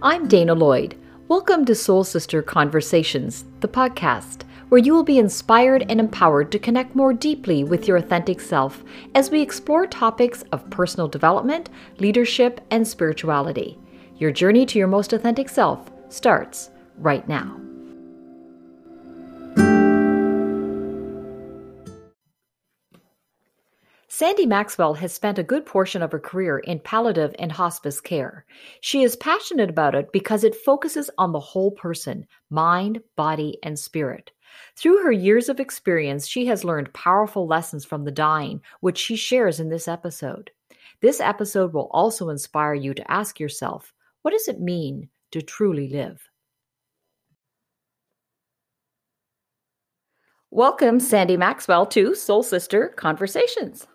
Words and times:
I'm 0.00 0.28
Dana 0.28 0.54
Lloyd. 0.54 0.96
Welcome 1.26 1.64
to 1.64 1.74
Soul 1.74 2.04
Sister 2.04 2.40
Conversations, 2.40 3.44
the 3.58 3.66
podcast, 3.66 4.44
where 4.68 4.78
you 4.78 4.94
will 4.94 5.02
be 5.02 5.18
inspired 5.18 5.84
and 5.90 5.98
empowered 5.98 6.52
to 6.52 6.60
connect 6.60 6.94
more 6.94 7.12
deeply 7.12 7.64
with 7.64 7.88
your 7.88 7.96
authentic 7.96 8.40
self 8.40 8.84
as 9.16 9.28
we 9.32 9.42
explore 9.42 9.88
topics 9.88 10.42
of 10.52 10.70
personal 10.70 11.08
development, 11.08 11.68
leadership, 11.98 12.60
and 12.70 12.86
spirituality. 12.86 13.76
Your 14.18 14.30
journey 14.30 14.66
to 14.66 14.78
your 14.78 14.86
most 14.86 15.12
authentic 15.12 15.48
self 15.48 15.90
starts 16.10 16.70
right 16.96 17.26
now. 17.28 17.60
Sandy 24.18 24.46
Maxwell 24.46 24.94
has 24.94 25.12
spent 25.12 25.38
a 25.38 25.44
good 25.44 25.64
portion 25.64 26.02
of 26.02 26.10
her 26.10 26.18
career 26.18 26.58
in 26.58 26.80
palliative 26.80 27.36
and 27.38 27.52
hospice 27.52 28.00
care. 28.00 28.44
She 28.80 29.04
is 29.04 29.14
passionate 29.14 29.70
about 29.70 29.94
it 29.94 30.10
because 30.10 30.42
it 30.42 30.56
focuses 30.56 31.08
on 31.18 31.30
the 31.30 31.38
whole 31.38 31.70
person 31.70 32.26
mind, 32.50 33.00
body, 33.14 33.58
and 33.62 33.78
spirit. 33.78 34.32
Through 34.74 35.04
her 35.04 35.12
years 35.12 35.48
of 35.48 35.60
experience, 35.60 36.26
she 36.26 36.46
has 36.46 36.64
learned 36.64 36.92
powerful 36.92 37.46
lessons 37.46 37.84
from 37.84 38.02
the 38.02 38.10
dying, 38.10 38.60
which 38.80 38.98
she 38.98 39.14
shares 39.14 39.60
in 39.60 39.68
this 39.68 39.86
episode. 39.86 40.50
This 41.00 41.20
episode 41.20 41.72
will 41.72 41.88
also 41.92 42.28
inspire 42.28 42.74
you 42.74 42.94
to 42.94 43.08
ask 43.08 43.38
yourself 43.38 43.94
what 44.22 44.32
does 44.32 44.48
it 44.48 44.60
mean 44.60 45.10
to 45.30 45.42
truly 45.42 45.88
live? 45.90 46.28
Welcome, 50.50 50.98
Sandy 50.98 51.36
Maxwell, 51.36 51.86
to 51.86 52.16
Soul 52.16 52.42
Sister 52.42 52.88
Conversations. 52.96 53.86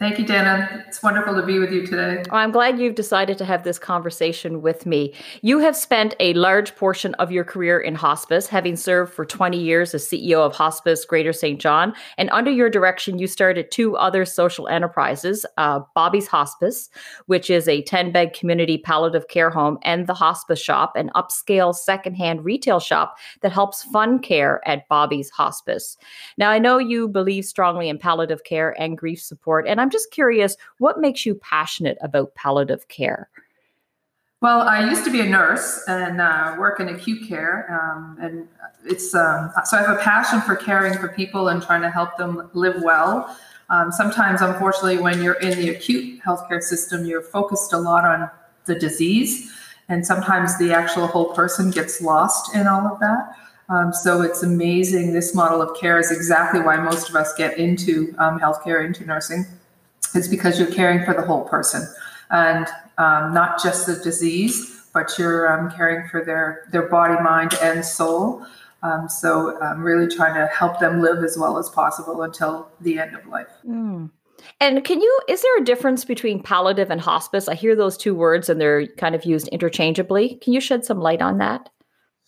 Thank 0.00 0.20
you, 0.20 0.24
Dana. 0.24 0.84
It's 0.86 1.02
wonderful 1.02 1.34
to 1.34 1.42
be 1.42 1.58
with 1.58 1.72
you 1.72 1.84
today. 1.84 2.22
I'm 2.30 2.52
glad 2.52 2.78
you've 2.78 2.94
decided 2.94 3.36
to 3.38 3.44
have 3.44 3.64
this 3.64 3.80
conversation 3.80 4.62
with 4.62 4.86
me. 4.86 5.12
You 5.42 5.58
have 5.58 5.74
spent 5.74 6.14
a 6.20 6.34
large 6.34 6.76
portion 6.76 7.14
of 7.14 7.32
your 7.32 7.42
career 7.42 7.80
in 7.80 7.96
hospice, 7.96 8.46
having 8.46 8.76
served 8.76 9.12
for 9.12 9.24
20 9.24 9.58
years 9.58 9.94
as 9.94 10.06
CEO 10.06 10.38
of 10.38 10.54
Hospice 10.54 11.04
Greater 11.04 11.32
Saint 11.32 11.60
John. 11.60 11.94
And 12.16 12.30
under 12.30 12.48
your 12.48 12.70
direction, 12.70 13.18
you 13.18 13.26
started 13.26 13.72
two 13.72 13.96
other 13.96 14.24
social 14.24 14.68
enterprises 14.68 15.44
uh, 15.56 15.80
Bobby's 15.96 16.28
Hospice, 16.28 16.90
which 17.26 17.50
is 17.50 17.66
a 17.66 17.82
10 17.82 18.12
bed 18.12 18.34
community 18.34 18.78
palliative 18.78 19.26
care 19.26 19.50
home, 19.50 19.78
and 19.82 20.06
the 20.06 20.14
Hospice 20.14 20.60
Shop, 20.60 20.92
an 20.94 21.10
upscale 21.16 21.74
secondhand 21.74 22.44
retail 22.44 22.78
shop 22.78 23.16
that 23.40 23.50
helps 23.50 23.82
fund 23.82 24.22
care 24.22 24.60
at 24.64 24.86
Bobby's 24.86 25.30
Hospice. 25.30 25.96
Now, 26.36 26.50
I 26.50 26.60
know 26.60 26.78
you 26.78 27.08
believe 27.08 27.44
strongly 27.44 27.88
in 27.88 27.98
palliative 27.98 28.44
care 28.44 28.80
and 28.80 28.96
grief 28.96 29.20
support, 29.20 29.66
and 29.66 29.80
I'm 29.80 29.87
I'm 29.88 29.92
just 29.92 30.10
curious, 30.10 30.54
what 30.76 31.00
makes 31.00 31.24
you 31.24 31.34
passionate 31.36 31.96
about 32.02 32.34
palliative 32.34 32.88
care? 32.88 33.30
Well, 34.42 34.60
I 34.60 34.86
used 34.86 35.02
to 35.06 35.10
be 35.10 35.22
a 35.22 35.24
nurse 35.24 35.82
and 35.88 36.20
uh, 36.20 36.56
work 36.58 36.78
in 36.78 36.90
acute 36.90 37.26
care, 37.26 37.66
um, 37.72 38.18
and 38.20 38.46
it's 38.84 39.14
um, 39.14 39.50
so 39.64 39.78
I 39.78 39.80
have 39.80 39.96
a 39.96 40.00
passion 40.00 40.42
for 40.42 40.56
caring 40.56 40.92
for 40.98 41.08
people 41.08 41.48
and 41.48 41.62
trying 41.62 41.80
to 41.80 41.88
help 41.90 42.18
them 42.18 42.50
live 42.52 42.82
well. 42.82 43.34
Um, 43.70 43.90
sometimes, 43.90 44.42
unfortunately, 44.42 44.98
when 44.98 45.22
you're 45.22 45.40
in 45.40 45.58
the 45.58 45.70
acute 45.70 46.20
healthcare 46.20 46.62
system, 46.62 47.06
you're 47.06 47.22
focused 47.22 47.72
a 47.72 47.78
lot 47.78 48.04
on 48.04 48.28
the 48.66 48.74
disease, 48.74 49.50
and 49.88 50.06
sometimes 50.06 50.58
the 50.58 50.74
actual 50.74 51.06
whole 51.06 51.32
person 51.32 51.70
gets 51.70 52.02
lost 52.02 52.54
in 52.54 52.66
all 52.66 52.86
of 52.86 53.00
that. 53.00 53.34
Um, 53.70 53.94
so 53.94 54.20
it's 54.20 54.42
amazing. 54.42 55.14
This 55.14 55.34
model 55.34 55.62
of 55.62 55.74
care 55.80 55.98
is 55.98 56.10
exactly 56.10 56.60
why 56.60 56.76
most 56.76 57.08
of 57.08 57.16
us 57.16 57.32
get 57.38 57.56
into 57.56 58.14
um, 58.18 58.38
healthcare, 58.38 58.84
into 58.84 59.06
nursing 59.06 59.46
it's 60.14 60.28
because 60.28 60.58
you're 60.58 60.72
caring 60.72 61.04
for 61.04 61.14
the 61.14 61.22
whole 61.22 61.44
person 61.44 61.86
and 62.30 62.66
um, 62.98 63.32
not 63.32 63.62
just 63.62 63.86
the 63.86 63.96
disease, 63.96 64.86
but 64.92 65.18
you're 65.18 65.52
um, 65.52 65.70
caring 65.70 66.08
for 66.08 66.24
their, 66.24 66.66
their 66.72 66.88
body, 66.88 67.20
mind, 67.22 67.54
and 67.62 67.84
soul. 67.84 68.44
Um, 68.82 69.08
so 69.08 69.60
I'm 69.60 69.82
really 69.82 70.12
trying 70.12 70.34
to 70.34 70.46
help 70.46 70.80
them 70.80 71.00
live 71.00 71.24
as 71.24 71.36
well 71.36 71.58
as 71.58 71.68
possible 71.70 72.22
until 72.22 72.68
the 72.80 72.98
end 72.98 73.14
of 73.16 73.26
life. 73.26 73.48
Mm. 73.66 74.10
And 74.60 74.84
can 74.84 75.00
you, 75.00 75.20
is 75.28 75.42
there 75.42 75.58
a 75.58 75.64
difference 75.64 76.04
between 76.04 76.42
palliative 76.42 76.90
and 76.90 77.00
hospice? 77.00 77.48
I 77.48 77.54
hear 77.54 77.74
those 77.74 77.96
two 77.96 78.14
words 78.14 78.48
and 78.48 78.60
they're 78.60 78.86
kind 78.86 79.14
of 79.14 79.24
used 79.24 79.48
interchangeably. 79.48 80.36
Can 80.36 80.52
you 80.52 80.60
shed 80.60 80.84
some 80.84 81.00
light 81.00 81.22
on 81.22 81.38
that? 81.38 81.70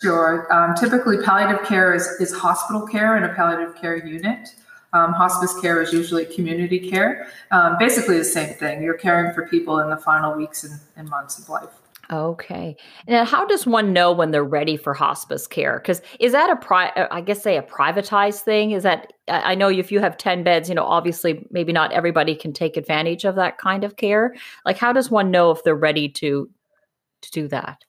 Sure. 0.03 0.53
Um, 0.53 0.75
typically, 0.75 1.19
palliative 1.19 1.65
care 1.67 1.95
is, 1.95 2.07
is 2.21 2.33
hospital 2.35 2.87
care 2.87 3.17
in 3.17 3.23
a 3.23 3.35
palliative 3.35 3.77
care 3.77 3.97
unit. 3.97 4.49
Um, 4.93 5.13
hospice 5.13 5.59
care 5.61 5.81
is 5.81 5.93
usually 5.93 6.27
community 6.27 6.91
care. 6.91 7.29
Um, 7.51 7.77
basically, 7.79 8.19
the 8.19 8.25
same 8.25 8.55
thing. 8.55 8.83
You're 8.83 8.95
caring 8.99 9.33
for 9.33 9.47
people 9.47 9.79
in 9.81 9.91
the 9.91 9.97
final 9.97 10.35
weeks 10.35 10.65
and, 10.65 10.81
and 10.97 11.09
months 11.09 11.39
of 11.39 11.49
life. 11.49 11.71
Okay. 12.13 12.77
And 13.07 13.29
how 13.29 13.47
does 13.47 13.67
one 13.67 13.93
know 13.93 14.11
when 14.11 14.33
they're 14.33 14.43
ready 14.43 14.77
for 14.77 14.95
hospice 14.95 15.47
care? 15.47 15.79
Because 15.79 16.03
is 16.19 16.33
that 16.33 16.51
a 16.51 16.57
pri? 16.57 16.89
Uh, 16.97 17.07
I 17.11 17.21
guess 17.21 17.41
say 17.41 17.57
a 17.57 17.63
privatized 17.63 18.41
thing? 18.41 18.73
Is 18.73 18.83
that 18.83 19.13
I 19.29 19.55
know 19.55 19.69
if 19.69 19.93
you 19.93 20.01
have 20.01 20.17
ten 20.17 20.43
beds, 20.43 20.69
you 20.69 20.75
know, 20.75 20.85
obviously 20.85 21.47
maybe 21.51 21.73
not 21.73 21.93
everybody 21.93 22.35
can 22.35 22.53
take 22.53 22.77
advantage 22.77 23.25
of 23.25 23.37
that 23.37 23.59
kind 23.59 23.85
of 23.85 23.95
care. 23.97 24.35
Like, 24.65 24.77
how 24.77 24.93
does 24.93 25.09
one 25.09 25.31
know 25.31 25.53
if 25.53 25.63
they're 25.63 25.77
ready 25.77 26.09
to 26.09 26.51
to 27.23 27.31
do 27.31 27.47
that? 27.49 27.85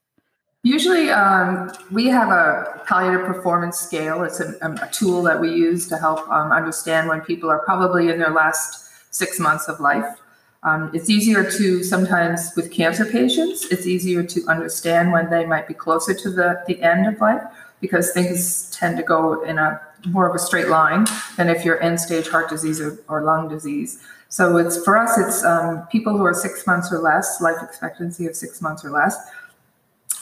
Usually, 0.63 1.09
um, 1.09 1.71
we 1.89 2.05
have 2.07 2.29
a 2.29 2.83
palliative 2.85 3.25
performance 3.25 3.79
scale. 3.79 4.23
It's 4.23 4.39
a, 4.39 4.53
a 4.61 4.89
tool 4.91 5.23
that 5.23 5.41
we 5.41 5.49
use 5.49 5.87
to 5.87 5.97
help 5.97 6.29
um, 6.29 6.51
understand 6.51 7.09
when 7.09 7.21
people 7.21 7.49
are 7.49 7.59
probably 7.59 8.09
in 8.09 8.19
their 8.19 8.29
last 8.29 8.87
six 9.09 9.39
months 9.39 9.67
of 9.67 9.79
life. 9.79 10.21
Um, 10.61 10.91
it's 10.93 11.09
easier 11.09 11.49
to 11.49 11.83
sometimes 11.83 12.51
with 12.55 12.71
cancer 12.71 13.05
patients, 13.05 13.65
it's 13.71 13.87
easier 13.87 14.21
to 14.21 14.45
understand 14.47 15.11
when 15.11 15.31
they 15.31 15.47
might 15.47 15.67
be 15.67 15.73
closer 15.73 16.13
to 16.13 16.29
the, 16.29 16.63
the 16.67 16.79
end 16.83 17.07
of 17.07 17.19
life 17.19 17.41
because 17.79 18.11
things 18.11 18.69
tend 18.69 18.97
to 18.97 19.03
go 19.03 19.41
in 19.41 19.57
a 19.57 19.81
more 20.05 20.29
of 20.29 20.35
a 20.35 20.39
straight 20.39 20.67
line 20.67 21.07
than 21.37 21.49
if 21.49 21.65
you're 21.65 21.81
end 21.81 21.99
stage 21.99 22.27
heart 22.27 22.49
disease 22.49 22.79
or, 22.79 22.99
or 23.07 23.23
lung 23.23 23.49
disease. 23.49 23.99
So 24.29 24.57
it's 24.57 24.83
for 24.83 24.97
us, 24.97 25.17
it's 25.17 25.43
um, 25.43 25.87
people 25.91 26.15
who 26.15 26.23
are 26.23 26.33
six 26.33 26.67
months 26.67 26.91
or 26.93 26.99
less, 26.99 27.41
life 27.41 27.57
expectancy 27.63 28.27
of 28.27 28.35
six 28.35 28.61
months 28.61 28.85
or 28.85 28.91
less 28.91 29.17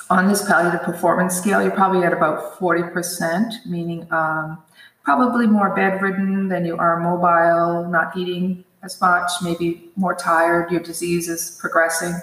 on 0.09 0.27
this 0.27 0.45
palliative 0.47 0.81
performance 0.81 1.35
scale, 1.35 1.61
you're 1.61 1.71
probably 1.71 2.03
at 2.03 2.13
about 2.13 2.59
40%, 2.59 3.65
meaning 3.65 4.07
um, 4.11 4.61
probably 5.03 5.45
more 5.45 5.75
bedridden 5.75 6.49
than 6.49 6.65
you 6.65 6.77
are 6.77 6.99
mobile, 6.99 7.89
not 7.89 8.17
eating 8.17 8.63
as 8.81 8.99
much, 9.01 9.31
maybe 9.41 9.89
more 9.95 10.15
tired, 10.15 10.71
your 10.71 10.79
disease 10.79 11.29
is 11.29 11.57
progressing, 11.59 12.13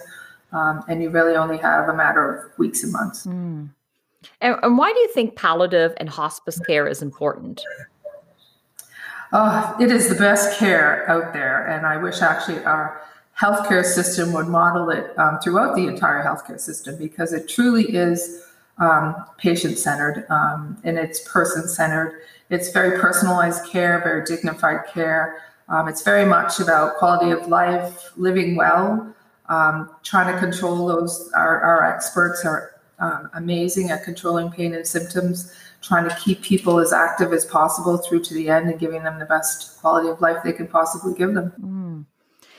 um, 0.53 0.83
and 0.89 1.03
you 1.03 1.11
really 1.11 1.37
only 1.37 1.59
have 1.59 1.89
a 1.89 1.95
matter 1.95 2.35
of 2.35 2.59
weeks 2.59 2.83
and 2.83 2.93
months. 2.93 3.27
Mm. 3.27 3.69
And, 4.41 4.57
and, 4.63 4.79
why 4.79 4.93
do 4.93 4.99
you 4.99 5.09
think 5.13 5.37
palliative 5.37 5.95
and 5.99 6.09
hospice 6.09 6.59
care 6.61 6.87
is 6.89 7.03
important? 7.03 7.63
Oh, 9.33 9.77
it 9.81 9.93
is 9.93 10.09
the 10.09 10.15
best 10.15 10.59
care 10.59 11.09
out 11.09 11.33
there, 11.33 11.67
and 11.67 11.87
I 11.87 11.97
wish 11.99 12.23
actually 12.23 12.65
our 12.65 13.03
healthcare 13.39 13.85
system 13.85 14.33
would 14.33 14.49
model 14.49 14.91
it 14.91 15.17
um, 15.19 15.39
throughout 15.41 15.77
the 15.77 15.87
entire 15.87 16.25
healthcare 16.25 16.59
system 16.59 16.97
because 16.97 17.33
it 17.33 17.49
truly 17.49 17.85
is 17.85 18.43
um, 18.79 19.15
patient 19.39 19.79
centered 19.79 20.27
um, 20.31 20.79
and 20.85 20.99
it's 20.99 21.21
person 21.29 21.69
centered. 21.69 22.23
It's 22.51 22.71
very 22.71 22.99
personalized 22.99 23.67
care, 23.67 24.01
very 24.03 24.25
dignified 24.25 24.87
care. 24.93 25.43
Um, 25.69 25.89
it's 25.89 26.03
very 26.03 26.25
much 26.25 26.61
about 26.61 26.97
quality 26.97 27.31
of 27.31 27.49
life, 27.49 28.13
living 28.17 28.57
well, 28.57 29.15
um, 29.49 29.91
trying 30.03 30.33
to 30.33 30.39
control 30.39 30.87
those. 30.87 31.31
Our, 31.35 31.61
our 31.61 31.85
experts 31.85 32.45
are 32.45 32.73
um, 32.99 33.29
amazing 33.35 33.91
at 33.91 34.05
controlling 34.05 34.51
pain 34.51 34.75
and 34.75 34.87
symptoms, 34.87 35.53
trying 35.83 36.09
to 36.09 36.17
keep 36.17 36.41
people 36.41 36.79
as 36.79 36.93
active 36.93 37.33
as 37.33 37.45
possible 37.45 37.99
through 37.99 38.23
to 38.25 38.35
the 38.35 38.49
end 38.49 38.71
and 38.71 38.79
giving 38.79 39.03
them 39.03 39.19
the 39.19 39.27
best 39.27 39.79
quality 39.81 40.09
of 40.09 40.21
life 40.21 40.39
they 40.45 40.53
can 40.53 40.69
possibly 40.69 41.15
give 41.15 41.35
them. 41.35 41.53
Mm 41.61 41.86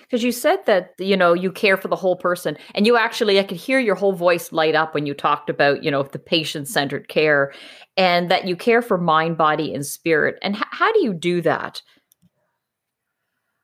because 0.09 0.23
you 0.23 0.31
said 0.31 0.57
that 0.65 0.93
you 0.97 1.17
know 1.17 1.33
you 1.33 1.51
care 1.51 1.77
for 1.77 1.87
the 1.87 1.95
whole 1.95 2.15
person 2.15 2.57
and 2.75 2.85
you 2.85 2.95
actually 2.97 3.39
i 3.39 3.43
could 3.43 3.57
hear 3.57 3.79
your 3.79 3.95
whole 3.95 4.13
voice 4.13 4.51
light 4.51 4.75
up 4.75 4.93
when 4.93 5.05
you 5.05 5.13
talked 5.13 5.49
about 5.49 5.83
you 5.83 5.91
know 5.91 6.03
the 6.03 6.19
patient 6.19 6.67
centered 6.67 7.07
care 7.07 7.53
and 7.95 8.29
that 8.31 8.47
you 8.47 8.55
care 8.55 8.81
for 8.81 8.97
mind 8.97 9.37
body 9.37 9.73
and 9.73 9.85
spirit 9.85 10.37
and 10.41 10.55
h- 10.55 10.63
how 10.71 10.91
do 10.93 11.03
you 11.03 11.13
do 11.13 11.41
that 11.41 11.81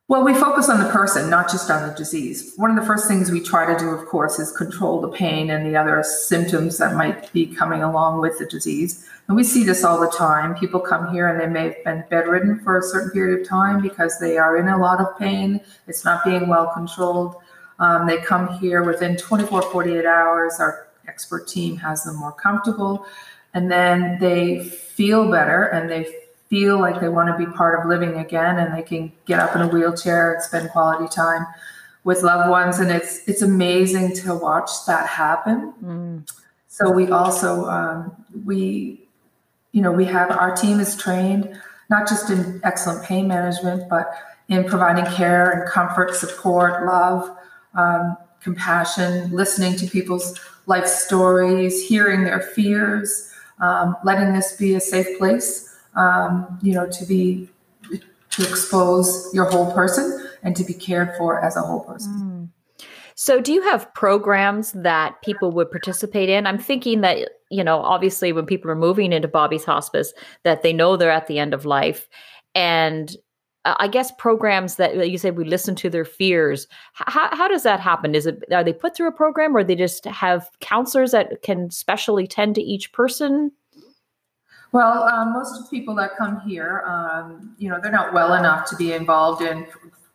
well, 0.10 0.26
we 0.26 0.34
focus 0.34 0.68
on 0.68 0.84
the 0.84 0.90
person, 0.90 1.30
not 1.30 1.50
just 1.50 1.72
on 1.72 1.88
the 1.88 1.96
disease. 1.96 2.54
One 2.58 2.70
of 2.70 2.76
the 2.76 2.86
first 2.86 3.08
things 3.08 3.32
we 3.32 3.40
try 3.40 3.66
to 3.66 3.80
do, 3.80 3.90
of 3.90 4.06
course, 4.06 4.38
is 4.38 4.52
control 4.52 5.00
the 5.00 5.08
pain 5.08 5.50
and 5.50 5.66
the 5.66 5.78
other 5.78 6.04
symptoms 6.04 6.78
that 6.78 6.96
might 6.96 7.32
be 7.32 7.46
coming 7.46 7.84
along 7.84 8.20
with 8.20 8.38
the 8.38 8.46
disease. 8.46 9.08
And 9.28 9.38
we 9.38 9.46
see 9.46 9.64
this 9.64 9.86
all 9.86 10.02
the 10.02 10.12
time. 10.12 10.56
People 10.56 10.82
come 10.82 11.14
here 11.14 11.30
and 11.30 11.40
they 11.40 11.48
may 11.48 11.70
have 11.70 11.84
been 11.86 12.04
bedridden 12.10 12.60
for 12.60 12.78
a 12.78 12.84
certain 12.84 13.12
period 13.12 13.40
of 13.40 13.48
time 13.48 13.82
because 13.82 14.20
they 14.20 14.38
are 14.38 14.58
in 14.58 14.68
a 14.68 14.78
lot 14.78 15.00
of 15.00 15.18
pain. 15.18 15.62
It's 15.88 16.04
not 16.04 16.26
being 16.26 16.50
well 16.50 16.70
controlled. 16.74 17.38
Um, 17.80 18.06
they 18.06 18.18
come 18.18 18.60
here 18.60 18.84
within 18.84 19.16
24, 19.16 19.62
48 19.62 20.06
hours. 20.06 20.60
Our 20.60 20.90
expert 21.08 21.48
team 21.48 21.78
has 21.78 22.04
them 22.04 22.18
more 22.18 22.34
comfortable. 22.34 23.06
And 23.54 23.72
then 23.72 24.20
they 24.20 24.66
feel 24.66 25.32
better 25.32 25.64
and 25.64 25.90
they 25.90 26.23
feel 26.54 26.80
like 26.80 27.02
they 27.02 27.10
want 27.10 27.28
to 27.30 27.46
be 27.46 27.52
part 27.52 27.80
of 27.80 27.88
living 27.88 28.20
again 28.20 28.60
and 28.60 28.78
they 28.78 28.84
can 28.84 29.12
get 29.26 29.40
up 29.40 29.56
in 29.56 29.62
a 29.64 29.68
wheelchair 29.68 30.34
and 30.34 30.44
spend 30.44 30.70
quality 30.70 31.08
time 31.08 31.48
with 32.04 32.22
loved 32.22 32.48
ones, 32.48 32.78
and 32.80 32.92
it's 32.92 33.28
it's 33.28 33.42
amazing 33.42 34.14
to 34.18 34.36
watch 34.36 34.70
that 34.86 35.08
happen. 35.08 35.74
Mm. 35.84 36.32
So 36.68 36.92
we 36.92 37.10
also 37.10 37.66
um, 37.66 38.26
we 38.46 39.02
you 39.72 39.82
know 39.82 39.92
we 39.92 40.06
have 40.06 40.30
our 40.30 40.56
team 40.56 40.80
is 40.80 40.96
trained 40.96 41.60
not 41.90 42.08
just 42.08 42.30
in 42.30 42.62
excellent 42.64 43.04
pain 43.04 43.28
management, 43.28 43.90
but 43.90 44.14
in 44.50 44.64
providing 44.64 45.06
care 45.14 45.50
and 45.52 45.70
comfort, 45.70 46.16
support, 46.16 46.86
love, 46.86 47.36
um, 47.76 48.16
compassion, 48.42 49.32
listening 49.32 49.76
to 49.78 49.88
people's 49.88 50.40
life 50.66 50.88
stories, 50.88 51.88
hearing 51.88 52.24
their 52.24 52.42
fears, 52.42 53.32
um, 53.60 53.96
letting 54.04 54.34
this 54.34 54.56
be 54.56 54.76
a 54.76 54.80
safe 54.80 55.18
place, 55.18 55.73
um, 55.96 56.60
you 56.62 56.74
know, 56.74 56.88
to 56.90 57.06
be 57.06 57.50
to 58.32 58.42
expose 58.42 59.30
your 59.34 59.46
whole 59.46 59.72
person 59.74 60.28
and 60.42 60.56
to 60.56 60.64
be 60.64 60.74
cared 60.74 61.16
for 61.18 61.44
as 61.44 61.56
a 61.56 61.62
whole 61.62 61.82
person. 61.82 62.14
Mm. 62.14 62.88
So, 63.16 63.40
do 63.40 63.54
you 63.54 63.62
have 63.62 63.94
programs 63.94 64.72
that 64.72 65.22
people 65.22 65.52
would 65.52 65.70
participate 65.70 66.30
in? 66.30 66.48
I'm 66.48 66.58
thinking 66.58 67.02
that, 67.02 67.30
you 67.52 67.64
know, 67.64 67.80
obviously 67.80 68.34
when 68.34 68.48
people 68.48 68.72
are 68.72 68.76
moving 68.76 69.14
into 69.14 69.28
Bobby's 69.28 69.64
hospice, 69.66 70.14
that 70.44 70.64
they 70.64 70.74
know 70.74 70.98
they're 70.98 71.12
at 71.12 71.28
the 71.28 71.38
end 71.38 71.54
of 71.54 71.66
life. 71.66 72.10
And 72.56 73.16
uh, 73.66 73.76
I 73.78 73.88
guess 73.88 74.12
programs 74.18 74.76
that 74.78 75.10
you 75.10 75.18
said 75.18 75.38
we 75.38 75.46
listen 75.46 75.76
to 75.76 75.90
their 75.90 76.06
fears. 76.06 76.68
How, 76.94 77.34
how 77.36 77.48
does 77.48 77.64
that 77.64 77.80
happen? 77.80 78.16
Is 78.16 78.26
it 78.26 78.44
are 78.52 78.64
they 78.64 78.74
put 78.74 78.96
through 78.96 79.10
a 79.10 79.14
program, 79.14 79.56
or 79.56 79.64
they 79.64 79.76
just 79.76 80.06
have 80.06 80.50
counselors 80.60 81.12
that 81.12 81.44
can 81.44 81.70
specially 81.70 82.26
tend 82.26 82.56
to 82.56 82.62
each 82.62 82.92
person? 82.94 83.52
Well, 84.74 85.04
um, 85.04 85.34
most 85.34 85.70
people 85.70 85.94
that 85.96 86.18
come 86.18 86.42
here, 86.42 86.84
um, 86.88 87.56
you 87.60 87.70
know, 87.70 87.80
they're 87.80 87.92
not 87.92 88.12
well 88.12 88.34
enough 88.34 88.68
to 88.72 88.76
be 88.76 88.94
involved 88.94 89.44
in 89.44 89.68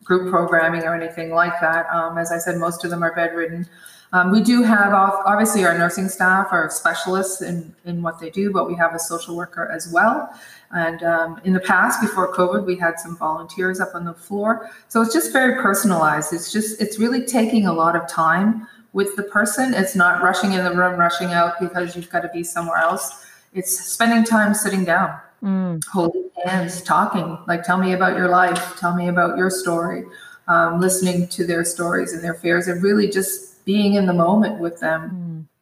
group 0.03 0.31
programming 0.31 0.83
or 0.83 0.97
anything 0.97 1.31
like 1.31 1.61
that. 1.61 1.87
Um, 1.95 2.19
as 2.19 2.33
I 2.33 2.39
said, 2.39 2.57
most 2.57 2.85
of 2.85 2.91
them 2.91 3.05
are 3.05 3.15
bedridden. 3.15 3.69
Um, 4.13 4.33
we 4.33 4.41
do 4.41 4.65
have 4.65 4.93
obviously 4.93 5.65
our 5.65 5.79
nursing 5.79 6.09
staff 6.09 6.49
are 6.51 6.69
specialists 6.71 7.41
in, 7.41 7.73
in 7.85 8.03
what 8.03 8.19
they 8.19 8.31
do, 8.31 8.51
but 8.51 8.67
we 8.67 8.75
have 8.75 8.95
a 8.95 8.99
social 8.99 9.37
worker 9.37 9.71
as 9.71 9.93
well. 9.93 10.35
And 10.73 11.05
um, 11.05 11.41
in 11.45 11.53
the 11.53 11.61
past, 11.61 12.01
before 12.01 12.35
COVID, 12.35 12.65
we 12.67 12.75
had 12.75 12.99
some 12.99 13.17
volunteers 13.17 13.79
up 13.79 13.95
on 13.95 14.05
the 14.05 14.15
floor. 14.15 14.71
So 14.89 15.03
it's 15.03 15.15
just 15.15 15.33
very 15.33 15.63
personalized. 15.63 16.33
It's 16.33 16.51
just, 16.51 16.81
it's 16.81 16.99
really 16.99 17.25
taking 17.25 17.67
a 17.67 17.73
lot 17.73 17.95
of 17.95 18.09
time 18.09 18.67
with 18.93 19.15
the 19.15 19.23
person. 19.23 19.73
It's 19.73 19.95
not 19.95 20.21
rushing 20.21 20.55
in 20.55 20.65
the 20.65 20.75
room, 20.75 20.99
rushing 20.99 21.29
out 21.29 21.61
because 21.61 21.95
you've 21.95 22.11
got 22.11 22.23
to 22.23 22.31
be 22.31 22.43
somewhere 22.43 22.79
else. 22.79 23.27
It's 23.53 23.79
spending 23.79 24.25
time 24.25 24.55
sitting 24.55 24.85
down, 24.85 25.19
mm. 25.43 25.83
holding 25.91 26.31
hands, 26.45 26.83
talking. 26.83 27.39
Like, 27.47 27.65
tell 27.65 27.79
me 27.79 27.93
about 27.93 28.17
your 28.17 28.29
life. 28.29 28.77
Tell 28.79 28.95
me 28.95 29.09
about 29.09 29.37
your 29.37 29.51
story. 29.51 30.05
Um, 30.47 30.81
listening 30.81 31.29
to 31.29 31.47
their 31.47 31.65
stories 31.65 32.13
and 32.13 32.25
their 32.25 32.35
fears, 32.35 32.69
and 32.69 32.83
really 32.83 33.09
just 33.09 33.65
being 33.65 33.95
in 33.95 34.07
the 34.07 34.15
moment 34.15 34.61
with 34.61 34.81
them. 34.81 35.11
Mm 35.11 35.58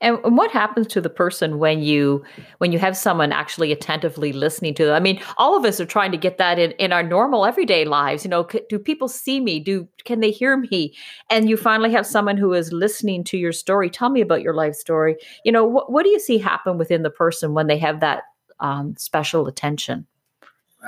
and, 0.00 0.18
what 0.22 0.50
happens 0.50 0.86
to 0.88 1.00
the 1.00 1.10
person 1.10 1.58
when 1.58 1.82
you 1.82 2.24
when 2.58 2.70
you 2.72 2.78
have 2.78 2.96
someone 2.96 3.32
actually 3.32 3.72
attentively 3.72 4.32
listening 4.32 4.74
to 4.74 4.84
them? 4.84 4.94
I 4.94 5.00
mean, 5.00 5.20
all 5.36 5.56
of 5.56 5.64
us 5.64 5.80
are 5.80 5.86
trying 5.86 6.12
to 6.12 6.18
get 6.18 6.38
that 6.38 6.58
in 6.58 6.72
in 6.72 6.92
our 6.92 7.02
normal 7.02 7.44
everyday 7.44 7.84
lives. 7.84 8.24
You 8.24 8.30
know, 8.30 8.46
c- 8.50 8.62
do 8.68 8.78
people 8.78 9.08
see 9.08 9.40
me? 9.40 9.58
Do 9.58 9.88
can 10.04 10.20
they 10.20 10.30
hear 10.30 10.56
me? 10.56 10.94
And 11.30 11.48
you 11.48 11.56
finally 11.56 11.90
have 11.92 12.06
someone 12.06 12.36
who 12.36 12.52
is 12.52 12.72
listening 12.72 13.24
to 13.24 13.38
your 13.38 13.52
story. 13.52 13.90
Tell 13.90 14.10
me 14.10 14.20
about 14.20 14.42
your 14.42 14.54
life 14.54 14.74
story. 14.74 15.16
You 15.44 15.52
know, 15.52 15.64
what 15.64 15.90
what 15.90 16.04
do 16.04 16.10
you 16.10 16.20
see 16.20 16.38
happen 16.38 16.78
within 16.78 17.02
the 17.02 17.10
person 17.10 17.54
when 17.54 17.66
they 17.66 17.78
have 17.78 18.00
that 18.00 18.22
um, 18.60 18.94
special 18.96 19.46
attention? 19.48 20.06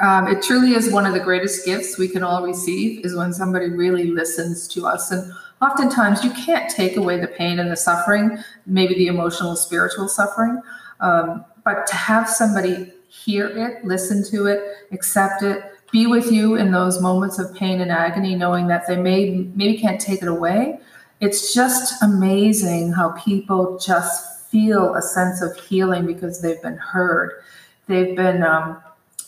Um, 0.00 0.28
it 0.28 0.42
truly 0.42 0.74
is 0.74 0.92
one 0.92 1.04
of 1.04 1.14
the 1.14 1.20
greatest 1.20 1.66
gifts 1.66 1.98
we 1.98 2.08
can 2.08 2.22
all 2.22 2.46
receive 2.46 3.04
is 3.04 3.16
when 3.16 3.32
somebody 3.32 3.68
really 3.68 4.06
listens 4.06 4.68
to 4.68 4.86
us 4.86 5.10
and 5.10 5.32
oftentimes 5.60 6.24
you 6.24 6.30
can't 6.30 6.70
take 6.70 6.96
away 6.96 7.20
the 7.20 7.26
pain 7.26 7.58
and 7.58 7.70
the 7.70 7.76
suffering, 7.76 8.38
maybe 8.66 8.94
the 8.94 9.06
emotional, 9.06 9.56
spiritual 9.56 10.08
suffering. 10.08 10.60
Um, 11.00 11.44
but 11.64 11.86
to 11.86 11.96
have 11.96 12.28
somebody 12.28 12.92
hear 13.08 13.46
it, 13.46 13.84
listen 13.84 14.24
to 14.30 14.46
it, 14.46 14.62
accept 14.92 15.42
it, 15.42 15.62
be 15.90 16.06
with 16.06 16.30
you 16.30 16.54
in 16.54 16.70
those 16.70 17.00
moments 17.00 17.38
of 17.38 17.54
pain 17.54 17.80
and 17.80 17.90
agony, 17.90 18.34
knowing 18.36 18.68
that 18.68 18.86
they 18.86 18.96
may 18.96 19.50
maybe 19.54 19.76
can't 19.76 20.00
take 20.00 20.22
it 20.22 20.28
away. 20.28 20.78
It's 21.20 21.52
just 21.52 22.02
amazing 22.02 22.92
how 22.92 23.10
people 23.12 23.78
just 23.78 24.48
feel 24.48 24.94
a 24.94 25.02
sense 25.02 25.42
of 25.42 25.56
healing 25.56 26.06
because 26.06 26.40
they've 26.40 26.62
been 26.62 26.76
heard. 26.76 27.42
They've 27.88 28.16
been 28.16 28.42
um, 28.42 28.80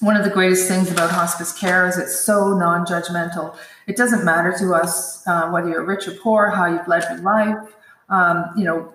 one 0.03 0.17
of 0.17 0.25
the 0.25 0.31
greatest 0.31 0.67
things 0.67 0.91
about 0.91 1.11
hospice 1.11 1.57
care 1.57 1.87
is 1.87 1.97
it's 1.97 2.19
so 2.19 2.59
non-judgmental. 2.59 3.57
It 3.87 3.97
doesn't 3.97 4.25
matter 4.25 4.53
to 4.59 4.75
us 4.75 5.27
uh, 5.29 5.49
whether 5.51 5.69
you're 5.69 5.85
rich 5.85 6.09
or 6.09 6.15
poor, 6.15 6.51
how 6.51 6.67
you've 6.67 6.89
led 6.89 7.05
your 7.09 7.21
life. 7.21 7.75
Um, 8.09 8.51
you 8.57 8.65
know, 8.65 8.93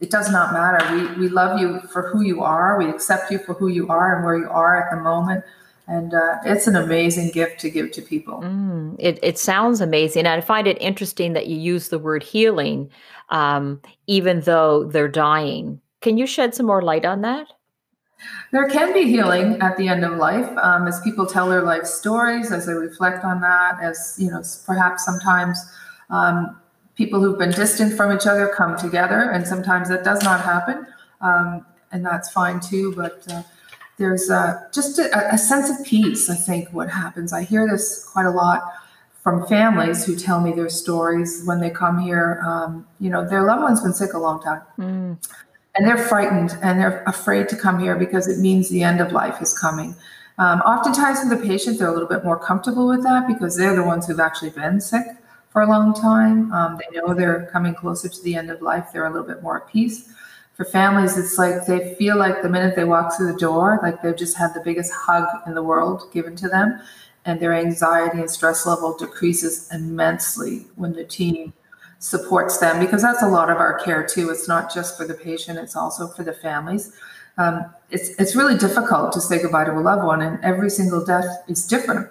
it 0.00 0.10
does 0.10 0.30
not 0.30 0.52
matter. 0.52 0.80
We 0.94 1.02
we 1.22 1.28
love 1.28 1.60
you 1.60 1.80
for 1.92 2.10
who 2.10 2.22
you 2.22 2.42
are. 2.42 2.76
We 2.76 2.90
accept 2.90 3.30
you 3.30 3.38
for 3.38 3.54
who 3.54 3.68
you 3.68 3.88
are 3.88 4.16
and 4.16 4.24
where 4.24 4.36
you 4.36 4.50
are 4.50 4.82
at 4.82 4.90
the 4.90 5.00
moment. 5.00 5.44
And 5.86 6.12
uh, 6.14 6.38
it's 6.44 6.66
an 6.66 6.76
amazing 6.76 7.30
gift 7.30 7.60
to 7.60 7.70
give 7.70 7.92
to 7.92 8.02
people. 8.02 8.40
Mm, 8.40 8.96
it, 8.98 9.18
it 9.22 9.38
sounds 9.38 9.80
amazing. 9.80 10.26
I 10.26 10.40
find 10.40 10.66
it 10.66 10.80
interesting 10.80 11.34
that 11.34 11.46
you 11.46 11.56
use 11.56 11.88
the 11.88 11.98
word 11.98 12.22
healing, 12.22 12.90
um, 13.28 13.80
even 14.06 14.40
though 14.40 14.84
they're 14.84 15.08
dying. 15.08 15.80
Can 16.00 16.18
you 16.18 16.26
shed 16.26 16.54
some 16.54 16.66
more 16.66 16.82
light 16.82 17.04
on 17.04 17.20
that? 17.20 17.48
There 18.50 18.68
can 18.68 18.92
be 18.92 19.04
healing 19.04 19.60
at 19.60 19.76
the 19.76 19.88
end 19.88 20.04
of 20.04 20.16
life 20.16 20.48
um, 20.58 20.86
as 20.86 21.00
people 21.00 21.26
tell 21.26 21.48
their 21.48 21.62
life 21.62 21.84
stories, 21.84 22.52
as 22.52 22.66
they 22.66 22.72
reflect 22.72 23.24
on 23.24 23.40
that, 23.40 23.78
as 23.82 24.16
you 24.18 24.30
know, 24.30 24.42
perhaps 24.64 25.04
sometimes 25.04 25.58
um, 26.10 26.60
people 26.94 27.20
who've 27.20 27.38
been 27.38 27.50
distant 27.50 27.96
from 27.96 28.14
each 28.16 28.26
other 28.26 28.48
come 28.48 28.76
together, 28.76 29.30
and 29.30 29.46
sometimes 29.46 29.88
that 29.88 30.04
does 30.04 30.22
not 30.22 30.40
happen, 30.40 30.86
um, 31.20 31.66
and 31.92 32.04
that's 32.04 32.30
fine 32.30 32.60
too. 32.60 32.94
But 32.94 33.26
uh, 33.30 33.42
there's 33.98 34.28
just 34.72 34.98
a, 34.98 35.34
a 35.34 35.38
sense 35.38 35.70
of 35.70 35.84
peace. 35.84 36.30
I 36.30 36.36
think 36.36 36.68
what 36.70 36.88
happens. 36.88 37.32
I 37.32 37.42
hear 37.42 37.68
this 37.68 38.04
quite 38.12 38.26
a 38.26 38.30
lot 38.30 38.62
from 39.22 39.46
families 39.46 40.04
who 40.04 40.14
tell 40.14 40.40
me 40.40 40.52
their 40.52 40.68
stories 40.68 41.42
when 41.46 41.58
they 41.58 41.70
come 41.70 41.98
here. 41.98 42.42
Um, 42.46 42.86
you 43.00 43.10
know, 43.10 43.26
their 43.26 43.42
loved 43.42 43.62
one's 43.62 43.80
been 43.80 43.94
sick 43.94 44.12
a 44.12 44.18
long 44.18 44.42
time. 44.42 44.62
Mm 44.78 45.18
and 45.76 45.86
they're 45.86 45.98
frightened 45.98 46.56
and 46.62 46.78
they're 46.78 47.02
afraid 47.04 47.48
to 47.48 47.56
come 47.56 47.78
here 47.78 47.96
because 47.96 48.28
it 48.28 48.38
means 48.38 48.68
the 48.68 48.82
end 48.82 49.00
of 49.00 49.12
life 49.12 49.42
is 49.42 49.56
coming. 49.56 49.94
Um, 50.38 50.60
oftentimes, 50.60 51.20
for 51.22 51.28
the 51.28 51.42
patient, 51.42 51.78
they're 51.78 51.88
a 51.88 51.92
little 51.92 52.08
bit 52.08 52.24
more 52.24 52.38
comfortable 52.38 52.88
with 52.88 53.02
that 53.04 53.26
because 53.28 53.56
they're 53.56 53.76
the 53.76 53.84
ones 53.84 54.06
who've 54.06 54.20
actually 54.20 54.50
been 54.50 54.80
sick 54.80 55.06
for 55.50 55.62
a 55.62 55.66
long 55.66 55.94
time. 55.94 56.52
Um, 56.52 56.78
they 56.78 56.98
know 56.98 57.14
they're 57.14 57.48
coming 57.52 57.74
closer 57.74 58.08
to 58.08 58.22
the 58.22 58.34
end 58.34 58.50
of 58.50 58.60
life. 58.60 58.88
They're 58.92 59.06
a 59.06 59.10
little 59.10 59.26
bit 59.26 59.42
more 59.42 59.62
at 59.62 59.68
peace. 59.68 60.12
For 60.54 60.64
families, 60.64 61.16
it's 61.18 61.38
like 61.38 61.66
they 61.66 61.94
feel 61.96 62.16
like 62.16 62.42
the 62.42 62.48
minute 62.48 62.76
they 62.76 62.84
walk 62.84 63.16
through 63.16 63.32
the 63.32 63.38
door, 63.38 63.80
like 63.82 64.02
they've 64.02 64.16
just 64.16 64.36
had 64.36 64.54
the 64.54 64.60
biggest 64.60 64.92
hug 64.92 65.26
in 65.46 65.54
the 65.54 65.62
world 65.62 66.12
given 66.12 66.36
to 66.36 66.48
them, 66.48 66.80
and 67.24 67.40
their 67.40 67.54
anxiety 67.54 68.20
and 68.20 68.30
stress 68.30 68.66
level 68.66 68.96
decreases 68.96 69.68
immensely 69.72 70.66
when 70.76 70.92
the 70.92 71.04
team 71.04 71.52
supports 72.04 72.58
them 72.58 72.78
because 72.78 73.00
that's 73.00 73.22
a 73.22 73.28
lot 73.28 73.48
of 73.48 73.56
our 73.56 73.78
care 73.78 74.06
too. 74.06 74.28
It's 74.28 74.46
not 74.46 74.72
just 74.72 74.98
for 74.98 75.06
the 75.06 75.14
patient; 75.14 75.58
it's 75.58 75.74
also 75.74 76.06
for 76.08 76.22
the 76.22 76.34
families. 76.34 76.92
Um, 77.38 77.64
it's 77.90 78.10
it's 78.20 78.36
really 78.36 78.58
difficult 78.58 79.12
to 79.14 79.22
say 79.22 79.40
goodbye 79.40 79.64
to 79.64 79.72
a 79.72 79.80
loved 79.80 80.04
one, 80.04 80.20
and 80.20 80.38
every 80.44 80.68
single 80.68 81.02
death 81.02 81.24
is 81.48 81.66
different 81.66 82.10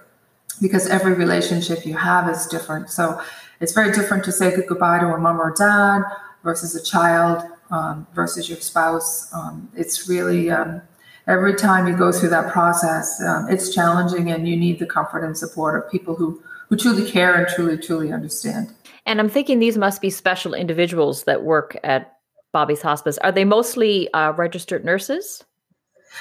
because 0.60 0.88
every 0.88 1.14
relationship 1.14 1.86
you 1.86 1.96
have 1.96 2.28
is 2.28 2.48
different. 2.48 2.90
So 2.90 3.22
it's 3.60 3.74
very 3.74 3.92
different 3.94 4.24
to 4.24 4.32
say 4.32 4.66
goodbye 4.68 5.00
to 5.00 5.06
a 5.14 5.20
mom 5.20 5.40
or 5.40 5.54
dad 5.56 6.02
versus 6.44 6.76
a 6.76 6.84
child 6.84 7.44
um, 7.70 8.08
versus 8.16 8.50
your 8.50 8.62
spouse. 8.62 9.32
Um, 9.32 9.70
it's 9.76 10.10
really 10.10 10.50
um, 10.50 10.82
every 11.28 11.54
time 11.54 11.88
you 11.88 11.96
go 11.96 12.12
through 12.12 12.30
that 12.30 12.52
process, 12.52 13.22
um, 13.22 13.48
it's 13.48 13.72
challenging, 13.74 14.32
and 14.32 14.48
you 14.48 14.58
need 14.58 14.80
the 14.80 14.88
comfort 14.88 15.24
and 15.24 15.38
support 15.38 15.78
of 15.78 15.92
people 15.92 16.16
who 16.16 16.42
who 16.70 16.78
truly 16.78 17.08
care 17.12 17.36
and 17.36 17.48
truly 17.48 17.78
truly 17.78 18.12
understand. 18.12 18.74
And 19.06 19.20
I'm 19.20 19.30
thinking 19.30 19.60
these 19.60 19.78
must 19.78 20.02
be 20.02 20.10
special 20.10 20.54
individuals 20.54 21.26
that 21.26 21.44
work 21.44 21.78
at 21.84 22.18
Bobby's 22.52 22.82
Hospice. 22.82 23.18
Are 23.20 23.32
they 23.32 23.46
mostly 23.46 24.12
uh, 24.14 24.32
registered 24.34 24.86
nurses? 24.86 25.44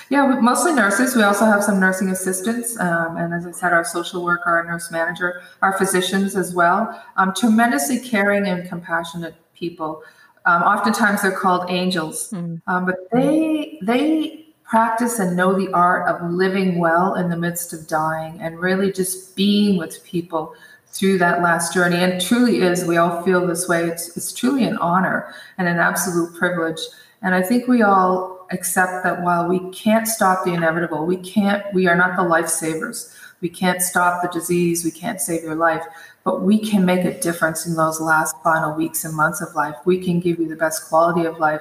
Yeah, 0.09 0.39
mostly 0.41 0.73
nurses. 0.73 1.15
We 1.15 1.23
also 1.23 1.45
have 1.45 1.63
some 1.63 1.79
nursing 1.79 2.09
assistants, 2.09 2.79
um, 2.81 3.17
and 3.19 3.35
as 3.35 3.47
I 3.47 3.51
said, 3.51 3.73
our 3.73 3.85
social 3.85 4.25
worker, 4.25 4.51
our 4.51 4.65
nurse 4.65 4.91
manager, 4.91 5.43
our 5.61 5.77
physicians 5.77 6.35
as 6.35 6.55
well. 6.55 7.03
Um, 7.17 7.35
tremendously 7.35 8.01
caring 8.01 8.47
and 8.47 8.67
compassionate 8.69 9.35
people. 9.55 10.03
Um, 10.47 10.63
oftentimes, 10.63 11.23
they're 11.23 11.39
called 11.39 11.71
angels, 11.71 12.31
mm. 12.31 12.61
but 12.67 12.97
they 13.13 13.79
they 13.83 14.47
practice 14.65 15.19
and 15.19 15.37
know 15.37 15.55
the 15.55 15.71
art 15.75 16.09
of 16.09 16.31
living 16.31 16.79
well 16.79 17.15
in 17.15 17.29
the 17.29 17.37
midst 17.37 17.75
of 17.75 17.87
dying, 17.87 18.41
and 18.41 18.59
really 18.59 18.91
just 18.91 19.37
being 19.37 19.77
with 19.77 20.03
people 20.05 20.55
through 20.93 21.19
that 21.19 21.43
last 21.43 21.73
journey. 21.73 21.97
And 21.97 22.21
truly 22.21 22.59
is, 22.59 22.85
we 22.85 22.99
all 22.99 23.23
feel 23.23 23.47
this 23.47 23.67
way. 23.69 23.89
It's, 23.89 24.17
it's 24.17 24.33
truly 24.33 24.65
an 24.65 24.77
honor 24.79 25.35
and 25.59 25.67
an 25.67 25.79
absolute 25.79 26.35
privilege. 26.35 26.81
And 27.23 27.35
I 27.35 27.43
think 27.43 27.67
we 27.67 27.83
all 27.83 28.47
accept 28.51 29.03
that 29.05 29.23
while 29.23 29.49
we 29.49 29.71
can't 29.71 30.07
stop 30.07 30.45
the 30.45 30.53
inevitable, 30.53 31.07
we 31.07 31.17
can't, 31.17 31.65
we 31.73 31.87
are 31.87 31.97
not 31.97 32.17
the 32.17 32.23
lifesavers. 32.23 33.15
We 33.41 33.49
can't 33.49 33.81
stop 33.81 34.23
the 34.23 34.29
disease. 34.29 34.85
We 34.85 34.91
can't 34.91 35.21
save 35.21 35.43
your 35.43 35.55
life, 35.55 35.83
but 36.25 36.43
we 36.43 36.59
can 36.59 36.85
make 36.85 37.05
a 37.05 37.19
difference 37.21 37.67
in 37.67 37.75
those 37.75 38.01
last 38.01 38.37
final 38.45 38.77
weeks 38.77 39.05
and 39.05 39.15
months 39.15 39.41
of 39.41 39.55
life. 39.55 39.75
We 39.85 39.99
can 39.99 40.21
give 40.21 40.39
you 40.39 40.49
the 40.49 40.57
best 40.57 40.89
quality 40.89 41.25
of 41.25 41.39
life. 41.39 41.61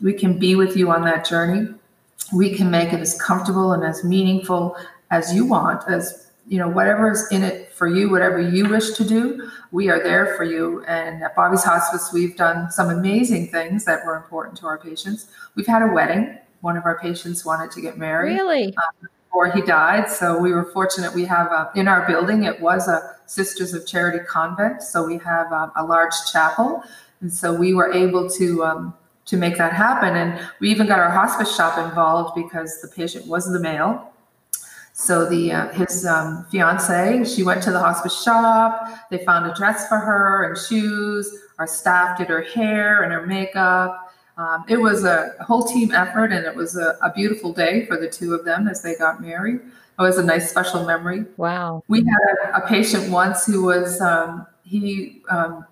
We 0.00 0.14
can 0.14 0.38
be 0.38 0.56
with 0.56 0.76
you 0.76 0.90
on 0.90 1.04
that 1.04 1.26
journey. 1.26 1.72
We 2.34 2.54
can 2.54 2.70
make 2.70 2.92
it 2.92 3.00
as 3.00 3.20
comfortable 3.20 3.72
and 3.72 3.84
as 3.84 4.02
meaningful 4.02 4.76
as 5.10 5.34
you 5.34 5.44
want, 5.44 5.82
as 5.88 6.29
you 6.50 6.58
know, 6.58 6.68
whatever 6.68 7.12
is 7.12 7.28
in 7.30 7.44
it 7.44 7.72
for 7.72 7.86
you, 7.86 8.10
whatever 8.10 8.40
you 8.40 8.68
wish 8.68 8.90
to 8.90 9.04
do, 9.04 9.48
we 9.70 9.88
are 9.88 10.02
there 10.02 10.34
for 10.36 10.42
you. 10.42 10.84
And 10.84 11.22
at 11.22 11.36
Bobby's 11.36 11.62
Hospice, 11.62 12.10
we've 12.12 12.36
done 12.36 12.72
some 12.72 12.90
amazing 12.90 13.46
things 13.46 13.84
that 13.84 14.04
were 14.04 14.16
important 14.16 14.58
to 14.58 14.66
our 14.66 14.76
patients. 14.76 15.28
We've 15.54 15.68
had 15.68 15.80
a 15.80 15.92
wedding. 15.92 16.36
One 16.60 16.76
of 16.76 16.84
our 16.86 16.98
patients 16.98 17.44
wanted 17.44 17.70
to 17.70 17.80
get 17.80 17.98
married. 17.98 18.34
Really? 18.34 18.74
Um, 18.76 19.08
before 19.28 19.52
he 19.52 19.62
died. 19.62 20.10
So 20.10 20.40
we 20.40 20.50
were 20.50 20.64
fortunate. 20.72 21.14
We 21.14 21.24
have 21.26 21.52
a, 21.52 21.70
in 21.76 21.86
our 21.86 22.04
building, 22.04 22.42
it 22.42 22.60
was 22.60 22.88
a 22.88 23.16
Sisters 23.26 23.72
of 23.72 23.86
Charity 23.86 24.24
convent. 24.28 24.82
So 24.82 25.06
we 25.06 25.18
have 25.18 25.52
a, 25.52 25.70
a 25.76 25.84
large 25.84 26.14
chapel. 26.32 26.82
And 27.20 27.32
so 27.32 27.54
we 27.54 27.74
were 27.74 27.92
able 27.92 28.28
to 28.28 28.64
um, 28.64 28.94
to 29.26 29.36
make 29.36 29.56
that 29.58 29.72
happen. 29.72 30.16
And 30.16 30.40
we 30.58 30.68
even 30.72 30.88
got 30.88 30.98
our 30.98 31.10
hospice 31.10 31.54
shop 31.54 31.78
involved 31.78 32.34
because 32.34 32.80
the 32.82 32.88
patient 32.88 33.28
was 33.28 33.46
the 33.52 33.60
male 33.60 34.09
so 35.00 35.24
the 35.24 35.50
uh, 35.50 35.68
his 35.68 36.04
um, 36.04 36.44
fiance, 36.50 37.24
she 37.24 37.42
went 37.42 37.62
to 37.62 37.70
the 37.70 37.78
hospice 37.78 38.22
shop. 38.22 38.86
They 39.10 39.24
found 39.24 39.50
a 39.50 39.54
dress 39.54 39.88
for 39.88 39.96
her 39.96 40.44
and 40.44 40.58
shoes. 40.58 41.34
Our 41.58 41.66
staff 41.66 42.18
did 42.18 42.28
her 42.28 42.42
hair 42.42 43.02
and 43.02 43.10
her 43.10 43.26
makeup. 43.26 44.12
Um, 44.36 44.66
it 44.68 44.76
was 44.76 45.04
a 45.04 45.32
whole 45.40 45.64
team 45.64 45.92
effort, 45.92 46.32
and 46.32 46.44
it 46.44 46.54
was 46.54 46.76
a, 46.76 46.98
a, 47.02 47.10
beautiful 47.14 47.50
day 47.50 47.86
for 47.86 47.96
the 47.96 48.08
two 48.08 48.34
of 48.34 48.44
them 48.44 48.68
as 48.68 48.82
they 48.82 48.94
got 48.94 49.22
married. 49.22 49.56
It 49.56 50.02
was 50.02 50.18
a 50.18 50.22
nice 50.22 50.50
special 50.50 50.84
memory. 50.84 51.24
Wow. 51.38 51.82
We 51.88 52.00
had 52.04 52.62
a, 52.62 52.66
patient 52.66 53.10
once 53.10 53.46
who 53.46 53.64
was 53.64 54.02
um, 54.02 54.46
he 54.64 55.22
um, 55.30 55.64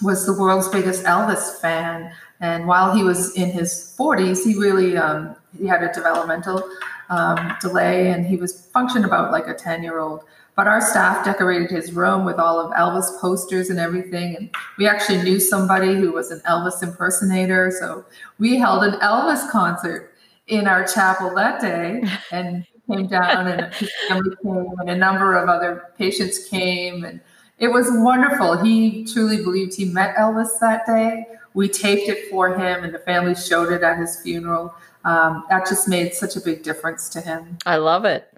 was 0.00 0.24
the 0.24 0.32
world's 0.32 0.68
biggest 0.68 1.04
Elvis 1.04 1.60
fan, 1.60 2.10
and 2.40 2.66
while 2.66 2.96
he 2.96 3.02
was 3.02 3.36
in 3.36 3.50
his 3.50 3.94
40s, 3.98 4.44
he 4.44 4.58
really 4.58 4.96
um, 4.96 5.36
he 5.58 5.66
had 5.66 5.82
a 5.82 5.92
developmental 5.92 6.68
um, 7.10 7.56
delay, 7.60 8.10
and 8.10 8.26
he 8.26 8.36
was 8.36 8.66
functioned 8.66 9.04
about 9.04 9.32
like 9.32 9.46
a 9.46 9.54
10 9.54 9.82
year 9.82 9.98
old. 9.98 10.24
But 10.54 10.66
our 10.66 10.82
staff 10.82 11.24
decorated 11.24 11.70
his 11.70 11.92
room 11.92 12.26
with 12.26 12.38
all 12.38 12.60
of 12.60 12.72
Elvis 12.72 13.18
posters 13.20 13.70
and 13.70 13.78
everything. 13.78 14.36
And 14.36 14.50
we 14.76 14.86
actually 14.86 15.22
knew 15.22 15.40
somebody 15.40 15.94
who 15.94 16.12
was 16.12 16.30
an 16.30 16.40
Elvis 16.40 16.82
impersonator. 16.82 17.70
So 17.70 18.04
we 18.38 18.58
held 18.58 18.84
an 18.84 19.00
Elvis 19.00 19.48
concert 19.50 20.12
in 20.48 20.66
our 20.66 20.84
chapel 20.86 21.34
that 21.34 21.60
day. 21.60 22.04
And 22.32 22.66
he 22.88 22.94
came 22.94 23.06
down, 23.06 23.46
and 23.46 23.72
his 23.74 23.90
family 24.08 24.36
came, 24.42 24.66
and 24.80 24.90
a 24.90 24.96
number 24.96 25.36
of 25.36 25.48
other 25.48 25.90
patients 25.96 26.48
came. 26.48 27.04
And 27.04 27.20
it 27.58 27.68
was 27.68 27.86
wonderful. 27.90 28.62
He 28.62 29.04
truly 29.04 29.36
believed 29.36 29.74
he 29.74 29.84
met 29.84 30.16
Elvis 30.16 30.58
that 30.60 30.84
day. 30.84 31.26
We 31.54 31.68
taped 31.68 32.08
it 32.08 32.30
for 32.30 32.54
him, 32.54 32.84
and 32.84 32.92
the 32.92 32.98
family 32.98 33.34
showed 33.34 33.72
it 33.72 33.82
at 33.82 33.98
his 33.98 34.20
funeral 34.20 34.74
um, 35.04 35.44
that 35.50 35.66
just 35.66 35.88
made 35.88 36.14
such 36.14 36.36
a 36.36 36.40
big 36.40 36.62
difference 36.62 37.08
to 37.10 37.20
him. 37.20 37.58
I 37.66 37.76
love 37.76 38.04
it. 38.04 38.28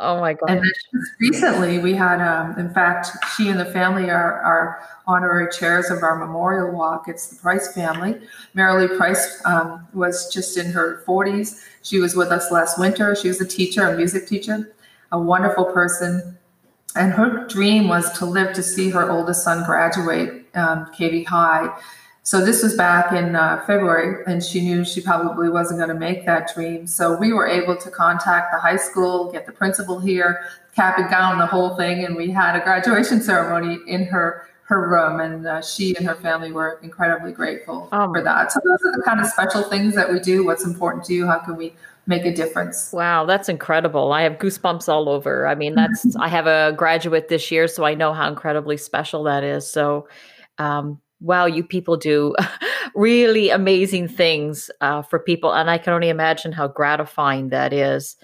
Oh 0.00 0.18
my 0.20 0.34
God. 0.34 0.50
And 0.50 0.64
recently 1.20 1.78
we 1.78 1.94
had, 1.94 2.20
um, 2.20 2.58
in 2.58 2.72
fact, 2.74 3.10
she 3.36 3.48
and 3.48 3.60
the 3.60 3.64
family 3.66 4.10
are, 4.10 4.40
are 4.40 4.88
honorary 5.06 5.52
chairs 5.52 5.88
of 5.90 6.02
our 6.02 6.16
memorial 6.16 6.72
walk. 6.72 7.06
It's 7.06 7.28
the 7.28 7.36
Price 7.36 7.72
family. 7.72 8.20
Marilee 8.56 8.96
Price 8.96 9.40
um, 9.44 9.86
was 9.94 10.32
just 10.32 10.56
in 10.56 10.72
her 10.72 11.02
40s. 11.06 11.62
She 11.82 12.00
was 12.00 12.16
with 12.16 12.28
us 12.28 12.50
last 12.50 12.78
winter. 12.78 13.14
She 13.14 13.28
was 13.28 13.40
a 13.40 13.46
teacher, 13.46 13.86
a 13.86 13.96
music 13.96 14.26
teacher, 14.26 14.72
a 15.12 15.18
wonderful 15.18 15.66
person. 15.66 16.38
And 16.96 17.12
her 17.12 17.46
dream 17.46 17.88
was 17.88 18.12
to 18.18 18.26
live 18.26 18.52
to 18.54 18.62
see 18.62 18.90
her 18.90 19.08
oldest 19.10 19.44
son 19.44 19.64
graduate 19.64 20.46
um, 20.54 20.90
Katy 20.96 21.24
High. 21.24 21.76
So 22.26 22.42
this 22.42 22.62
was 22.62 22.74
back 22.74 23.12
in 23.12 23.36
uh, 23.36 23.62
February, 23.66 24.24
and 24.26 24.42
she 24.42 24.62
knew 24.62 24.82
she 24.82 25.02
probably 25.02 25.50
wasn't 25.50 25.78
going 25.78 25.90
to 25.90 25.94
make 25.94 26.24
that 26.24 26.50
dream. 26.54 26.86
So 26.86 27.14
we 27.18 27.34
were 27.34 27.46
able 27.46 27.76
to 27.76 27.90
contact 27.90 28.50
the 28.50 28.58
high 28.58 28.78
school, 28.78 29.30
get 29.30 29.44
the 29.44 29.52
principal 29.52 30.00
here, 30.00 30.40
cap 30.74 30.98
and 30.98 31.10
gown 31.10 31.38
the 31.38 31.44
whole 31.44 31.76
thing, 31.76 32.02
and 32.02 32.16
we 32.16 32.30
had 32.30 32.56
a 32.56 32.64
graduation 32.64 33.20
ceremony 33.20 33.78
in 33.86 34.06
her 34.06 34.48
her 34.62 34.88
room, 34.88 35.20
and 35.20 35.46
uh, 35.46 35.60
she 35.60 35.94
and 35.96 36.06
her 36.06 36.14
family 36.14 36.50
were 36.50 36.80
incredibly 36.82 37.30
grateful 37.30 37.90
oh. 37.92 38.10
for 38.10 38.22
that. 38.22 38.50
So 38.50 38.60
those 38.64 38.78
are 38.86 38.96
the 38.96 39.02
kind 39.02 39.20
of 39.20 39.26
special 39.26 39.62
things 39.62 39.94
that 39.94 40.10
we 40.10 40.18
do. 40.18 40.46
What's 40.46 40.64
important 40.64 41.04
to 41.04 41.12
you? 41.12 41.26
How 41.26 41.40
can 41.40 41.56
we 41.56 41.74
make 42.06 42.24
a 42.24 42.34
difference? 42.34 42.90
Wow, 42.90 43.26
that's 43.26 43.50
incredible! 43.50 44.14
I 44.14 44.22
have 44.22 44.38
goosebumps 44.38 44.88
all 44.88 45.10
over. 45.10 45.46
I 45.46 45.54
mean, 45.54 45.74
that's 45.74 46.16
I 46.18 46.28
have 46.28 46.46
a 46.46 46.72
graduate 46.74 47.28
this 47.28 47.50
year, 47.50 47.68
so 47.68 47.84
I 47.84 47.92
know 47.92 48.14
how 48.14 48.26
incredibly 48.30 48.78
special 48.78 49.24
that 49.24 49.44
is. 49.44 49.70
So. 49.70 50.08
Um, 50.56 51.00
wow, 51.20 51.46
you 51.46 51.64
people 51.64 51.96
do 51.96 52.34
really 52.94 53.50
amazing 53.50 54.08
things 54.08 54.70
uh, 54.80 55.02
for 55.02 55.18
people. 55.18 55.52
And 55.52 55.70
I 55.70 55.78
can 55.78 55.92
only 55.92 56.08
imagine 56.08 56.52
how 56.52 56.68
gratifying 56.68 57.48
that 57.48 57.72
is. 57.72 58.16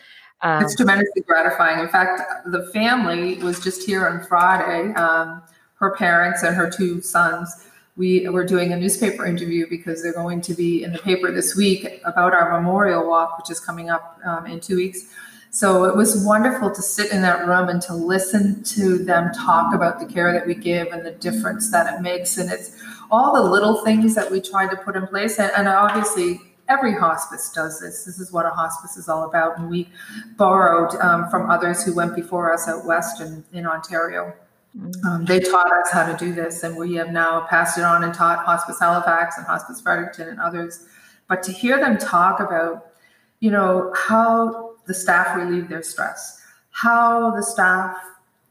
Um, 0.42 0.64
it's 0.64 0.76
tremendously 0.76 1.22
gratifying. 1.22 1.80
In 1.80 1.88
fact, 1.88 2.22
the 2.46 2.70
family 2.72 3.34
was 3.36 3.60
just 3.60 3.82
here 3.82 4.06
on 4.08 4.24
Friday. 4.26 4.94
Um, 4.94 5.42
her 5.74 5.94
parents 5.96 6.42
and 6.42 6.54
her 6.54 6.70
two 6.70 7.00
sons. 7.00 7.66
We 7.96 8.28
were 8.28 8.46
doing 8.46 8.72
a 8.72 8.76
newspaper 8.76 9.26
interview 9.26 9.66
because 9.68 10.02
they're 10.02 10.14
going 10.14 10.40
to 10.42 10.54
be 10.54 10.84
in 10.84 10.92
the 10.92 10.98
paper 10.98 11.30
this 11.30 11.56
week 11.56 12.00
about 12.04 12.32
our 12.32 12.58
memorial 12.58 13.06
walk, 13.06 13.36
which 13.38 13.50
is 13.50 13.60
coming 13.60 13.90
up 13.90 14.18
um, 14.24 14.46
in 14.46 14.60
two 14.60 14.76
weeks. 14.76 15.12
So 15.50 15.84
it 15.84 15.96
was 15.96 16.24
wonderful 16.24 16.70
to 16.70 16.80
sit 16.80 17.10
in 17.10 17.22
that 17.22 17.46
room 17.46 17.68
and 17.68 17.82
to 17.82 17.94
listen 17.94 18.62
to 18.64 18.98
them 18.98 19.32
talk 19.32 19.74
about 19.74 19.98
the 19.98 20.06
care 20.06 20.32
that 20.32 20.46
we 20.46 20.54
give 20.54 20.88
and 20.88 21.04
the 21.04 21.10
difference 21.10 21.70
that 21.72 21.92
it 21.92 22.00
makes. 22.00 22.38
And 22.38 22.50
it's 22.50 22.76
all 23.10 23.34
the 23.34 23.42
little 23.42 23.84
things 23.84 24.14
that 24.14 24.30
we 24.30 24.40
try 24.40 24.68
to 24.68 24.76
put 24.76 24.94
in 24.94 25.08
place. 25.08 25.40
And, 25.40 25.50
and 25.56 25.66
obviously, 25.66 26.40
every 26.68 26.94
hospice 26.94 27.50
does 27.50 27.80
this. 27.80 28.04
This 28.04 28.20
is 28.20 28.30
what 28.30 28.46
a 28.46 28.50
hospice 28.50 28.96
is 28.96 29.08
all 29.08 29.24
about. 29.24 29.58
And 29.58 29.68
we 29.68 29.88
borrowed 30.36 30.94
um, 31.00 31.28
from 31.28 31.50
others 31.50 31.82
who 31.82 31.94
went 31.94 32.14
before 32.14 32.54
us 32.54 32.68
out 32.68 32.86
west 32.86 33.20
in, 33.20 33.44
in 33.52 33.66
Ontario. 33.66 34.32
Mm. 34.78 35.04
Um, 35.04 35.24
they 35.24 35.40
taught 35.40 35.72
us 35.82 35.90
how 35.90 36.10
to 36.10 36.16
do 36.16 36.32
this, 36.32 36.62
and 36.62 36.76
we 36.76 36.94
have 36.94 37.10
now 37.10 37.44
passed 37.50 37.76
it 37.76 37.82
on 37.82 38.04
and 38.04 38.14
taught 38.14 38.44
Hospice 38.44 38.78
Halifax 38.78 39.36
and 39.36 39.44
Hospice 39.44 39.80
Fredericton 39.80 40.28
and 40.28 40.40
others. 40.40 40.86
But 41.28 41.42
to 41.42 41.52
hear 41.52 41.80
them 41.80 41.98
talk 41.98 42.38
about, 42.38 42.92
you 43.40 43.50
know, 43.50 43.92
how 43.96 44.69
the 44.90 44.94
staff 44.94 45.36
relieve 45.36 45.68
their 45.68 45.84
stress, 45.84 46.42
how 46.72 47.30
the 47.30 47.44
staff 47.44 47.96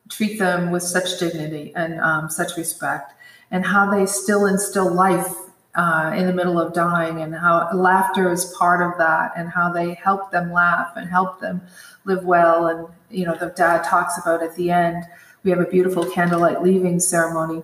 treat 0.08 0.40
them 0.40 0.72
with 0.72 0.82
such 0.82 1.20
dignity 1.20 1.74
and 1.76 2.00
um, 2.00 2.30
such 2.30 2.56
respect, 2.56 3.12
and 3.52 3.66
how 3.66 3.92
they 3.92 4.06
still 4.06 4.46
instill 4.46 4.90
life 4.90 5.36
uh, 5.76 6.14
in 6.16 6.28
the 6.28 6.32
middle 6.34 6.58
of 6.58 6.74
dying, 6.74 7.22
and 7.22 7.36
how 7.36 7.70
laughter 7.74 8.32
is 8.32 8.56
part 8.58 8.82
of 8.82 8.98
that, 8.98 9.34
and 9.36 9.50
how 9.50 9.70
they 9.70 9.96
help 9.96 10.32
them 10.32 10.54
laugh 10.54 10.94
and 10.96 11.10
help 11.10 11.42
them 11.42 11.62
live 12.06 12.24
well. 12.24 12.68
And 12.68 12.88
you 13.10 13.26
know, 13.26 13.36
the 13.36 13.48
dad 13.48 13.84
talks 13.84 14.18
about 14.18 14.42
at 14.42 14.56
the 14.56 14.72
end, 14.72 15.04
we 15.44 15.52
have 15.52 15.60
a 15.60 15.66
beautiful 15.66 16.06
candlelight 16.06 16.64
leaving 16.64 17.02
ceremony 17.02 17.64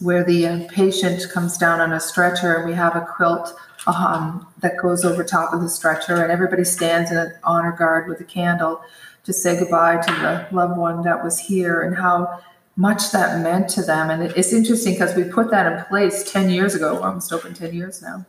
where 0.00 0.24
the 0.24 0.46
uh, 0.46 0.66
patient 0.70 1.28
comes 1.30 1.58
down 1.58 1.78
on 1.78 1.92
a 1.92 2.00
stretcher 2.00 2.54
and 2.54 2.66
we 2.66 2.72
have 2.72 2.96
a 2.96 3.02
quilt 3.02 3.54
um, 3.86 4.46
that 4.60 4.76
goes 4.76 5.04
over 5.04 5.24
top 5.24 5.52
of 5.52 5.60
the 5.60 5.68
stretcher, 5.68 6.22
and 6.22 6.30
everybody 6.30 6.64
stands 6.64 7.10
in 7.10 7.16
an 7.16 7.32
honor 7.44 7.72
guard 7.72 8.08
with 8.08 8.20
a 8.20 8.24
candle 8.24 8.80
to 9.24 9.32
say 9.32 9.58
goodbye 9.58 9.96
to 9.96 10.12
the 10.12 10.46
loved 10.54 10.76
one 10.76 11.02
that 11.02 11.22
was 11.22 11.38
here 11.38 11.80
and 11.82 11.96
how 11.96 12.40
much 12.76 13.12
that 13.12 13.40
meant 13.40 13.68
to 13.68 13.82
them. 13.82 14.10
And 14.10 14.22
it's 14.22 14.52
interesting 14.52 14.94
because 14.94 15.14
we 15.14 15.24
put 15.24 15.50
that 15.50 15.70
in 15.70 15.84
place 15.84 16.30
10 16.30 16.50
years 16.50 16.74
ago, 16.74 17.02
almost 17.02 17.32
open 17.32 17.54
10 17.54 17.74
years 17.74 18.02
now. 18.02 18.26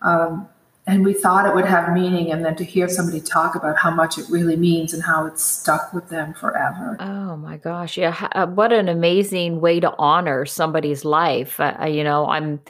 Um, 0.00 0.48
and 0.86 1.04
we 1.04 1.14
thought 1.14 1.46
it 1.46 1.54
would 1.54 1.64
have 1.64 1.92
meaning 1.92 2.32
and 2.32 2.44
then 2.44 2.56
to 2.56 2.64
hear 2.64 2.88
somebody 2.88 3.20
talk 3.20 3.54
about 3.54 3.76
how 3.76 3.90
much 3.90 4.18
it 4.18 4.24
really 4.28 4.56
means 4.56 4.92
and 4.92 5.02
how 5.02 5.26
it's 5.26 5.42
stuck 5.42 5.92
with 5.92 6.08
them 6.08 6.34
forever 6.34 6.96
oh 7.00 7.36
my 7.36 7.56
gosh 7.56 7.96
yeah 7.96 8.28
uh, 8.32 8.46
what 8.46 8.72
an 8.72 8.88
amazing 8.88 9.60
way 9.60 9.78
to 9.78 9.94
honor 9.98 10.44
somebody's 10.44 11.04
life 11.04 11.60
uh, 11.60 11.86
you 11.88 12.02
know 12.02 12.26
i'm 12.26 12.60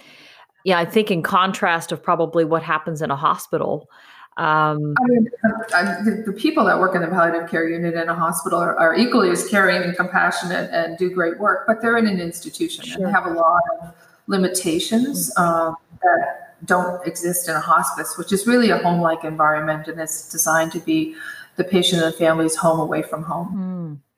yeah, 0.64 0.78
I 0.78 0.85
think 0.85 1.11
in 1.11 1.23
contrast 1.23 1.92
of 1.92 2.02
probably 2.02 2.45
what 2.45 2.62
happens 2.62 3.02
in 3.02 3.11
a 3.11 3.16
hospital. 3.16 3.88
Um, 4.37 4.95
I 4.99 5.09
mean, 5.09 5.28
the, 5.42 6.23
the, 6.26 6.33
people 6.33 6.64
that 6.64 6.78
work 6.78 6.95
in 6.95 7.02
the 7.02 7.09
palliative 7.09 7.50
care 7.50 7.69
unit 7.69 7.95
in 7.95 8.09
a 8.09 8.14
hospital 8.14 8.59
are, 8.59 8.78
are, 8.78 8.95
equally 8.95 9.28
as 9.28 9.47
caring 9.47 9.83
and 9.83 9.95
compassionate 9.95 10.71
and 10.73 10.97
do 10.97 11.11
great 11.11 11.38
work, 11.38 11.66
but 11.66 11.83
they're 11.83 11.99
in 11.99 12.07
an 12.07 12.19
institution 12.19 12.83
sure. 12.83 12.97
and 12.97 13.07
they 13.07 13.11
have 13.11 13.26
a 13.26 13.31
lot 13.31 13.61
of 13.83 13.95
limitations 14.28 15.35
mm-hmm. 15.35 15.42
um, 15.42 15.76
that 16.02 16.54
don't 16.64 17.07
exist 17.07 17.47
in 17.47 17.57
a 17.57 17.61
hospice, 17.61 18.16
which 18.16 18.33
is 18.33 18.47
really 18.47 18.71
a 18.71 18.78
home-like 18.78 19.23
environment 19.23 19.87
and 19.87 20.00
it's 20.00 20.31
designed 20.31 20.73
to 20.73 20.81
be 20.81 21.14
the 21.57 21.64
patient 21.64 22.02
and 22.02 22.11
the 22.11 22.16
family's 22.16 22.57
home 22.57 22.81
away 22.81 23.02
from 23.02 23.25
home. 23.25 24.00
Mm. 24.00 24.12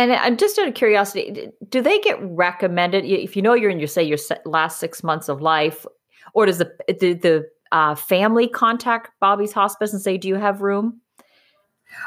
And 0.00 0.12
I'm 0.14 0.38
just 0.38 0.58
out 0.58 0.66
of 0.66 0.72
curiosity, 0.72 1.48
do 1.68 1.82
they 1.82 2.00
get 2.00 2.16
recommended 2.22 3.04
if 3.04 3.36
you 3.36 3.42
know 3.42 3.52
you're 3.52 3.68
in 3.68 3.78
your 3.78 3.86
say 3.86 4.02
your 4.02 4.16
last 4.46 4.80
six 4.80 5.04
months 5.04 5.28
of 5.28 5.42
life, 5.42 5.84
or 6.32 6.46
does 6.46 6.56
the 6.56 6.72
the, 6.88 7.12
the 7.12 7.50
uh, 7.70 7.94
family 7.94 8.48
contact 8.48 9.10
Bobby's 9.20 9.52
Hospice 9.52 9.92
and 9.92 10.00
say, 10.00 10.16
"Do 10.16 10.26
you 10.26 10.36
have 10.36 10.62
room?" 10.62 11.02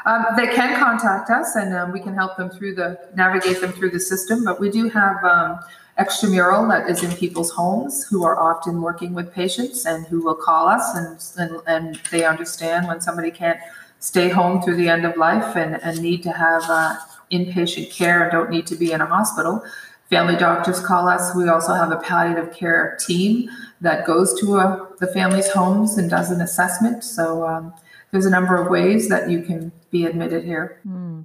Um, 0.06 0.26
they 0.36 0.48
can 0.48 0.76
contact 0.76 1.30
us, 1.30 1.54
and 1.54 1.72
um, 1.72 1.92
we 1.92 2.00
can 2.00 2.14
help 2.14 2.36
them 2.36 2.50
through 2.50 2.74
the 2.74 2.98
navigate 3.14 3.60
them 3.60 3.70
through 3.70 3.90
the 3.90 4.00
system. 4.00 4.42
But 4.44 4.58
we 4.58 4.70
do 4.70 4.88
have 4.88 5.24
um, 5.24 5.60
extramural 5.96 6.68
that 6.70 6.90
is 6.90 7.04
in 7.04 7.12
people's 7.12 7.52
homes 7.52 8.04
who 8.08 8.24
are 8.24 8.36
often 8.40 8.82
working 8.82 9.14
with 9.14 9.32
patients 9.32 9.86
and 9.86 10.04
who 10.06 10.24
will 10.24 10.34
call 10.34 10.66
us, 10.66 10.96
and 10.96 11.48
and, 11.48 11.62
and 11.68 12.00
they 12.10 12.24
understand 12.24 12.88
when 12.88 13.00
somebody 13.00 13.30
can't 13.30 13.60
stay 14.00 14.28
home 14.28 14.60
through 14.62 14.76
the 14.76 14.88
end 14.88 15.06
of 15.06 15.16
life 15.16 15.54
and, 15.56 15.80
and 15.82 16.02
need 16.02 16.22
to 16.24 16.30
have 16.30 16.62
uh, 16.68 16.96
inpatient 17.34 17.90
care 17.90 18.22
and 18.22 18.32
don't 18.32 18.50
need 18.50 18.66
to 18.68 18.76
be 18.76 18.92
in 18.92 19.00
a 19.00 19.06
hospital. 19.06 19.62
Family 20.10 20.36
doctors 20.36 20.80
call 20.80 21.08
us. 21.08 21.34
We 21.34 21.48
also 21.48 21.74
have 21.74 21.90
a 21.90 21.96
palliative 21.96 22.54
care 22.54 22.96
team 23.00 23.50
that 23.80 24.06
goes 24.06 24.38
to 24.40 24.56
a, 24.56 24.66
uh, 24.66 24.86
the 25.00 25.06
family's 25.08 25.50
homes 25.50 25.98
and 25.98 26.08
does 26.08 26.30
an 26.30 26.40
assessment. 26.40 27.04
So 27.04 27.46
um, 27.46 27.74
there's 28.10 28.26
a 28.26 28.30
number 28.30 28.56
of 28.56 28.70
ways 28.70 29.08
that 29.08 29.30
you 29.30 29.42
can 29.42 29.72
be 29.90 30.06
admitted 30.06 30.44
here. 30.44 30.80
Mm. 30.86 31.24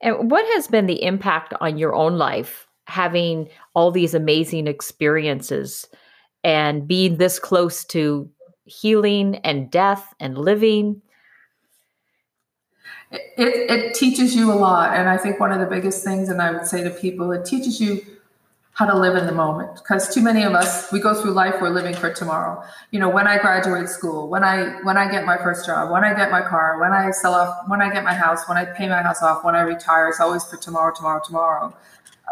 And 0.00 0.30
what 0.30 0.44
has 0.54 0.68
been 0.68 0.86
the 0.86 1.02
impact 1.02 1.54
on 1.60 1.78
your 1.78 1.94
own 1.94 2.16
life 2.16 2.66
having 2.86 3.48
all 3.74 3.90
these 3.90 4.14
amazing 4.14 4.66
experiences 4.66 5.88
and 6.42 6.86
being 6.86 7.16
this 7.16 7.38
close 7.38 7.84
to 7.86 8.30
healing 8.64 9.36
and 9.36 9.70
death 9.70 10.14
and 10.20 10.38
living? 10.38 11.00
It, 13.36 13.70
it 13.70 13.94
teaches 13.94 14.34
you 14.34 14.52
a 14.52 14.54
lot. 14.54 14.96
And 14.96 15.08
I 15.08 15.16
think 15.16 15.40
one 15.40 15.52
of 15.52 15.60
the 15.60 15.66
biggest 15.66 16.04
things, 16.04 16.28
and 16.28 16.40
I 16.40 16.50
would 16.50 16.66
say 16.66 16.82
to 16.82 16.90
people, 16.90 17.32
it 17.32 17.44
teaches 17.44 17.80
you 17.80 18.04
how 18.74 18.86
to 18.86 18.96
live 18.96 19.16
in 19.16 19.26
the 19.26 19.32
moment. 19.32 19.74
Because 19.76 20.12
too 20.12 20.20
many 20.20 20.42
of 20.42 20.52
us 20.52 20.92
we 20.92 21.00
go 21.00 21.14
through 21.14 21.30
life 21.30 21.54
we're 21.60 21.70
living 21.70 21.94
for 21.94 22.12
tomorrow. 22.12 22.62
You 22.90 23.00
know 23.00 23.08
when 23.08 23.26
i 23.26 23.38
graduate 23.38 23.88
school 23.88 24.28
when 24.28 24.44
i 24.44 24.82
when 24.82 24.96
i 24.96 25.10
get 25.10 25.24
my 25.24 25.38
first 25.38 25.64
job 25.64 25.90
when 25.90 26.04
i 26.04 26.12
get 26.12 26.30
my 26.30 26.42
car 26.42 26.80
when 26.80 26.92
i 26.92 27.10
sell 27.12 27.34
off 27.34 27.68
when 27.68 27.80
i 27.80 27.92
get 27.92 28.04
my 28.04 28.14
house 28.14 28.46
when 28.48 28.58
i 28.58 28.64
pay 28.64 28.88
my 28.88 29.00
house 29.00 29.22
off 29.22 29.44
when 29.44 29.54
i 29.54 29.60
retire 29.60 30.08
it's 30.08 30.20
always 30.20 30.44
for 30.44 30.56
tomorrow 30.56 30.92
tomorrow 30.94 31.22
tomorrow. 31.24 31.76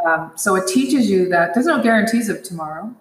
Um, 0.05 0.33
so 0.35 0.57
it 0.57 0.67
teaches 0.67 1.09
you 1.09 1.29
that 1.29 1.55
there's 1.55 1.67
no 1.67 1.83
guarantees 1.83 2.29
of 2.29 2.43
tomorrow. 2.43 2.95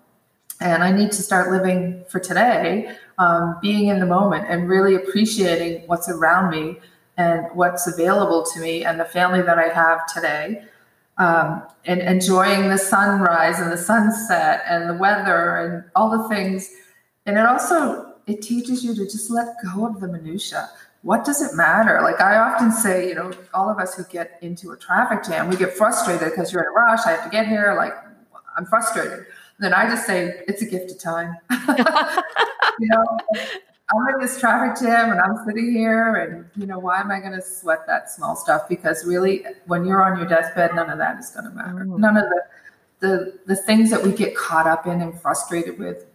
And 0.59 0.83
i 0.83 0.91
need 0.91 1.11
to 1.13 1.23
start 1.23 1.51
living 1.51 2.03
for 2.07 2.19
today 2.19 2.95
um, 3.17 3.57
being 3.61 3.87
in 3.87 3.99
the 3.99 4.05
moment 4.05 4.45
and 4.47 4.69
really 4.69 4.93
appreciating 4.93 5.87
what's 5.87 6.07
around 6.07 6.51
me 6.51 6.77
and 7.21 7.39
what's 7.53 7.85
available 7.93 8.41
to 8.51 8.59
me 8.65 8.73
and 8.87 8.99
the 8.99 9.09
family 9.17 9.41
that 9.49 9.59
i 9.65 9.67
have 9.81 9.99
today 10.15 10.45
um, 11.21 11.63
and 11.85 12.01
enjoying 12.01 12.69
the 12.69 12.77
sunrise 12.77 13.59
and 13.59 13.71
the 13.71 13.77
sunset 13.77 14.63
and 14.67 14.89
the 14.89 14.95
weather 14.95 15.57
and 15.57 15.83
all 15.95 16.09
the 16.09 16.27
things. 16.29 16.69
And 17.25 17.37
it 17.37 17.45
also 17.45 18.15
it 18.25 18.41
teaches 18.41 18.83
you 18.83 18.95
to 18.95 19.03
just 19.03 19.29
let 19.29 19.55
go 19.73 19.85
of 19.85 19.99
the 19.99 20.07
minutia. 20.07 20.69
What 21.03 21.23
does 21.23 21.41
it 21.41 21.55
matter? 21.55 22.01
Like 22.01 22.21
I 22.21 22.37
often 22.37 22.71
say, 22.71 23.07
you 23.07 23.15
know, 23.15 23.31
all 23.53 23.69
of 23.69 23.77
us 23.77 23.95
who 23.95 24.03
get 24.05 24.37
into 24.41 24.71
a 24.71 24.77
traffic 24.77 25.23
jam, 25.23 25.49
we 25.49 25.57
get 25.57 25.73
frustrated 25.73 26.29
because 26.29 26.51
you're 26.51 26.63
in 26.63 26.69
a 26.69 26.71
rush. 26.71 27.05
I 27.05 27.11
have 27.11 27.23
to 27.23 27.29
get 27.29 27.47
here. 27.47 27.75
Like 27.75 27.93
I'm 28.57 28.65
frustrated. 28.65 29.25
Then 29.59 29.73
I 29.75 29.87
just 29.87 30.07
say 30.07 30.41
it's 30.47 30.63
a 30.63 30.65
gift 30.65 30.91
of 30.91 30.99
time. 30.99 31.37
you 32.79 32.87
know, 32.87 33.19
I'm 33.93 34.13
in 34.13 34.21
this 34.21 34.39
traffic 34.39 34.81
jam 34.81 35.11
and 35.11 35.19
I'm 35.19 35.45
sitting 35.45 35.71
here 35.71 36.15
and 36.15 36.45
you 36.55 36.65
know 36.65 36.79
why 36.79 36.99
am 36.99 37.11
I 37.11 37.19
going 37.19 37.33
to 37.33 37.41
sweat 37.41 37.85
that 37.87 38.09
small 38.09 38.35
stuff? 38.35 38.67
Because 38.69 39.05
really 39.05 39.45
when 39.65 39.85
you're 39.85 40.03
on 40.03 40.17
your 40.17 40.27
deathbed 40.27 40.75
none 40.75 40.89
of 40.89 40.97
that 40.97 41.19
is 41.19 41.29
going 41.29 41.45
to 41.45 41.51
matter. 41.51 41.85
Mm. 41.85 41.97
none 41.97 42.17
of 42.17 42.25
the 42.25 42.43
the 42.99 43.39
the 43.47 43.55
things 43.55 43.89
that 43.89 44.03
we 44.03 44.11
get 44.11 44.35
caught 44.35 44.67
up 44.67 44.85
in 44.87 45.01
and 45.01 45.19
frustrated 45.19 45.77
with 45.77 46.05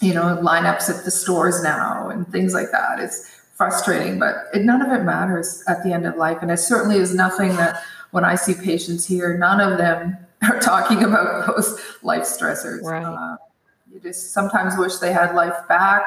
you 0.00 0.14
know 0.14 0.38
lineups 0.42 0.88
at 0.88 1.04
the 1.04 1.10
stores 1.10 1.62
now 1.62 2.08
and 2.08 2.30
things 2.30 2.54
like 2.54 2.70
that 2.70 3.00
it's 3.00 3.28
frustrating 3.54 4.18
but 4.18 4.44
it, 4.54 4.64
none 4.64 4.80
of 4.80 4.92
it 4.92 5.02
matters 5.04 5.64
at 5.66 5.82
the 5.82 5.92
end 5.92 6.06
of 6.06 6.16
life. 6.16 6.38
And 6.42 6.50
it 6.50 6.58
certainly 6.58 6.96
is 6.96 7.14
nothing 7.14 7.56
that 7.56 7.82
when 8.12 8.24
I 8.24 8.36
see 8.36 8.54
patients 8.54 9.04
here 9.06 9.36
none 9.36 9.60
of 9.60 9.78
them 9.78 10.16
are 10.42 10.60
talking 10.60 11.02
about 11.02 11.46
those 11.48 11.80
life 12.02 12.22
stressors. 12.22 12.82
Right. 12.84 13.02
Uh, 13.02 13.36
you 13.92 13.98
just 14.00 14.32
sometimes 14.32 14.76
wish 14.78 14.96
they 14.96 15.12
had 15.12 15.34
life 15.34 15.56
back 15.68 16.04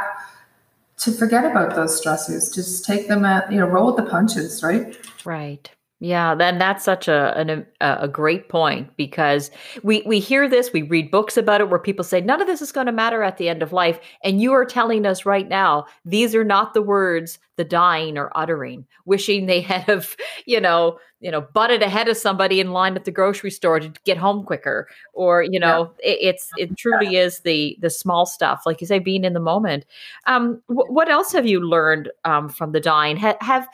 to 1.01 1.11
forget 1.11 1.45
about 1.45 1.75
those 1.75 1.99
stressors 1.99 2.53
just 2.53 2.85
take 2.85 3.07
them 3.07 3.25
at 3.25 3.51
you 3.51 3.59
know 3.59 3.65
roll 3.65 3.87
with 3.87 3.97
the 3.97 4.09
punches 4.09 4.63
right? 4.63 4.97
Right 5.25 5.69
yeah, 6.03 6.33
then 6.33 6.57
that's 6.57 6.83
such 6.83 7.07
a, 7.07 7.37
an, 7.37 7.63
a 7.79 8.07
great 8.07 8.49
point 8.49 8.89
because 8.97 9.51
we 9.83 10.01
we 10.01 10.19
hear 10.19 10.49
this, 10.49 10.73
we 10.73 10.81
read 10.81 11.11
books 11.11 11.37
about 11.37 11.61
it 11.61 11.69
where 11.69 11.77
people 11.77 12.03
say 12.03 12.19
none 12.19 12.41
of 12.41 12.47
this 12.47 12.59
is 12.59 12.71
going 12.71 12.87
to 12.87 12.91
matter 12.91 13.21
at 13.21 13.37
the 13.37 13.47
end 13.47 13.61
of 13.61 13.71
life, 13.71 13.99
and 14.23 14.41
you 14.41 14.51
are 14.51 14.65
telling 14.65 15.05
us 15.05 15.27
right 15.27 15.47
now 15.47 15.85
these 16.03 16.33
are 16.33 16.43
not 16.43 16.73
the 16.73 16.81
words 16.81 17.37
the 17.57 17.63
dying 17.63 18.17
are 18.17 18.31
uttering, 18.33 18.87
wishing 19.05 19.45
they 19.45 19.61
had 19.71 19.83
have 19.83 20.15
you 20.47 20.59
know 20.59 20.97
you 21.19 21.29
know 21.29 21.41
butted 21.41 21.83
ahead 21.83 22.07
of 22.07 22.17
somebody 22.17 22.59
in 22.59 22.71
line 22.71 22.95
at 22.95 23.05
the 23.05 23.11
grocery 23.11 23.51
store 23.51 23.79
to 23.79 23.93
get 24.03 24.17
home 24.17 24.43
quicker, 24.43 24.87
or 25.13 25.43
you 25.43 25.59
know 25.59 25.93
yeah. 26.03 26.13
it, 26.13 26.17
it's 26.19 26.49
it 26.57 26.75
truly 26.79 27.15
is 27.15 27.41
the 27.41 27.77
the 27.79 27.91
small 27.91 28.25
stuff, 28.25 28.63
like 28.65 28.81
you 28.81 28.87
say, 28.87 28.97
being 28.97 29.23
in 29.23 29.33
the 29.33 29.39
moment. 29.39 29.85
Um, 30.25 30.63
w- 30.67 30.91
what 30.91 31.09
else 31.09 31.31
have 31.33 31.45
you 31.45 31.59
learned 31.59 32.09
um, 32.25 32.49
from 32.49 32.71
the 32.71 32.79
dying? 32.79 33.17
Ha- 33.17 33.37
have 33.41 33.67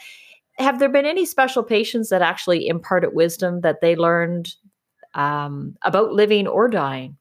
have 0.57 0.79
there 0.79 0.89
been 0.89 1.05
any 1.05 1.25
special 1.25 1.63
patients 1.63 2.09
that 2.09 2.21
actually 2.21 2.67
imparted 2.67 3.13
wisdom 3.13 3.61
that 3.61 3.81
they 3.81 3.95
learned 3.95 4.55
um, 5.13 5.75
about 5.83 6.13
living 6.13 6.47
or 6.47 6.67
dying? 6.67 7.17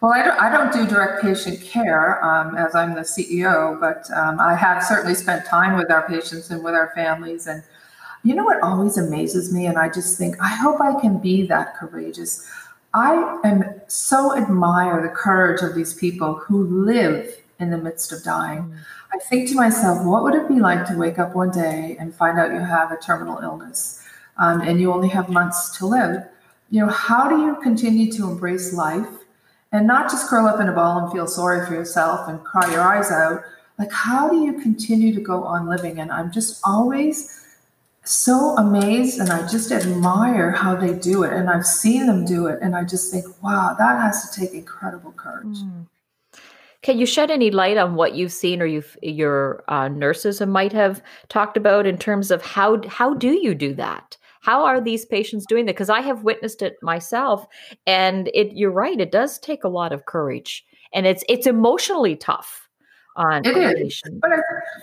Well, 0.00 0.12
I 0.12 0.22
don't, 0.22 0.38
I 0.38 0.50
don't 0.50 0.72
do 0.72 0.86
direct 0.86 1.22
patient 1.22 1.60
care 1.62 2.22
um, 2.22 2.56
as 2.56 2.74
I'm 2.74 2.94
the 2.94 3.00
CEO, 3.00 3.80
but 3.80 4.10
um, 4.16 4.38
I 4.38 4.54
have 4.54 4.82
certainly 4.82 5.14
spent 5.14 5.46
time 5.46 5.76
with 5.76 5.90
our 5.90 6.06
patients 6.06 6.50
and 6.50 6.62
with 6.62 6.74
our 6.74 6.92
families. 6.94 7.46
And 7.46 7.62
you 8.22 8.34
know 8.34 8.44
what 8.44 8.62
always 8.62 8.98
amazes 8.98 9.52
me? 9.52 9.66
And 9.66 9.78
I 9.78 9.88
just 9.88 10.18
think, 10.18 10.36
I 10.40 10.48
hope 10.48 10.80
I 10.80 11.00
can 11.00 11.18
be 11.18 11.46
that 11.46 11.76
courageous. 11.76 12.46
I 12.92 13.40
am 13.44 13.64
so 13.88 14.36
admire 14.36 15.02
the 15.02 15.08
courage 15.08 15.62
of 15.62 15.74
these 15.74 15.94
people 15.94 16.34
who 16.34 16.64
live 16.64 17.34
in 17.58 17.70
the 17.70 17.78
midst 17.78 18.12
of 18.12 18.22
dying. 18.22 18.62
Mm. 18.62 18.78
I 19.14 19.18
think 19.18 19.48
to 19.48 19.54
myself, 19.54 20.04
what 20.04 20.22
would 20.22 20.34
it 20.34 20.48
be 20.48 20.60
like 20.60 20.86
to 20.88 20.96
wake 20.96 21.18
up 21.18 21.34
one 21.34 21.50
day 21.50 21.96
and 21.98 22.14
find 22.14 22.38
out 22.38 22.52
you 22.52 22.60
have 22.60 22.92
a 22.92 22.96
terminal 22.96 23.38
illness 23.38 24.02
um, 24.36 24.60
and 24.60 24.80
you 24.80 24.92
only 24.92 25.08
have 25.08 25.28
months 25.28 25.76
to 25.78 25.86
live? 25.86 26.24
You 26.70 26.84
know, 26.84 26.92
how 26.92 27.28
do 27.28 27.40
you 27.40 27.56
continue 27.62 28.10
to 28.12 28.28
embrace 28.28 28.72
life 28.72 29.08
and 29.72 29.86
not 29.86 30.10
just 30.10 30.28
curl 30.28 30.46
up 30.46 30.60
in 30.60 30.68
a 30.68 30.72
ball 30.72 30.98
and 30.98 31.12
feel 31.12 31.26
sorry 31.26 31.66
for 31.66 31.74
yourself 31.74 32.28
and 32.28 32.42
cry 32.42 32.70
your 32.70 32.82
eyes 32.82 33.10
out? 33.10 33.42
Like, 33.78 33.92
how 33.92 34.28
do 34.28 34.44
you 34.44 34.60
continue 34.60 35.14
to 35.14 35.20
go 35.20 35.44
on 35.44 35.68
living? 35.68 36.00
And 36.00 36.10
I'm 36.10 36.32
just 36.32 36.60
always 36.64 37.42
so 38.04 38.56
amazed 38.56 39.20
and 39.20 39.30
I 39.30 39.46
just 39.46 39.72
admire 39.72 40.50
how 40.50 40.76
they 40.76 40.94
do 40.94 41.24
it. 41.24 41.32
And 41.32 41.50
I've 41.50 41.66
seen 41.66 42.06
them 42.06 42.24
do 42.24 42.46
it. 42.46 42.60
And 42.62 42.74
I 42.74 42.84
just 42.84 43.12
think, 43.12 43.26
wow, 43.42 43.74
that 43.78 44.00
has 44.00 44.30
to 44.30 44.40
take 44.40 44.54
incredible 44.54 45.12
courage. 45.12 45.58
Mm. 45.58 45.86
Can 46.86 47.00
you 47.00 47.06
shed 47.06 47.32
any 47.32 47.50
light 47.50 47.78
on 47.78 47.96
what 47.96 48.14
you've 48.14 48.30
seen 48.30 48.62
or 48.62 48.64
you've, 48.64 48.96
your 49.02 49.64
uh, 49.66 49.88
nurses 49.88 50.40
might 50.40 50.72
have 50.72 51.02
talked 51.28 51.56
about 51.56 51.84
in 51.84 51.98
terms 51.98 52.30
of 52.30 52.42
how 52.42 52.80
how 52.86 53.12
do 53.12 53.32
you 53.32 53.56
do 53.56 53.74
that? 53.74 54.16
How 54.42 54.64
are 54.64 54.80
these 54.80 55.04
patients 55.04 55.46
doing 55.46 55.66
that? 55.66 55.74
Because 55.74 55.90
I 55.90 56.00
have 56.00 56.22
witnessed 56.22 56.62
it 56.62 56.76
myself, 56.82 57.44
and 57.88 58.30
it 58.34 58.52
you're 58.56 58.70
right, 58.70 59.00
it 59.00 59.10
does 59.10 59.40
take 59.40 59.64
a 59.64 59.68
lot 59.68 59.92
of 59.92 60.06
courage, 60.06 60.64
and 60.94 61.08
it's 61.08 61.24
it's 61.28 61.48
emotionally 61.48 62.14
tough. 62.14 62.68
On 63.16 63.44
it 63.44 63.56
is, 63.56 64.00
but 64.20 64.30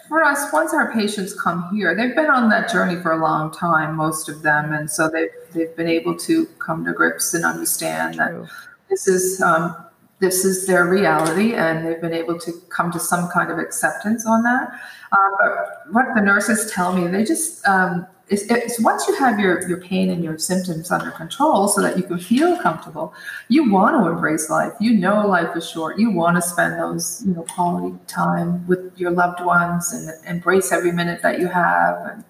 for 0.10 0.26
us, 0.26 0.52
once 0.52 0.74
our 0.74 0.92
patients 0.92 1.40
come 1.40 1.70
here, 1.74 1.96
they've 1.96 2.16
been 2.16 2.30
on 2.30 2.50
that 2.50 2.70
journey 2.70 3.02
for 3.02 3.14
a 3.14 3.22
long 3.22 3.50
time, 3.50 3.96
most 3.96 4.28
of 4.28 4.42
them, 4.42 4.74
and 4.74 4.92
so 4.92 5.10
they've 5.10 5.30
they've 5.54 5.74
been 5.78 5.88
able 5.88 6.18
to 6.18 6.48
come 6.60 6.84
to 6.84 6.92
grips 6.92 7.34
and 7.34 7.46
understand 7.46 8.16
that 8.16 8.50
this 8.90 9.08
is 9.08 9.42
um, 9.42 9.74
this 10.20 10.46
is 10.46 10.68
their 10.68 10.86
reality 10.86 11.54
and 11.54 11.86
they've 11.86 12.00
been 12.00 12.14
able 12.14 12.40
to 12.40 12.54
come 12.70 12.92
to 12.92 13.00
some 13.00 13.30
kind 13.30 13.52
of 13.52 13.60
acceptance 13.60 14.26
on 14.26 14.44
that. 14.44 14.72
Uh, 15.12 15.18
but 15.40 15.94
what 15.94 16.06
the 16.16 16.22
nurses 16.22 16.72
tell 16.72 16.94
me, 16.94 17.08
they 17.08 17.24
just, 17.24 17.66
um, 17.68 18.08
it's, 18.30 18.44
it's, 18.44 18.80
once 18.80 19.06
you 19.08 19.16
have 19.16 19.38
your, 19.38 19.68
your 19.68 19.82
pain 19.82 20.10
and 20.10 20.24
your 20.24 20.38
symptoms 20.38 20.90
under 20.92 21.12
control 21.12 21.68
so 21.68 21.82
that 21.82 21.98
you 21.98 22.04
can 22.04 22.18
feel 22.18 22.58
comfortable, 22.58 23.14
you 23.50 23.70
want 23.70 23.96
to 23.96 24.10
embrace 24.10 24.50
life. 24.50 24.72
You 24.80 24.94
know 24.94 25.28
life 25.28 25.56
is 25.58 25.70
short. 25.70 26.00
You 26.00 26.10
want 26.10 26.38
to 26.38 26.42
spend 26.42 26.80
those, 26.80 27.22
you 27.26 27.34
know, 27.34 27.44
quality 27.44 27.98
time 28.08 28.66
with 28.66 28.94
your 28.98 29.12
loved 29.12 29.44
ones 29.44 29.92
and 29.92 30.10
embrace 30.26 30.72
every 30.72 30.94
minute 30.94 31.22
that 31.22 31.40
you 31.40 31.48
have. 31.48 31.98
And 32.08 32.24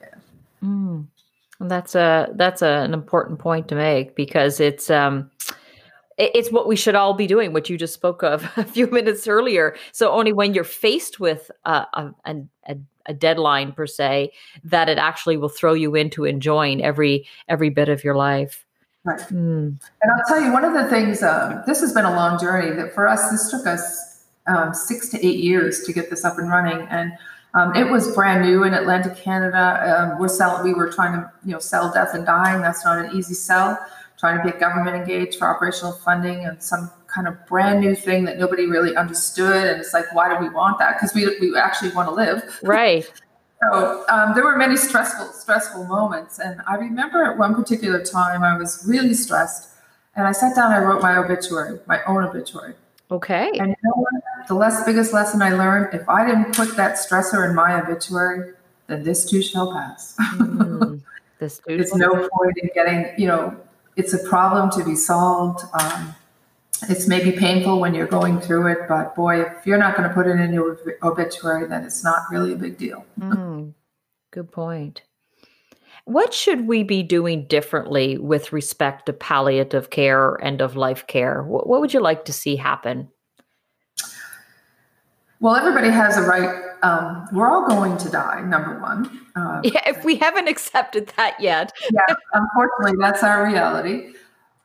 yeah. 0.00 0.14
Mm. 0.62 1.06
That's 1.60 1.94
a 1.94 2.30
that's 2.34 2.62
a, 2.62 2.68
an 2.68 2.92
important 2.92 3.38
point 3.38 3.68
to 3.68 3.74
make 3.74 4.16
because 4.16 4.58
it's 4.58 4.90
um 4.90 5.30
it's 6.18 6.50
what 6.50 6.66
we 6.66 6.76
should 6.76 6.94
all 6.94 7.14
be 7.14 7.26
doing 7.26 7.52
what 7.52 7.68
you 7.68 7.76
just 7.76 7.94
spoke 7.94 8.22
of 8.22 8.46
a 8.56 8.64
few 8.64 8.86
minutes 8.88 9.26
earlier 9.26 9.76
so 9.92 10.10
only 10.12 10.32
when 10.32 10.54
you're 10.54 10.64
faced 10.64 11.20
with 11.20 11.50
a, 11.64 11.86
a, 11.94 12.14
a, 12.26 12.76
a, 13.06 13.14
deadline 13.14 13.72
per 13.72 13.86
se 13.86 14.30
that 14.62 14.88
it 14.88 14.98
actually 14.98 15.36
will 15.36 15.48
throw 15.48 15.74
you 15.74 15.94
into 15.94 16.24
enjoying 16.24 16.82
every 16.82 17.26
every 17.48 17.70
bit 17.70 17.88
of 17.88 18.02
your 18.02 18.16
life 18.16 18.64
right 19.04 19.20
mm. 19.20 19.76
and 20.02 20.12
i'll 20.12 20.24
tell 20.26 20.40
you 20.40 20.52
one 20.52 20.64
of 20.64 20.72
the 20.72 20.88
things 20.88 21.22
um, 21.22 21.62
this 21.66 21.80
has 21.80 21.92
been 21.92 22.04
a 22.04 22.14
long 22.14 22.38
journey 22.38 22.74
that 22.74 22.94
for 22.94 23.06
us 23.06 23.30
this 23.30 23.50
took 23.50 23.66
us 23.66 24.24
um, 24.46 24.74
six 24.74 25.08
to 25.08 25.26
eight 25.26 25.38
years 25.38 25.84
to 25.84 25.92
get 25.92 26.10
this 26.10 26.24
up 26.24 26.38
and 26.38 26.48
running 26.48 26.86
and 26.90 27.12
Um, 27.54 27.72
it 27.76 27.88
was 27.88 28.12
brand 28.16 28.42
new 28.42 28.64
in 28.64 28.74
Atlantic 28.74 29.16
Canada. 29.16 30.10
Um, 30.12 30.18
we're 30.18 30.26
selling. 30.26 30.64
We 30.64 30.74
were 30.74 30.90
trying 30.90 31.12
to, 31.12 31.30
you 31.44 31.52
know, 31.52 31.60
sell 31.60 31.92
death 31.92 32.12
and 32.12 32.26
dying. 32.26 32.60
That's 32.62 32.84
not 32.84 32.98
an 32.98 33.16
easy 33.16 33.34
sell. 33.34 33.78
Trying 34.24 34.42
to 34.42 34.50
get 34.50 34.58
government 34.58 34.96
engaged 34.96 35.38
for 35.38 35.46
operational 35.46 35.92
funding 35.92 36.46
and 36.46 36.62
some 36.62 36.90
kind 37.14 37.28
of 37.28 37.34
brand 37.46 37.80
new 37.80 37.94
thing 37.94 38.24
that 38.24 38.38
nobody 38.38 38.64
really 38.64 38.96
understood. 38.96 39.66
And 39.66 39.78
it's 39.78 39.92
like, 39.92 40.14
why 40.14 40.34
do 40.34 40.42
we 40.42 40.48
want 40.48 40.78
that? 40.78 40.96
Because 40.96 41.14
we 41.14 41.26
we 41.40 41.54
actually 41.58 41.90
want 41.90 42.08
to 42.08 42.14
live. 42.14 42.42
Right. 42.62 43.04
So 43.70 44.04
um, 44.10 44.34
there 44.34 44.44
were 44.44 44.56
many 44.56 44.76
stressful 44.76 45.26
stressful 45.28 45.84
moments, 45.86 46.38
and 46.38 46.60
I 46.66 46.74
remember 46.74 47.22
at 47.24 47.38
one 47.38 47.54
particular 47.54 48.02
time 48.04 48.42
I 48.42 48.58
was 48.58 48.84
really 48.86 49.14
stressed, 49.14 49.70
and 50.16 50.26
I 50.26 50.32
sat 50.32 50.54
down. 50.54 50.70
I 50.72 50.80
wrote 50.80 51.00
my 51.00 51.16
obituary, 51.16 51.78
my 51.86 52.02
own 52.04 52.24
obituary. 52.24 52.74
Okay. 53.10 53.52
And 53.58 53.68
you 53.68 53.76
know 53.84 53.94
what? 53.94 54.48
The 54.48 54.54
less, 54.54 54.84
biggest 54.84 55.14
lesson 55.14 55.40
I 55.40 55.54
learned: 55.54 55.94
if 55.94 56.06
I 56.10 56.26
didn't 56.26 56.54
put 56.54 56.76
that 56.76 56.96
stressor 56.96 57.48
in 57.48 57.54
my 57.54 57.80
obituary, 57.80 58.52
then 58.86 59.02
this 59.02 59.24
too 59.30 59.40
shall 59.40 59.72
pass. 59.72 60.16
Mm, 60.34 61.00
this 61.38 61.60
too. 61.66 61.78
There's 61.78 61.94
no 61.94 62.10
point 62.10 62.58
in 62.62 62.68
getting. 62.74 63.18
You 63.18 63.28
know, 63.28 63.63
it's 63.96 64.12
a 64.12 64.28
problem 64.28 64.70
to 64.70 64.84
be 64.84 64.96
solved. 64.96 65.64
Um, 65.72 66.14
it's 66.88 67.08
maybe 67.08 67.32
painful 67.32 67.80
when 67.80 67.94
you're 67.94 68.06
going 68.06 68.40
through 68.40 68.66
it, 68.72 68.78
but 68.88 69.14
boy, 69.14 69.42
if 69.42 69.66
you're 69.66 69.78
not 69.78 69.96
going 69.96 70.08
to 70.08 70.14
put 70.14 70.26
it 70.26 70.38
in 70.38 70.52
your 70.52 70.78
obituary, 71.02 71.66
then 71.66 71.84
it's 71.84 72.04
not 72.04 72.22
really 72.30 72.52
a 72.52 72.56
big 72.56 72.76
deal. 72.76 73.04
Mm, 73.18 73.72
good 74.30 74.50
point. 74.50 75.02
What 76.04 76.34
should 76.34 76.66
we 76.66 76.82
be 76.82 77.02
doing 77.02 77.46
differently 77.46 78.18
with 78.18 78.52
respect 78.52 79.06
to 79.06 79.14
palliative 79.14 79.88
care, 79.88 80.42
end 80.44 80.60
of 80.60 80.76
life 80.76 81.06
care? 81.06 81.42
What, 81.42 81.66
what 81.66 81.80
would 81.80 81.94
you 81.94 82.00
like 82.00 82.26
to 82.26 82.32
see 82.32 82.56
happen? 82.56 83.08
Well, 85.40 85.56
everybody 85.56 85.88
has 85.88 86.18
a 86.18 86.22
right. 86.22 86.63
Um, 86.84 87.26
we're 87.32 87.50
all 87.50 87.66
going 87.66 87.96
to 87.96 88.10
die, 88.10 88.42
number 88.42 88.78
one. 88.78 89.26
Uh, 89.34 89.60
yeah, 89.64 89.88
if 89.88 90.04
we 90.04 90.16
haven't 90.16 90.48
accepted 90.48 91.12
that 91.16 91.40
yet. 91.40 91.72
yeah, 91.90 92.14
unfortunately, 92.32 92.96
that's 93.00 93.22
our 93.22 93.46
reality 93.46 94.14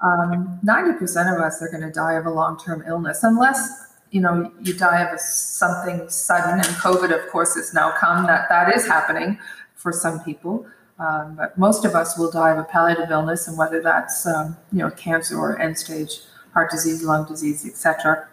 um, 0.01 0.59
90% 0.63 1.33
of 1.33 1.41
us 1.41 1.61
are 1.61 1.69
going 1.69 1.81
to 1.81 1.91
die 1.91 2.13
of 2.13 2.25
a 2.25 2.29
long-term 2.29 2.83
illness 2.87 3.23
unless 3.23 3.87
you 4.11 4.21
know 4.21 4.51
you 4.63 4.73
die 4.73 5.01
of 5.01 5.13
a, 5.13 5.19
something 5.19 6.09
sudden 6.09 6.55
and 6.55 6.65
covid 6.77 7.11
of 7.13 7.29
course 7.29 7.55
has 7.55 7.75
now 7.75 7.91
come 7.91 8.25
that 8.25 8.49
that 8.49 8.73
is 8.75 8.87
happening 8.87 9.37
for 9.75 9.91
some 9.91 10.19
people 10.23 10.65
um, 10.97 11.35
but 11.35 11.55
most 11.59 11.85
of 11.85 11.93
us 11.93 12.17
will 12.17 12.31
die 12.31 12.49
of 12.51 12.57
a 12.57 12.63
palliative 12.63 13.11
illness 13.11 13.47
and 13.47 13.55
whether 13.55 13.81
that's 13.81 14.25
um, 14.25 14.57
you 14.71 14.79
know 14.79 14.89
cancer 14.91 15.37
or 15.37 15.59
end 15.61 15.77
stage 15.77 16.21
heart 16.53 16.71
disease 16.71 17.03
lung 17.03 17.27
disease 17.27 17.63
etc 17.67 18.27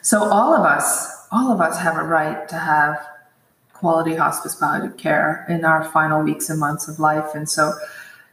so 0.00 0.24
all 0.24 0.54
of 0.54 0.64
us 0.64 1.17
all 1.30 1.52
of 1.52 1.60
us 1.60 1.78
have 1.78 1.96
a 1.96 2.04
right 2.04 2.48
to 2.48 2.56
have 2.56 3.06
quality 3.72 4.14
hospice 4.14 4.54
palliative 4.54 4.96
care 4.96 5.46
in 5.48 5.64
our 5.64 5.84
final 5.84 6.22
weeks 6.22 6.50
and 6.50 6.58
months 6.58 6.88
of 6.88 6.98
life 6.98 7.34
and 7.34 7.48
so 7.48 7.72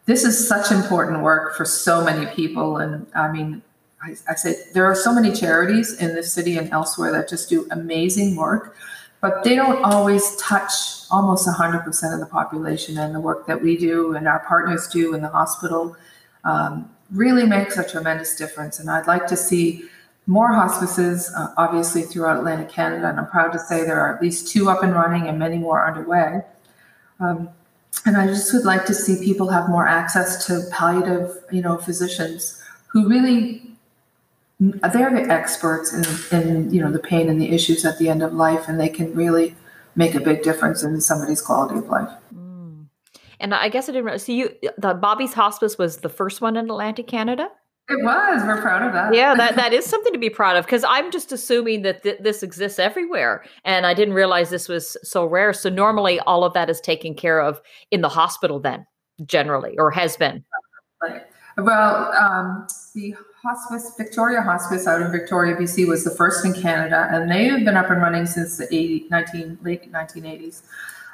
this 0.06 0.24
is 0.24 0.48
such 0.48 0.72
important 0.72 1.22
work 1.22 1.56
for 1.56 1.66
so 1.66 2.04
many 2.04 2.26
people. 2.28 2.78
And 2.78 3.08
I 3.16 3.32
mean, 3.32 3.62
I, 4.02 4.16
I 4.30 4.36
say 4.36 4.56
there 4.74 4.86
are 4.86 4.96
so 4.96 5.14
many 5.14 5.32
charities 5.32 6.00
in 6.00 6.14
this 6.14 6.32
city 6.32 6.58
and 6.58 6.70
elsewhere 6.72 7.12
that 7.12 7.28
just 7.28 7.50
do 7.50 7.68
amazing 7.72 8.36
work, 8.36 8.76
but 9.20 9.44
they 9.44 9.56
don't 9.56 9.84
always 9.84 10.36
touch 10.36 10.72
almost 11.10 11.48
100% 11.48 12.14
of 12.14 12.20
the 12.20 12.26
population. 12.28 12.98
And 12.98 13.16
the 13.16 13.20
work 13.20 13.48
that 13.48 13.62
we 13.62 13.78
do 13.78 14.16
and 14.16 14.28
our 14.28 14.40
partners 14.40 14.88
do 14.88 15.16
in 15.16 15.22
the 15.22 15.30
hospital 15.30 15.98
um, 16.44 16.90
really 17.12 17.48
makes 17.48 17.78
a 17.78 17.88
tremendous 17.88 18.36
difference. 18.36 18.80
And 18.80 18.90
I'd 18.92 19.08
like 19.08 19.26
to 19.28 19.36
see 19.36 19.86
more 20.28 20.54
hospices, 20.54 21.32
uh, 21.36 21.54
obviously, 21.58 22.02
throughout 22.02 22.38
Atlantic 22.38 22.70
Canada. 22.70 23.10
And 23.10 23.20
I'm 23.20 23.28
proud 23.28 23.52
to 23.54 23.60
say 23.60 23.84
there 23.84 24.00
are 24.00 24.16
at 24.16 24.22
least 24.22 24.48
two 24.48 24.70
up 24.70 24.84
and 24.84 24.94
running 24.94 25.28
and 25.28 25.38
many 25.38 25.58
more 25.58 25.86
underway. 25.86 26.42
Um, 27.20 27.50
and 28.06 28.18
I 28.18 28.28
just 28.28 28.54
would 28.54 28.66
like 28.66 28.86
to 28.86 28.94
see 28.94 29.24
people 29.24 29.50
have 29.50 29.70
more 29.70 29.88
access 29.88 30.46
to 30.48 30.62
palliative, 30.72 31.38
you 31.52 31.62
know, 31.62 31.78
physicians 31.78 32.62
who 32.88 33.08
really 33.08 33.62
they're 34.60 35.14
the 35.14 35.30
experts 35.30 35.94
in, 36.32 36.40
in 36.40 36.74
you 36.74 36.82
know 36.82 36.92
the 36.92 37.00
pain 37.00 37.30
and 37.30 37.42
the 37.42 37.50
issues 37.50 37.84
at 37.84 37.98
the 38.00 38.10
end 38.10 38.24
of 38.24 38.34
life, 38.34 38.68
and 38.68 38.80
they 38.80 38.90
can 38.90 39.14
really 39.14 39.56
make 39.96 40.16
a 40.16 40.20
big 40.20 40.44
difference 40.44 40.84
in 40.84 41.02
somebody's 41.02 41.42
quality 41.42 41.78
of 41.78 41.88
life. 41.88 42.10
Mm. 42.34 42.86
And 43.40 43.54
I 43.54 43.70
guess 43.70 43.90
I 43.90 43.92
didn't 43.92 44.20
see 44.20 44.38
you. 44.38 44.56
The 44.78 44.94
Bobby's 44.94 45.34
Hospice 45.34 45.78
was 45.78 45.98
the 45.98 46.10
first 46.10 46.42
one 46.42 46.56
in 46.56 46.70
Atlantic 46.70 47.08
Canada. 47.08 47.50
It 47.88 48.04
was. 48.04 48.42
We're 48.44 48.62
proud 48.62 48.82
of 48.82 48.94
that. 48.94 49.14
Yeah, 49.14 49.36
that, 49.36 49.56
that 49.58 49.74
is 49.74 49.86
something 49.86 50.14
to 50.14 50.20
be 50.20 50.30
proud 50.30 50.58
of 50.58 50.66
because 50.66 50.84
I'm 50.88 51.12
just 51.12 51.32
assuming 51.32 51.84
that 51.84 52.04
th- 52.04 52.20
this 52.20 52.42
exists 52.42 52.80
everywhere. 52.80 53.46
And 53.64 53.86
I 53.86 53.94
didn't 53.94 54.16
realize 54.16 54.50
this 54.50 54.68
was 54.68 54.98
so 55.04 55.26
rare. 55.26 55.54
So 55.54 55.70
normally 55.70 56.20
all 56.22 56.44
of 56.44 56.54
that 56.54 56.70
is 56.70 56.82
taken 56.82 57.14
care 57.14 57.40
of 57.40 57.62
in 57.92 58.02
the 58.02 58.10
hospital 58.10 58.60
then, 58.60 58.86
generally, 59.26 59.78
or 59.78 59.92
has 59.92 60.18
been. 60.18 60.44
Well, 61.58 62.12
um, 62.14 62.68
the 62.96 63.16
hospice, 63.42 63.94
Victoria 63.98 64.42
Hospice 64.42 64.88
out 64.88 65.02
in 65.02 65.12
Victoria, 65.12 65.56
BC, 65.56 65.88
was 65.88 66.04
the 66.04 66.12
first 66.12 66.44
in 66.44 66.54
Canada, 66.54 67.08
and 67.12 67.30
they 67.32 67.46
have 67.46 67.64
been 67.64 67.78
up 67.78 67.90
and 67.90 68.02
running 68.02 68.26
since 68.26 68.58
the 68.58 68.66
80, 68.66 69.08
19, 69.10 69.60
late 69.62 69.92
1980s. 69.92 70.64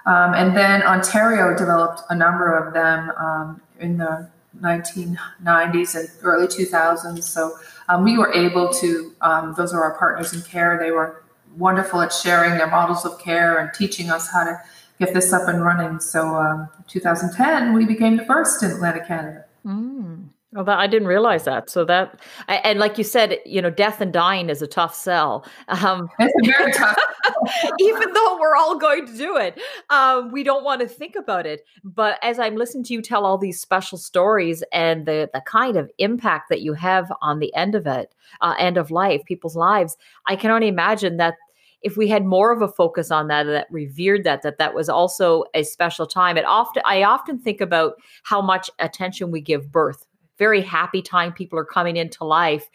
Um, 0.06 0.34
and 0.34 0.58
then 0.58 0.82
Ontario 0.82 1.56
developed 1.56 2.02
a 2.10 2.16
number 2.16 2.56
of 2.56 2.74
them 2.74 3.12
um, 3.20 3.62
in 3.80 3.98
the 3.98 4.30
1990s 4.60 5.96
and 5.96 6.10
early 6.24 6.48
2000s. 6.48 7.24
So 7.24 7.58
um, 7.90 8.04
we 8.04 8.18
were 8.18 8.34
able 8.34 8.72
to, 8.74 9.14
um, 9.22 9.54
those 9.58 9.74
are 9.74 9.84
our 9.84 9.98
partners 9.98 10.34
in 10.34 10.42
care. 10.42 10.78
They 10.80 10.92
were 10.92 11.24
wonderful 11.58 12.02
at 12.02 12.14
sharing 12.14 12.58
their 12.58 12.68
models 12.68 13.06
of 13.06 13.20
care 13.20 13.60
and 13.60 13.74
teaching 13.74 14.10
us 14.10 14.30
how 14.32 14.44
to 14.44 14.62
get 15.00 15.14
this 15.14 15.34
up 15.34 15.48
and 15.48 15.64
running. 15.64 16.00
So 16.00 16.36
um, 16.36 16.70
2010, 16.88 17.74
we 17.74 17.86
became 17.86 18.18
the 18.18 18.26
first 18.26 18.62
in 18.64 18.72
Atlantic 18.72 19.08
Canada. 19.08 19.46
Mm. 19.66 20.11
Well, 20.54 20.66
that, 20.66 20.80
I 20.80 20.88
didn't 20.88 21.08
realize 21.08 21.46
that. 21.46 21.70
So 21.70 21.86
that, 21.86 22.20
and 22.50 22.78
like 22.78 22.98
you 22.98 23.06
said, 23.06 23.38
you 23.46 23.62
know, 23.62 23.70
death 23.70 24.02
and 24.02 24.12
dying 24.12 24.50
is 24.50 24.62
a 24.62 24.68
tough 24.68 24.94
sell. 24.94 25.46
Um, 25.70 26.10
it's 26.20 26.48
very 26.48 26.74
tough. 26.74 26.98
even 27.80 28.12
though 28.14 28.38
we're 28.38 28.58
all 28.58 28.78
going 28.78 29.06
to 29.06 29.18
do 29.18 29.38
it, 29.38 29.58
um, 29.90 30.30
we 30.30 30.44
don't 30.44 30.66
want 30.66 30.82
to 30.82 30.88
think 30.88 31.16
about 31.16 31.46
it. 31.46 31.66
But 31.86 32.20
as 32.22 32.38
I'm 32.38 32.58
listening 32.58 32.84
to 32.86 32.94
you 32.94 33.02
tell 33.02 33.26
all 33.26 33.38
these 33.38 33.62
special 33.62 33.98
stories 33.98 34.62
and 34.74 35.06
the 35.06 35.30
the 35.34 35.42
kind 35.42 35.78
of 35.78 35.90
impact 36.00 36.50
that 36.50 36.62
you 36.62 36.74
have 36.74 37.12
on 37.22 37.40
the 37.40 37.56
end 37.56 37.74
of 37.74 37.88
it, 37.88 38.14
uh, 38.42 38.56
end 38.60 38.76
of 38.76 38.92
life, 38.92 39.22
people's 39.26 39.56
lives, 39.56 39.96
I 40.26 40.36
can 40.36 40.52
only 40.52 40.68
imagine 40.68 41.16
that 41.18 41.36
if 41.82 41.96
we 41.96 42.10
had 42.10 42.26
more 42.26 42.52
of 42.52 42.62
a 42.62 42.68
focus 42.68 43.10
on 43.10 43.28
that 43.28 43.44
that 43.46 43.68
revered 43.72 44.26
that 44.26 44.42
that 44.42 44.58
that 44.58 44.74
was 44.74 44.90
also 44.90 45.46
a 45.56 45.64
special 45.64 46.06
time 46.06 46.38
it 46.38 46.46
often 46.46 46.84
i 46.86 47.02
often 47.02 47.40
think 47.40 47.60
about 47.60 47.96
how 48.22 48.40
much 48.40 48.70
attention 48.78 49.32
we 49.32 49.42
give 49.42 49.72
birth 49.72 50.06
very 50.42 50.62
happy 50.62 51.04
time 51.04 51.32
people 51.32 51.60
are 51.60 51.66
coming 51.78 51.98
into 51.98 52.24
life 52.24 52.68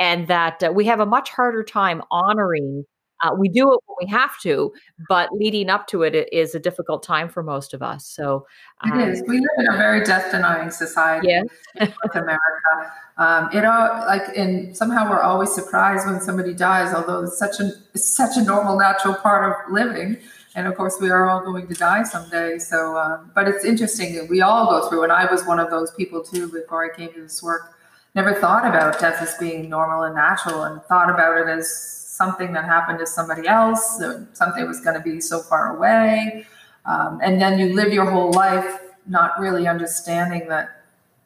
and 0.00 0.26
that 0.26 0.60
uh, 0.60 0.72
we 0.74 0.84
have 0.84 0.98
a 0.98 1.06
much 1.06 1.30
harder 1.30 1.62
time 1.62 2.02
honoring 2.10 2.84
uh, 3.22 3.30
we 3.38 3.48
do 3.48 3.72
it 3.72 3.78
when 3.86 3.96
we 4.00 4.10
have 4.10 4.36
to, 4.40 4.72
but 5.08 5.30
leading 5.32 5.70
up 5.70 5.86
to 5.86 6.02
it 6.02 6.28
is 6.32 6.56
a 6.56 6.58
difficult 6.58 7.04
time 7.04 7.28
for 7.28 7.42
most 7.42 7.72
of 7.72 7.80
us. 7.80 8.04
So 8.04 8.44
um, 8.80 9.00
it 9.00 9.08
is. 9.10 9.22
We 9.28 9.38
live 9.38 9.48
in 9.58 9.68
a 9.68 9.76
very 9.76 10.04
death 10.04 10.32
denying 10.32 10.72
society 10.72 11.28
yes. 11.28 11.46
in 11.76 11.86
North 11.86 12.16
America. 12.16 12.92
Um, 13.18 13.48
it 13.52 13.64
all 13.64 14.06
like, 14.06 14.36
and 14.36 14.76
somehow 14.76 15.08
we're 15.08 15.22
always 15.22 15.54
surprised 15.54 16.04
when 16.04 16.20
somebody 16.20 16.52
dies, 16.52 16.92
although 16.92 17.22
it's 17.22 17.38
such 17.38 17.60
a 17.60 17.70
it's 17.94 18.12
such 18.12 18.36
a 18.36 18.42
normal, 18.42 18.76
natural 18.76 19.14
part 19.14 19.48
of 19.48 19.72
living 19.72 20.16
and 20.54 20.66
of 20.66 20.76
course 20.76 20.98
we 21.00 21.10
are 21.10 21.28
all 21.28 21.40
going 21.40 21.66
to 21.66 21.74
die 21.74 22.02
someday 22.02 22.58
so 22.58 22.96
um, 22.96 23.30
but 23.34 23.48
it's 23.48 23.64
interesting 23.64 24.14
that 24.14 24.28
we 24.28 24.40
all 24.40 24.66
go 24.66 24.88
through 24.88 25.02
and 25.02 25.12
i 25.12 25.30
was 25.30 25.44
one 25.46 25.58
of 25.58 25.70
those 25.70 25.90
people 25.92 26.22
too 26.22 26.50
before 26.50 26.84
i 26.84 26.94
came 26.96 27.12
to 27.12 27.22
this 27.22 27.42
work. 27.42 27.74
Never 28.14 28.34
thought 28.34 28.66
about 28.66 29.00
death 29.00 29.22
as 29.22 29.34
being 29.38 29.70
normal 29.70 30.02
and 30.02 30.14
natural 30.14 30.64
and 30.64 30.82
thought 30.82 31.08
about 31.08 31.38
it 31.38 31.48
as 31.48 31.74
something 31.74 32.52
that 32.52 32.66
happened 32.66 32.98
to 32.98 33.06
somebody 33.06 33.48
else 33.48 34.02
something 34.34 34.66
was 34.66 34.80
going 34.80 34.96
to 34.96 35.02
be 35.02 35.18
so 35.18 35.40
far 35.40 35.76
away. 35.76 36.46
Um, 36.84 37.20
and 37.22 37.40
then 37.40 37.58
you 37.58 37.74
live 37.74 37.90
your 37.90 38.10
whole 38.10 38.30
life 38.32 38.80
not 39.06 39.38
really 39.40 39.66
understanding 39.66 40.48
that 40.48 40.82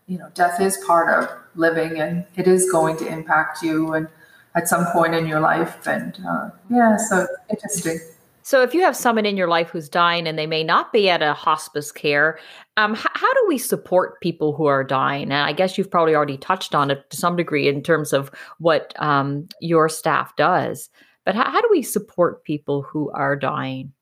you 0.07 0.19
know 0.19 0.31
death 0.35 0.61
is 0.61 0.77
part 0.87 1.09
of 1.11 1.29
living 1.55 2.01
and 2.01 2.25
it 2.37 2.47
is 2.47 2.71
going 2.71 2.97
to 2.99 3.07
impact 3.07 3.63
you 3.63 3.93
and 3.95 4.09
at 4.55 4.69
some 4.69 4.87
point 4.93 5.15
in 5.15 5.27
your 5.27 5.41
life 5.41 5.87
and 5.87 6.19
uh, 6.27 6.51
yeah 6.71 6.97
so 6.97 7.27
interesting 7.51 7.99
so, 8.47 8.63
if 8.63 8.75
you 8.75 8.83
have 8.83 8.95
someone 8.95 9.27
in 9.27 9.37
your 9.37 9.49
life 9.49 9.71
who's 9.71 9.89
dying 9.89 10.29
and 10.29 10.39
they 10.39 10.47
may 10.47 10.63
not 10.63 10.93
be 10.93 11.11
at 11.11 11.21
a 11.21 11.35
hospice 11.35 11.91
care, 11.91 12.39
um, 12.77 12.95
h- 12.95 13.05
how 13.13 13.35
do 13.35 13.45
we 13.49 13.59
support 13.59 14.21
people 14.21 14.53
who 14.55 14.67
are 14.67 14.85
dying? 14.85 15.25
And 15.25 15.33
I 15.33 15.53
guess 15.53 15.77
you've 15.77 15.91
probably 15.91 16.15
already 16.15 16.39
touched 16.39 16.73
on 16.73 16.93
it 16.93 17.11
to 17.11 17.17
some 17.17 17.35
degree 17.35 17.67
in 17.67 17.83
terms 17.83 18.13
of 18.13 18.31
what 18.61 18.95
um, 19.03 19.49
your 19.61 19.89
staff 19.89 20.37
does. 20.37 20.89
But 21.25 21.35
how, 21.35 21.51
how 21.51 21.61
do 21.61 21.67
we 21.73 21.83
support 21.83 22.45
people 22.45 22.83
who 22.83 23.11
are 23.11 23.35
dying? 23.35 23.93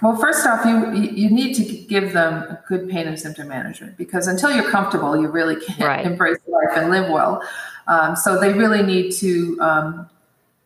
Well, 0.00 0.16
first 0.16 0.46
off, 0.46 0.64
you 0.64 0.94
you 0.94 1.28
need 1.28 1.52
to 1.56 1.62
give 1.62 2.14
them 2.14 2.56
good 2.66 2.88
pain 2.88 3.06
and 3.06 3.20
symptom 3.20 3.48
management 3.48 3.98
because 3.98 4.26
until 4.26 4.50
you're 4.50 4.70
comfortable, 4.70 5.20
you 5.20 5.28
really 5.28 5.60
can't 5.60 5.80
right. 5.80 6.06
embrace 6.10 6.38
life 6.46 6.78
and 6.78 6.90
live 6.90 7.10
well. 7.10 7.46
Um, 7.88 8.16
so 8.16 8.40
they 8.40 8.54
really 8.54 8.82
need 8.82 9.12
to 9.16 9.58
um, 9.60 10.10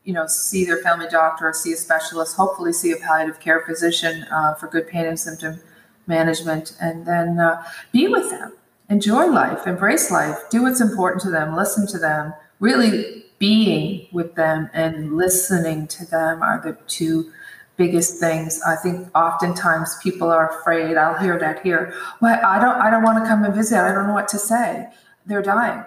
you 0.05 0.13
know, 0.13 0.27
see 0.27 0.65
their 0.65 0.79
family 0.79 1.07
doctor 1.11 1.49
or 1.49 1.53
see 1.53 1.73
a 1.73 1.77
specialist, 1.77 2.37
hopefully 2.37 2.73
see 2.73 2.93
a 2.93 2.97
palliative 2.97 3.41
care 3.41 3.65
physician 3.67 4.25
uh, 4.31 4.55
for 4.55 4.69
good 4.69 4.87
pain 4.87 5.07
and 5.07 5.19
symptom 5.19 5.61
management, 6.07 6.77
and 6.81 7.07
then 7.07 7.41
uh, 7.41 7.65
be 7.93 8.07
with 8.07 8.31
them, 8.31 8.53
enjoy 8.91 9.27
life, 9.27 9.67
embrace 9.67 10.11
life, 10.11 10.37
do 10.51 10.63
what's 10.63 10.81
important 10.81 11.23
to 11.23 11.31
them, 11.31 11.57
listen 11.57 11.87
to 11.87 11.99
them, 11.99 12.35
really 12.61 13.25
being 13.39 14.07
with 14.13 14.35
them 14.37 14.71
and 14.73 15.17
listening 15.17 15.87
to 15.87 16.07
them 16.07 16.43
are 16.43 16.61
the 16.63 16.77
two 16.87 17.31
biggest 17.77 18.21
things. 18.21 18.61
I 18.67 18.77
think 18.77 19.09
oftentimes 19.15 19.99
people 20.03 20.31
are 20.31 20.59
afraid. 20.59 20.97
I'll 20.97 21.19
hear 21.19 21.39
that 21.39 21.61
here. 21.63 21.95
Well, 22.21 22.41
I 22.45 22.61
don't 22.61 22.77
I 22.81 22.91
don't 22.91 23.03
want 23.03 23.23
to 23.23 23.29
come 23.29 23.45
and 23.45 23.55
visit. 23.55 23.79
I 23.79 23.93
don't 23.93 24.07
know 24.07 24.15
what 24.15 24.29
to 24.29 24.39
say. 24.39 24.89
They're 25.27 25.43
dying. 25.43 25.85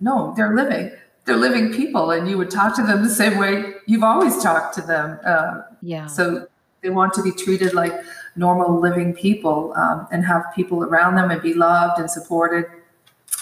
No, 0.00 0.34
they're 0.36 0.54
living. 0.54 0.92
They're 1.24 1.36
living 1.36 1.72
people, 1.72 2.10
and 2.10 2.28
you 2.28 2.38
would 2.38 2.50
talk 2.50 2.74
to 2.76 2.82
them 2.82 3.02
the 3.02 3.10
same 3.10 3.38
way 3.38 3.74
you've 3.86 4.02
always 4.02 4.42
talked 4.42 4.74
to 4.76 4.82
them. 4.82 5.18
Uh, 5.24 5.62
yeah. 5.82 6.06
So 6.06 6.46
they 6.82 6.90
want 6.90 7.12
to 7.14 7.22
be 7.22 7.30
treated 7.30 7.74
like 7.74 7.92
normal 8.36 8.80
living 8.80 9.12
people 9.14 9.74
um, 9.76 10.06
and 10.10 10.24
have 10.24 10.44
people 10.54 10.82
around 10.82 11.16
them 11.16 11.30
and 11.30 11.42
be 11.42 11.54
loved 11.54 12.00
and 12.00 12.10
supported 12.10 12.64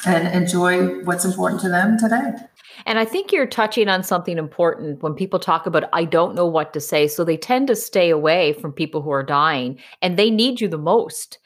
and 0.06 0.28
enjoy 0.28 1.02
what's 1.04 1.24
important 1.24 1.60
to 1.62 1.68
them 1.68 1.98
today. 1.98 2.32
And 2.86 2.98
I 2.98 3.04
think 3.04 3.32
you're 3.32 3.46
touching 3.46 3.88
on 3.88 4.02
something 4.02 4.38
important 4.38 5.02
when 5.02 5.14
people 5.14 5.38
talk 5.38 5.66
about, 5.66 5.88
I 5.92 6.04
don't 6.04 6.34
know 6.34 6.46
what 6.46 6.72
to 6.74 6.80
say. 6.80 7.08
So 7.08 7.24
they 7.24 7.36
tend 7.36 7.68
to 7.68 7.76
stay 7.76 8.10
away 8.10 8.52
from 8.54 8.72
people 8.72 9.02
who 9.02 9.10
are 9.10 9.24
dying 9.24 9.78
and 10.00 10.16
they 10.16 10.30
need 10.30 10.60
you 10.60 10.68
the 10.68 10.78
most. 10.78 11.38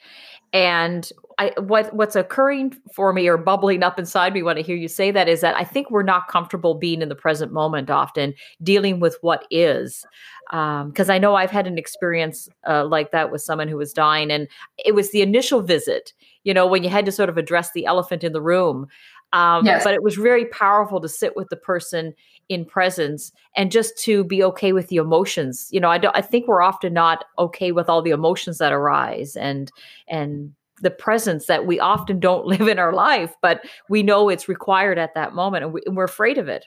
And 0.51 1.09
I, 1.37 1.51
what 1.59 1.93
what's 1.93 2.15
occurring 2.15 2.75
for 2.93 3.13
me 3.13 3.27
or 3.27 3.37
bubbling 3.37 3.83
up 3.83 3.97
inside 3.99 4.33
me 4.33 4.43
when 4.43 4.57
I 4.57 4.61
hear 4.61 4.75
you 4.75 4.87
say 4.87 5.11
that 5.11 5.27
is 5.27 5.41
that 5.41 5.55
I 5.55 5.63
think 5.63 5.89
we're 5.89 6.03
not 6.03 6.27
comfortable 6.27 6.75
being 6.75 7.01
in 7.01 7.09
the 7.09 7.15
present 7.15 7.51
moment 7.51 7.89
often, 7.89 8.33
dealing 8.61 8.99
with 8.99 9.17
what 9.21 9.45
is. 9.49 10.05
Because 10.49 11.09
um, 11.09 11.11
I 11.11 11.17
know 11.17 11.35
I've 11.35 11.51
had 11.51 11.67
an 11.67 11.77
experience 11.77 12.49
uh, 12.67 12.85
like 12.85 13.11
that 13.11 13.31
with 13.31 13.41
someone 13.41 13.67
who 13.67 13.77
was 13.77 13.93
dying, 13.93 14.31
and 14.31 14.47
it 14.83 14.93
was 14.93 15.11
the 15.11 15.21
initial 15.21 15.61
visit. 15.61 16.13
You 16.43 16.53
know, 16.53 16.67
when 16.67 16.83
you 16.83 16.89
had 16.89 17.05
to 17.05 17.11
sort 17.11 17.29
of 17.29 17.37
address 17.37 17.71
the 17.71 17.85
elephant 17.85 18.23
in 18.23 18.33
the 18.33 18.41
room. 18.41 18.87
Um, 19.31 19.65
yes. 19.65 19.83
But 19.83 19.95
it 19.95 20.03
was 20.03 20.13
very 20.13 20.45
powerful 20.45 21.01
to 21.01 21.09
sit 21.09 21.35
with 21.35 21.49
the 21.49 21.55
person 21.55 22.13
in 22.49 22.65
presence 22.65 23.31
and 23.57 23.71
just 23.71 23.97
to 24.03 24.23
be 24.23 24.43
okay 24.43 24.73
with 24.73 24.89
the 24.89 24.97
emotions. 24.97 25.69
You 25.71 25.79
know, 25.79 25.89
I 25.89 25.97
don't. 25.97 26.15
I 26.15 26.21
think 26.21 26.47
we're 26.47 26.61
often 26.61 26.93
not 26.93 27.25
okay 27.39 27.71
with 27.71 27.89
all 27.89 28.03
the 28.03 28.11
emotions 28.11 28.59
that 28.59 28.71
arise 28.71 29.35
and 29.35 29.71
and 30.07 30.53
the 30.83 30.91
presence 30.91 31.47
that 31.47 31.65
we 31.65 31.79
often 31.79 32.19
don't 32.19 32.45
live 32.53 32.67
in 32.67 32.77
our 32.77 32.93
life, 32.93 33.35
but 33.41 33.65
we 33.89 34.03
know 34.03 34.29
it's 34.29 34.47
required 34.47 34.99
at 34.99 35.15
that 35.15 35.33
moment, 35.33 35.63
and, 35.63 35.73
we, 35.73 35.81
are 35.87 36.03
afraid 36.03 36.37
of 36.37 36.47
it. 36.47 36.65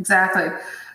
Exactly. 0.00 0.48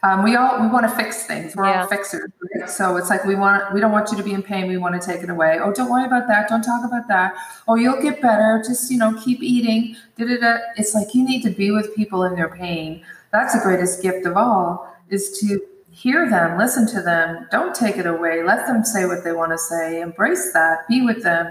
Um, 0.04 0.24
we 0.24 0.36
all 0.36 0.60
we 0.60 0.68
want 0.68 0.90
to 0.90 0.94
fix 0.94 1.26
things. 1.26 1.56
We're 1.56 1.66
yeah. 1.66 1.84
all 1.84 1.88
fixers, 1.88 2.30
right? 2.58 2.70
so 2.70 2.98
it's 2.98 3.10
like 3.10 3.24
we 3.24 3.34
want 3.34 3.74
we 3.74 3.80
don't 3.80 3.94
want 3.94 4.12
you 4.12 4.18
to 4.18 4.24
be 4.24 4.34
in 4.34 4.44
pain. 4.44 4.68
We 4.68 4.76
want 4.76 5.02
to 5.02 5.06
take 5.06 5.24
it 5.24 5.30
away. 5.30 5.58
Oh, 5.62 5.72
don't 5.72 5.90
worry 5.90 6.06
about 6.06 6.28
that. 6.28 6.50
Don't 6.50 6.62
talk 6.62 6.84
about 6.86 7.08
that. 7.08 7.34
Oh, 7.68 7.76
you'll 7.76 8.02
get 8.02 8.22
better. 8.22 8.62
Just 8.66 8.92
you 8.92 8.98
know, 8.98 9.18
keep 9.24 9.42
eating. 9.42 9.96
Da-da-da. 10.18 10.58
It's 10.76 10.94
like 10.94 11.16
you 11.16 11.24
need 11.24 11.44
to 11.44 11.50
be 11.50 11.72
with 11.72 11.96
people 11.96 12.24
in 12.24 12.36
their 12.36 12.50
pain. 12.50 13.02
That's 13.32 13.54
the 13.54 13.62
greatest 13.62 14.02
gift 14.02 14.26
of 14.26 14.36
all 14.36 14.94
is 15.10 15.40
to 15.40 15.62
hear 15.92 16.30
them, 16.30 16.58
listen 16.58 16.88
to 16.88 17.02
them. 17.02 17.48
Don't 17.52 17.76
take 17.76 17.98
it 17.98 18.06
away. 18.06 18.44
Let 18.44 18.66
them 18.68 18.84
say 18.84 19.06
what 19.06 19.24
they 19.24 19.32
want 19.32 19.52
to 19.52 19.58
say. 19.58 20.02
Embrace 20.02 20.54
that. 20.54 20.88
Be 20.88 21.02
with 21.02 21.24
them. 21.24 21.48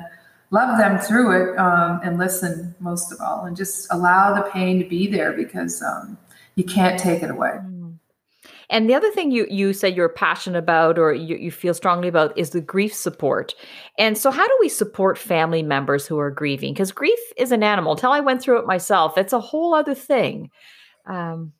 Love 0.50 0.78
them 0.78 0.98
through 0.98 1.52
it, 1.52 1.58
um, 1.58 2.00
and 2.02 2.18
listen 2.18 2.74
most 2.80 3.12
of 3.12 3.20
all, 3.20 3.44
and 3.44 3.56
just 3.56 3.87
allow 3.90 4.34
the 4.34 4.48
pain 4.50 4.78
to 4.82 4.88
be 4.88 5.06
there 5.06 5.32
because. 5.32 5.82
Um, 5.82 6.18
you 6.58 6.64
can't 6.64 6.98
take 6.98 7.22
it 7.22 7.30
away. 7.30 7.50
Mm. 7.50 7.98
And 8.68 8.90
the 8.90 8.94
other 8.94 9.11
thing 9.12 9.30
you 9.30 9.46
you 9.48 9.72
say 9.72 9.88
you're 9.88 10.08
passionate 10.08 10.58
about 10.58 10.98
or 10.98 11.14
you, 11.14 11.37
you 11.37 11.52
feel 11.52 11.72
strongly 11.72 12.08
about 12.08 12.37
is 12.37 12.50
the 12.50 12.61
grief 12.61 12.92
support. 12.92 13.54
And 13.96 14.18
so 14.18 14.32
how 14.32 14.46
do 14.46 14.56
we 14.61 14.68
support 14.68 15.16
family 15.16 15.62
members 15.62 16.06
who 16.06 16.18
are 16.18 16.32
grieving? 16.32 16.74
Because 16.74 16.90
grief 16.90 17.18
is 17.37 17.52
an 17.52 17.62
animal. 17.62 17.92
Until 17.92 18.11
I 18.11 18.20
went 18.20 18.42
through 18.42 18.58
it 18.58 18.66
myself, 18.66 19.16
it's 19.16 19.32
a 19.32 19.40
whole 19.40 19.72
other 19.72 19.94
thing. 19.94 20.50
Um, 21.06 21.52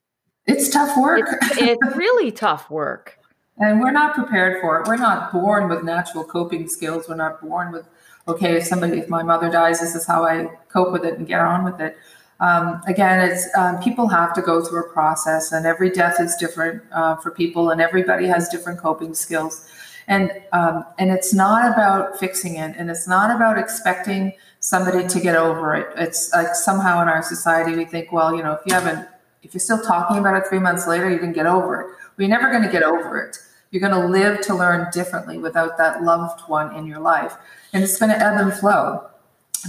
it's 0.47 0.69
tough 0.69 0.99
work. 0.99 1.29
It's, 1.43 1.59
it's 1.59 1.97
really 1.97 2.33
tough 2.33 2.69
work. 2.69 3.15
And 3.61 3.81
we're 3.81 3.91
not 3.91 4.15
prepared 4.15 4.61
for 4.61 4.81
it. 4.81 4.87
We're 4.87 4.99
not 4.99 5.33
born 5.33 5.69
with 5.69 5.83
natural 5.83 6.23
coping 6.23 6.69
skills. 6.69 7.09
We're 7.09 7.17
not 7.17 7.41
born 7.41 7.73
with, 7.73 7.87
okay, 8.29 8.57
if 8.57 8.65
somebody, 8.65 8.99
if 8.99 9.09
my 9.09 9.23
mother 9.23 9.51
dies, 9.51 9.81
this 9.81 9.95
is 9.95 10.07
how 10.07 10.25
I 10.25 10.49
cope 10.69 10.93
with 10.93 11.05
it 11.05 11.19
and 11.19 11.27
get 11.27 11.41
on 11.41 11.65
with 11.65 11.81
it 11.81 11.97
um, 12.41 12.81
again, 12.87 13.29
it's 13.29 13.49
um, 13.57 13.81
people 13.83 14.07
have 14.09 14.33
to 14.35 14.43
go 14.43 14.65
through 14.65 14.81
a 14.81 14.93
process, 14.93 15.51
and 15.51 15.67
every 15.67 15.91
death 15.91 16.21
is 16.21 16.37
different 16.37 16.83
uh, 16.93 17.17
for 17.17 17.31
people, 17.31 17.71
and 17.71 17.81
everybody 17.81 18.27
has 18.27 18.49
different 18.49 18.79
coping 18.79 19.15
skills. 19.15 19.69
And 20.07 20.31
um, 20.53 20.85
and 20.99 21.11
it's 21.11 21.35
not 21.35 21.71
about 21.73 22.19
fixing 22.19 22.57
it, 22.57 22.77
and 22.79 22.91
it's 22.91 23.09
not 23.09 23.35
about 23.35 23.59
expecting 23.59 24.35
somebody 24.61 25.07
to 25.09 25.21
get 25.21 25.35
over 25.35 25.75
it. 25.75 25.89
It's 25.97 26.33
like 26.33 26.55
somehow 26.55 27.03
in 27.03 27.09
our 27.09 27.23
society 27.23 27.77
we 27.77 27.85
think, 27.85 28.13
well, 28.13 28.35
you 28.35 28.43
know, 28.43 28.53
if 28.53 28.61
you 28.67 28.73
haven't, 28.73 29.09
if 29.43 29.53
you're 29.53 29.61
still 29.61 29.83
talking 29.83 30.19
about 30.19 30.37
it 30.37 30.45
three 30.49 30.59
months 30.61 30.87
later, 30.87 31.11
you 31.11 31.19
didn't 31.19 31.35
get 31.35 31.47
over 31.47 31.81
it. 31.81 31.87
You're 32.19 32.29
never 32.29 32.51
going 32.51 32.63
to 32.63 32.71
get 32.71 32.83
over 32.83 33.21
it. 33.21 33.37
You're 33.71 33.81
going 33.81 34.01
to 34.01 34.09
live 34.09 34.41
to 34.43 34.55
learn 34.55 34.89
differently 34.93 35.39
without 35.39 35.77
that 35.79 36.03
loved 36.03 36.41
one 36.49 36.75
in 36.75 36.87
your 36.87 37.01
life, 37.01 37.37
and 37.73 37.83
it's 37.85 37.99
going 37.99 38.11
to 38.11 38.19
ebb 38.19 38.41
and 38.41 38.53
flow. 38.53 39.09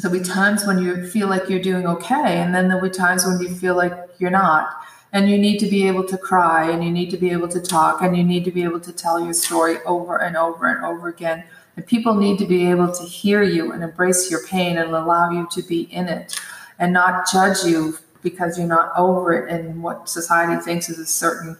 There'll 0.01 0.17
be 0.17 0.23
times 0.23 0.65
when 0.65 0.79
you 0.79 1.07
feel 1.07 1.27
like 1.27 1.49
you're 1.49 1.61
doing 1.61 1.87
okay 1.87 2.37
and 2.37 2.53
then 2.53 2.67
there'll 2.67 2.83
be 2.83 2.89
times 2.89 3.25
when 3.25 3.39
you 3.39 3.49
feel 3.49 3.75
like 3.75 3.93
you're 4.19 4.29
not. 4.29 4.69
And 5.11 5.27
you 5.27 5.37
need 5.39 5.57
to 5.59 5.65
be 5.67 5.87
able 5.87 6.03
to 6.05 6.17
cry 6.17 6.69
and 6.69 6.83
you 6.83 6.91
need 6.91 7.09
to 7.09 7.17
be 7.17 7.31
able 7.31 7.47
to 7.47 7.59
talk 7.59 8.03
and 8.03 8.15
you 8.15 8.23
need 8.23 8.45
to 8.45 8.51
be 8.51 8.63
able 8.63 8.79
to 8.81 8.93
tell 8.93 9.23
your 9.23 9.33
story 9.33 9.77
over 9.87 10.21
and 10.21 10.37
over 10.37 10.67
and 10.67 10.85
over 10.85 11.07
again. 11.07 11.43
And 11.75 11.87
people 11.87 12.13
need 12.13 12.37
to 12.37 12.45
be 12.45 12.69
able 12.69 12.91
to 12.91 13.03
hear 13.03 13.41
you 13.41 13.71
and 13.71 13.83
embrace 13.83 14.29
your 14.29 14.45
pain 14.45 14.77
and 14.77 14.91
allow 14.91 15.31
you 15.31 15.47
to 15.51 15.63
be 15.63 15.81
in 15.91 16.07
it 16.07 16.39
and 16.77 16.93
not 16.93 17.27
judge 17.31 17.63
you 17.63 17.97
because 18.21 18.57
you're 18.57 18.67
not 18.67 18.91
over 18.95 19.33
it 19.33 19.49
in 19.51 19.81
what 19.81 20.07
society 20.07 20.61
thinks 20.61 20.89
is 20.89 20.99
a 20.99 21.07
certain 21.07 21.57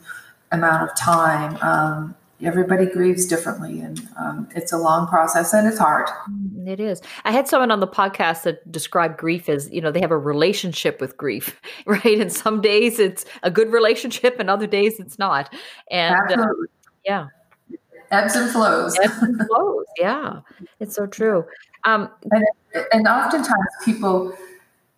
amount 0.52 0.88
of 0.88 0.96
time. 0.96 1.58
Um, 1.62 2.16
everybody 2.42 2.86
grieves 2.86 3.26
differently 3.26 3.82
and 3.82 4.08
um, 4.18 4.48
it's 4.56 4.72
a 4.72 4.78
long 4.78 5.08
process 5.08 5.54
and 5.54 5.68
it's 5.68 5.78
hard. 5.78 6.08
Mm, 6.30 6.68
it 6.68 6.80
is. 6.80 7.02
I 7.26 7.32
had 7.32 7.48
someone 7.48 7.72
on 7.72 7.80
the 7.80 7.88
podcast 7.88 8.44
that 8.44 8.72
described 8.72 9.18
grief 9.18 9.50
as 9.50 9.70
you 9.72 9.82
know 9.82 9.92
they 9.92 10.02
have 10.02 10.12
a 10.12 10.18
relationship 10.18 11.02
with 11.02 11.18
grief 11.18 11.60
right? 11.86 12.20
And 12.20 12.32
some 12.32 12.62
days 12.62 13.00
it's 13.00 13.26
a 13.44 13.52
good 13.52 13.72
relationship 13.72 14.40
and 14.40 14.50
other 14.50 14.68
days 14.68 15.00
it's 15.00 15.20
not. 15.20 15.54
And 15.92 16.16
uh, 16.32 16.46
yeah. 17.06 17.28
Ebbs 18.12 18.36
and 18.36 18.50
flows. 18.52 18.98
Ebbs 19.04 19.22
and 19.22 19.38
flows. 19.48 19.86
Yeah. 19.98 20.40
It's 20.80 20.96
so 20.96 21.06
true. 21.06 21.46
Um, 21.84 22.10
and, 22.32 22.44
and 22.92 23.08
oftentimes 23.08 23.70
people 23.86 24.34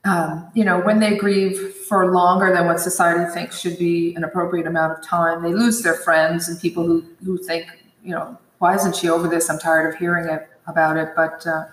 um, 0.04 0.50
you 0.56 0.66
know, 0.66 0.80
when 0.80 1.00
they 1.00 1.16
grieve 1.16 1.76
for 1.88 2.12
longer 2.12 2.52
than 2.54 2.66
what 2.66 2.80
society 2.80 3.32
thinks 3.32 3.60
should 3.60 3.78
be 3.78 4.16
an 4.16 4.24
appropriate 4.24 4.66
amount 4.66 4.98
of 4.98 5.06
time, 5.06 5.44
they 5.44 5.54
lose 5.54 5.82
their 5.82 5.94
friends 5.94 6.50
and 6.50 6.60
people 6.60 6.84
who, 6.84 7.06
who 7.24 7.38
think, 7.38 7.68
you 8.04 8.12
know, 8.12 8.38
why 8.58 8.76
isn't 8.76 8.96
she 8.96 9.10
over 9.10 9.28
this? 9.28 9.50
I'm 9.50 9.60
tired 9.60 9.94
of 9.94 10.00
hearing 10.00 10.28
it 10.28 10.48
about 10.66 10.98
it. 10.98 11.10
But 11.16 11.46
uh, 11.46 11.66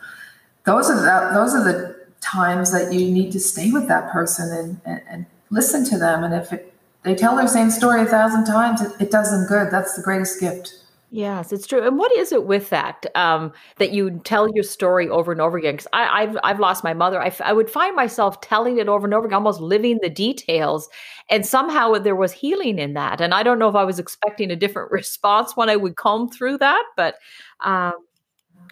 those 0.65 0.91
are 0.91 0.97
the, 0.97 1.35
those 1.35 1.55
are 1.55 1.65
the 1.65 2.07
times 2.21 2.71
that 2.73 2.93
you 2.93 3.11
need 3.11 3.33
to 3.33 3.41
stay 3.41 3.71
with 3.71 3.89
that 3.89 4.11
person 4.13 4.51
and, 4.57 4.81
and, 4.85 5.03
and 5.09 5.27
listen 5.51 5.85
to 5.87 5.99
them. 5.99 6.23
And 6.23 6.35
if 6.35 6.53
it, 6.53 6.75
they 7.05 7.15
tell 7.15 7.37
their 7.37 7.49
same 7.49 7.71
story 7.71 8.03
a 8.03 8.07
thousand 8.07 8.45
times, 8.45 8.83
it, 8.83 8.93
it 9.01 9.11
does 9.11 9.31
them 9.31 9.47
good. 9.49 9.73
That's 9.73 9.97
the 9.97 10.03
greatest 10.03 10.39
gift. 10.39 10.75
Yes, 11.11 11.55
it's 11.55 11.67
true. 11.67 11.87
And 11.87 11.97
what 11.97 12.13
is 12.13 12.33
it 12.33 12.45
with 12.45 12.69
that 12.69 13.07
um, 13.15 13.53
that 13.79 13.93
you 13.93 14.21
tell 14.25 14.47
your 14.55 14.63
story 14.63 15.09
over 15.09 15.33
and 15.33 15.41
over 15.41 15.57
again? 15.57 15.75
Because 15.75 15.89
I've 15.95 16.37
I've 16.45 16.61
lost 16.61 16.85
my 16.85 16.93
mother. 16.93 17.19
I, 17.23 17.35
I 17.43 17.55
would 17.55 17.71
find 17.71 17.97
myself 17.97 18.43
telling 18.43 18.77
it 18.77 18.89
over 18.89 19.07
and 19.07 19.15
over 19.15 19.27
again, 19.27 19.37
almost 19.37 19.59
living 19.63 19.99
the 20.03 20.11
details, 20.11 20.87
and 21.31 21.47
somehow 21.47 21.95
there 21.95 22.15
was 22.15 22.33
healing 22.33 22.79
in 22.79 22.93
that. 22.93 23.23
And 23.23 23.33
I 23.33 23.43
don't 23.43 23.59
know 23.59 23.71
if 23.71 23.75
I 23.75 23.85
was 23.85 23.99
expecting 23.99 24.51
a 24.51 24.57
different 24.57 24.91
response 24.93 25.57
when 25.57 25.71
I 25.71 25.77
would 25.77 25.97
comb 25.97 26.29
through 26.29 26.59
that, 26.59 26.85
but 26.95 27.15
um, 27.61 27.95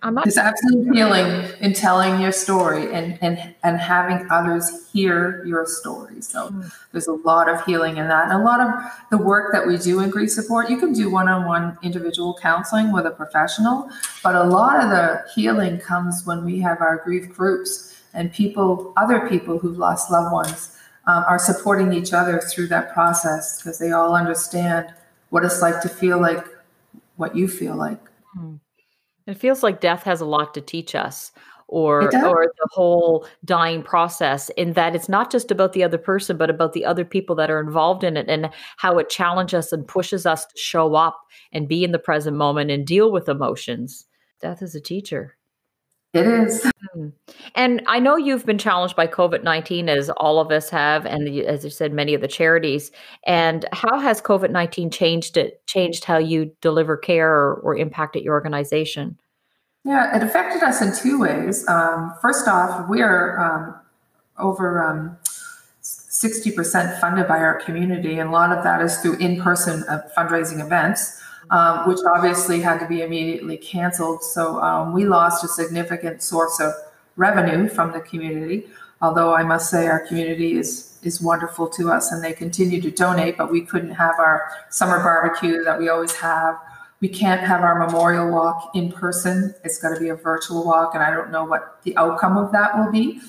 I'm 0.03 0.15
not. 0.15 0.25
There's 0.25 0.37
absolute 0.37 0.95
healing 0.95 1.51
in 1.61 1.73
telling 1.73 2.21
your 2.21 2.33
story 2.33 2.93
and 2.93 3.19
and 3.23 3.55
and 3.63 3.79
having 3.79 4.27
others 4.31 4.91
hear 4.93 5.45
your 5.45 5.67
story. 5.67 6.21
So 6.21 6.51
mm. 6.51 6.73
there's 6.93 7.07
a 7.07 7.15
lot 7.15 7.49
of 7.49 7.65
healing 7.65 7.97
in 7.97 8.09
that, 8.09 8.31
and 8.31 8.41
a 8.41 8.45
lot 8.45 8.61
of 8.61 8.75
the 9.11 9.19
work 9.19 9.53
that 9.53 9.67
we 9.67 9.79
do 9.79 10.01
in 10.01 10.11
grief 10.11 10.31
support. 10.31 10.71
You 10.71 10.79
can 10.79 10.93
do 10.93 11.11
one-on-one 11.11 11.79
individual 11.83 12.39
counseling 12.41 12.93
with 12.93 13.07
a 13.07 13.11
professional, 13.11 13.91
but 14.23 14.35
a 14.35 14.45
lot 14.45 14.83
of 14.83 14.91
the 14.91 15.25
healing 15.35 15.79
comes 15.79 16.25
when 16.27 16.45
we 16.45 16.61
have 16.61 16.81
our 16.81 16.99
grief 17.05 17.29
groups 17.31 17.95
and 18.13 18.33
people, 18.33 18.93
other 18.97 19.29
people 19.29 19.59
who've 19.59 19.79
lost 19.79 20.11
loved 20.11 20.33
ones, 20.33 20.77
um, 21.07 21.25
are 21.29 21.39
supporting 21.39 21.93
each 21.93 22.13
other 22.13 22.41
through 22.41 22.67
that 22.69 22.93
process 22.93 23.61
because 23.61 23.79
they 23.79 23.93
all 23.93 24.15
understand 24.15 24.93
what 25.31 25.45
it's 25.45 25.61
like 25.63 25.81
to 25.83 25.89
feel 25.89 26.21
like 26.21 26.45
what 27.17 27.37
you 27.37 27.49
feel 27.49 27.77
like. 27.77 28.01
Mm. 28.37 28.61
It 29.27 29.39
feels 29.39 29.63
like 29.63 29.81
death 29.81 30.03
has 30.05 30.21
a 30.21 30.27
lot 30.27 30.55
to 30.55 30.61
teach 30.61 30.95
us 30.95 31.33
or 31.69 32.03
or 32.25 32.47
the 32.47 32.69
whole 32.71 33.27
dying 33.45 33.83
process 33.83 34.51
in 34.51 34.75
that 34.75 34.95
it's 34.95 35.09
not 35.09 35.33
just 35.33 35.51
about 35.51 35.73
the 35.73 35.83
other 35.83 35.99
person 35.99 36.37
but 36.37 36.49
about 36.49 36.73
the 36.75 36.85
other 36.85 37.05
people 37.05 37.35
that 37.35 37.51
are 37.51 37.61
involved 37.61 38.05
in 38.05 38.17
it 38.17 38.29
and 38.29 38.49
how 38.77 38.99
it 38.99 39.09
challenges 39.09 39.67
us 39.67 39.73
and 39.73 39.89
pushes 39.89 40.27
us 40.27 40.47
to 40.47 40.53
show 40.57 40.95
up 40.95 41.19
and 41.53 41.69
be 41.69 41.83
in 41.83 41.91
the 41.91 41.99
present 41.99 42.37
moment 42.37 42.71
and 42.71 42.87
deal 42.87 43.11
with 43.11 43.29
emotions. 43.29 44.07
Death 44.41 44.63
is 44.63 44.75
a 44.75 44.81
teacher 44.81 45.36
it 46.13 46.27
is. 46.27 46.71
Hmm. 46.93 47.09
And 47.55 47.83
I 47.87 47.99
know 47.99 48.17
you've 48.17 48.47
been 48.47 48.59
challenged 48.59 48.97
by 48.97 49.07
COVID 49.07 49.43
19, 49.43 49.89
as 49.89 50.11
all 50.11 50.39
of 50.39 50.51
us 50.51 50.71
have, 50.71 51.05
and 51.07 51.29
as 51.41 51.65
you 51.65 51.71
said, 51.71 51.93
many 51.93 52.15
of 52.15 52.21
the 52.21 52.29
charities. 52.29 52.91
And 53.25 53.65
how 53.73 53.99
has 53.99 54.21
COVID 54.21 54.51
19 54.51 54.91
changed 54.91 55.37
it, 55.37 55.65
changed 55.67 56.05
how 56.05 56.19
you 56.19 56.53
deliver 56.61 56.97
care 56.97 57.31
or, 57.31 57.55
or, 57.57 57.77
impacted 57.77 58.23
your 58.23 58.35
organization? 58.35 59.19
Yeah, 59.85 60.17
it 60.17 60.23
affected 60.23 60.63
us 60.63 60.83
in 60.83 60.95
two 60.97 61.21
ways. 61.21 61.67
Um, 61.69 62.15
first 62.21 62.49
off, 62.49 62.89
we 62.89 63.03
are 63.03 63.39
um, 63.39 63.75
over 64.39 64.83
um, 64.83 65.17
60% 65.83 67.01
funded 67.01 67.29
by 67.29 67.39
our 67.39 67.61
community, 67.61 68.19
and 68.19 68.31
a 68.31 68.33
lot 68.33 68.57
of 68.57 68.65
that 68.65 68.81
is 68.81 68.99
through 68.99 69.17
in 69.19 69.41
person 69.41 69.85
uh, 69.89 70.03
fundraising 70.17 70.65
events 70.65 71.21
um, 71.51 71.89
which 71.89 71.99
obviously 72.07 72.61
had 72.61 72.79
to 72.79 72.87
be 72.87 73.03
immediately 73.03 73.57
canceled. 73.57 74.23
So 74.23 74.61
um, 74.61 74.93
we 74.93 75.05
lost 75.05 75.45
a 75.45 75.49
significant 75.49 76.23
source 76.23 76.61
of 76.61 76.73
revenue 77.17 77.69
from 77.69 77.93
the 77.93 78.01
community. 78.01 78.67
Although 79.03 79.35
I 79.35 79.43
must 79.43 79.71
say 79.71 79.89
our 79.89 80.07
community 80.07 80.59
is 80.59 80.99
is 81.03 81.23
wonderful 81.23 81.69
to 81.69 81.91
us 81.91 82.11
and 82.11 82.25
they 82.25 82.33
continue 82.33 82.81
to 82.81 82.91
donate, 82.91 83.37
but 83.37 83.51
we 83.51 83.61
couldn't 83.61 83.93
have 83.93 84.19
our 84.19 84.51
summer 84.71 84.99
barbecue 84.99 85.63
that 85.63 85.79
we 85.79 85.89
always 85.89 86.15
have. 86.17 86.59
We 87.01 87.09
can't 87.09 87.43
have 87.43 87.61
our 87.61 87.79
memorial 87.87 88.31
walk 88.31 88.71
in 88.75 88.91
person. 88.91 89.55
It's 89.63 89.79
going 89.79 89.95
to 89.95 90.01
be 90.01 90.09
a 90.09 90.15
virtual 90.17 90.65
walk, 90.65 90.95
and 90.95 91.03
I 91.05 91.11
don't 91.11 91.31
know 91.31 91.45
what 91.45 91.83
the 91.85 91.97
outcome 91.97 92.37
of 92.37 92.51
that 92.53 92.77
will 92.77 92.91
be. 92.91 93.21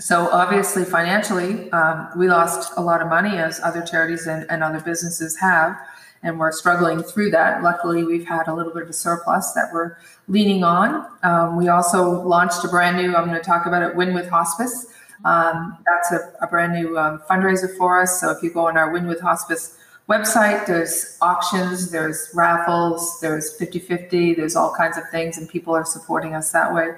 So 0.00 0.28
obviously, 0.30 0.84
financially, 0.84 1.70
um, 1.72 2.08
we 2.16 2.28
lost 2.28 2.72
a 2.76 2.80
lot 2.80 3.02
of 3.02 3.08
money 3.08 3.36
as 3.36 3.60
other 3.60 3.82
charities 3.82 4.26
and, 4.26 4.46
and 4.48 4.62
other 4.62 4.80
businesses 4.80 5.36
have 5.38 5.76
and 6.24 6.40
we're 6.40 6.50
struggling 6.50 7.02
through 7.02 7.30
that. 7.30 7.62
Luckily, 7.62 8.02
we've 8.02 8.26
had 8.26 8.48
a 8.48 8.54
little 8.54 8.72
bit 8.72 8.82
of 8.82 8.88
a 8.88 8.94
surplus 8.94 9.52
that 9.52 9.68
we're 9.72 9.96
leaning 10.26 10.64
on. 10.64 11.06
Um, 11.22 11.56
we 11.56 11.68
also 11.68 12.22
launched 12.22 12.64
a 12.64 12.68
brand 12.68 12.96
new, 12.96 13.14
I'm 13.14 13.28
going 13.28 13.38
to 13.38 13.44
talk 13.44 13.66
about 13.66 13.82
it, 13.82 13.94
Win 13.94 14.14
with 14.14 14.28
Hospice. 14.28 14.86
Um, 15.24 15.78
that's 15.86 16.12
a, 16.12 16.32
a, 16.44 16.46
brand 16.46 16.72
new 16.72 16.98
um, 16.98 17.22
fundraiser 17.30 17.74
for 17.76 18.02
us. 18.02 18.20
So 18.20 18.30
if 18.30 18.42
you 18.42 18.52
go 18.52 18.66
on 18.66 18.76
our 18.76 18.90
Win 18.90 19.06
with 19.06 19.20
Hospice 19.20 19.78
website, 20.08 20.66
there's 20.66 21.16
auctions, 21.22 21.90
there's 21.90 22.30
raffles, 22.34 23.20
there's 23.20 23.56
50 23.56 23.78
50, 23.78 24.34
there's 24.34 24.56
all 24.56 24.74
kinds 24.74 24.98
of 24.98 25.04
things, 25.10 25.38
and 25.38 25.48
people 25.48 25.74
are 25.74 25.84
supporting 25.84 26.34
us 26.34 26.52
that 26.52 26.74
way. 26.74 26.88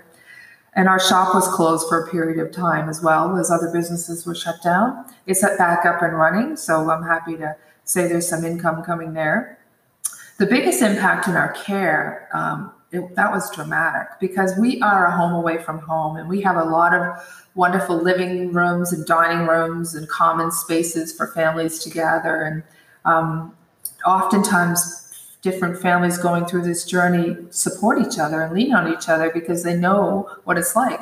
And 0.75 0.89
our 0.89 1.01
shop 1.01 1.35
was 1.35 1.49
closed 1.49 1.89
for 1.89 2.05
a 2.05 2.11
period 2.11 2.39
of 2.45 2.53
time 2.53 2.89
as 2.89 3.03
well 3.03 3.39
as 3.39 3.51
other 3.51 3.71
businesses 3.73 4.27
were 4.27 4.35
shut 4.35 4.62
down. 4.62 5.07
It's 5.27 5.43
back 5.57 5.87
up 5.87 6.03
and 6.03 6.17
running, 6.17 6.57
so 6.57 6.91
I'm 6.91 7.03
happy 7.03 7.37
to 7.37 7.57
say 7.87 8.07
there's 8.07 8.29
some 8.29 8.44
income 8.44 8.83
coming 8.83 9.14
there. 9.14 9.59
The 10.38 10.46
biggest 10.46 10.83
impact 10.83 11.29
in 11.29 11.35
our 11.35 11.53
care, 11.53 12.29
um, 12.35 12.72
it, 12.92 13.14
that 13.14 13.33
was 13.33 13.51
dramatic 13.55 14.09
because 14.20 14.57
we 14.59 14.81
are 14.83 15.07
a 15.07 15.16
home 15.16 15.33
away 15.33 15.59
from 15.59 15.79
home 15.79 16.16
and 16.16 16.29
we 16.29 16.42
have 16.42 16.57
a 16.57 16.64
lot 16.64 16.92
of 16.92 17.16
wonderful 17.55 17.96
living 17.96 18.53
rooms 18.53 18.92
and 18.92 19.07
dining 19.07 19.46
rooms 19.46 19.94
and 19.94 20.07
common 20.09 20.53
spaces 20.53 21.16
for 21.16 21.29
families 21.29 21.79
to 21.81 21.90
gather. 21.90 22.42
And 22.42 22.62
um, 23.07 23.57
oftentimes, 24.05 25.05
different 25.42 25.81
families 25.81 26.18
going 26.18 26.44
through 26.44 26.62
this 26.62 26.85
journey 26.85 27.37
support 27.51 28.05
each 28.05 28.18
other 28.18 28.42
and 28.42 28.53
lean 28.53 28.75
on 28.75 28.92
each 28.92 29.09
other 29.09 29.31
because 29.33 29.62
they 29.62 29.77
know 29.77 30.29
what 30.44 30.59
it's 30.59 30.75
like. 30.75 31.01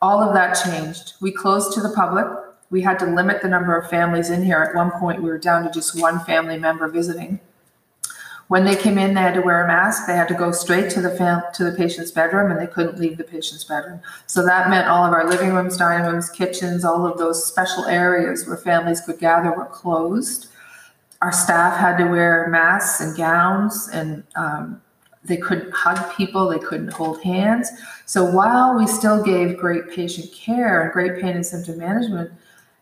All 0.00 0.22
of 0.22 0.34
that 0.34 0.52
changed. 0.54 1.14
We 1.20 1.32
closed 1.32 1.72
to 1.72 1.80
the 1.80 1.90
public 1.90 2.26
we 2.70 2.82
had 2.82 2.98
to 2.98 3.06
limit 3.06 3.42
the 3.42 3.48
number 3.48 3.76
of 3.76 3.88
families 3.88 4.30
in 4.30 4.42
here. 4.42 4.62
At 4.62 4.74
one 4.74 4.90
point, 4.90 5.22
we 5.22 5.28
were 5.28 5.38
down 5.38 5.64
to 5.64 5.70
just 5.70 6.00
one 6.00 6.20
family 6.20 6.58
member 6.58 6.88
visiting. 6.88 7.40
When 8.48 8.64
they 8.64 8.76
came 8.76 8.96
in, 8.96 9.14
they 9.14 9.22
had 9.22 9.34
to 9.34 9.40
wear 9.40 9.64
a 9.64 9.66
mask. 9.66 10.06
They 10.06 10.14
had 10.14 10.28
to 10.28 10.34
go 10.34 10.52
straight 10.52 10.88
to 10.90 11.00
the 11.00 11.10
fam- 11.10 11.42
to 11.54 11.64
the 11.64 11.76
patient's 11.76 12.12
bedroom, 12.12 12.50
and 12.50 12.60
they 12.60 12.68
couldn't 12.68 12.98
leave 12.98 13.18
the 13.18 13.24
patient's 13.24 13.64
bedroom. 13.64 14.00
So 14.26 14.44
that 14.46 14.70
meant 14.70 14.86
all 14.86 15.04
of 15.04 15.12
our 15.12 15.28
living 15.28 15.52
rooms, 15.52 15.76
dining 15.76 16.06
rooms, 16.06 16.30
kitchens, 16.30 16.84
all 16.84 17.06
of 17.06 17.18
those 17.18 17.44
special 17.44 17.86
areas 17.86 18.46
where 18.46 18.56
families 18.56 19.00
could 19.00 19.18
gather 19.18 19.50
were 19.50 19.66
closed. 19.66 20.48
Our 21.22 21.32
staff 21.32 21.76
had 21.76 21.96
to 21.98 22.04
wear 22.04 22.46
masks 22.48 23.00
and 23.00 23.16
gowns, 23.16 23.88
and 23.92 24.22
um, 24.36 24.80
they 25.24 25.36
couldn't 25.36 25.72
hug 25.72 26.14
people, 26.14 26.48
they 26.48 26.58
couldn't 26.58 26.92
hold 26.92 27.20
hands. 27.22 27.68
So 28.04 28.24
while 28.24 28.76
we 28.76 28.86
still 28.86 29.22
gave 29.22 29.58
great 29.58 29.90
patient 29.90 30.32
care 30.32 30.82
and 30.82 30.92
great 30.92 31.20
pain 31.20 31.34
and 31.34 31.44
symptom 31.44 31.78
management, 31.78 32.30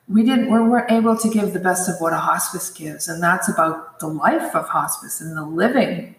we 0.09 0.23
didn't 0.23 0.51
we 0.51 0.61
weren't 0.61 0.91
able 0.91 1.17
to 1.17 1.29
give 1.31 1.53
the 1.53 1.61
best 1.61 1.89
of 1.89 1.95
what 1.99 2.13
a 2.13 2.19
hospice 2.19 2.71
gives 2.71 3.09
and 3.09 3.23
that's 3.23 3.49
about 3.49 3.99
the 4.01 4.07
life 4.07 4.55
of 4.55 4.69
hospice 4.69 5.21
and 5.21 5.37
the 5.37 5.45
living 5.45 6.15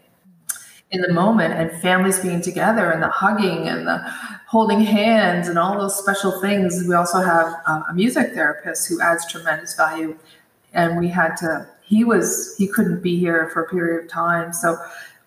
in 0.92 1.02
the 1.02 1.14
moment 1.14 1.54
and 1.54 1.72
families 1.82 2.20
being 2.20 2.42
together 2.42 2.92
and 2.92 3.02
the 3.02 3.10
hugging 3.10 3.68
and 3.68 3.88
the 3.88 3.98
holding 4.48 4.82
hands 4.82 5.48
and 5.48 5.58
all 5.58 5.78
those 5.78 5.98
special 5.98 6.40
things. 6.40 6.86
We 6.88 6.96
also 6.96 7.20
have 7.20 7.54
um, 7.68 7.84
a 7.90 7.94
music 7.94 8.34
therapist 8.34 8.88
who 8.88 9.02
adds 9.02 9.30
tremendous 9.30 9.76
value 9.76 10.18
and 10.74 10.98
we 10.98 11.08
had 11.08 11.36
to 11.38 11.68
he 11.82 12.04
was 12.04 12.56
he 12.58 12.68
couldn't 12.68 13.02
be 13.02 13.18
here 13.20 13.50
for 13.54 13.64
a 13.64 13.70
period 13.70 14.04
of 14.04 14.10
time. 14.10 14.54
So 14.54 14.78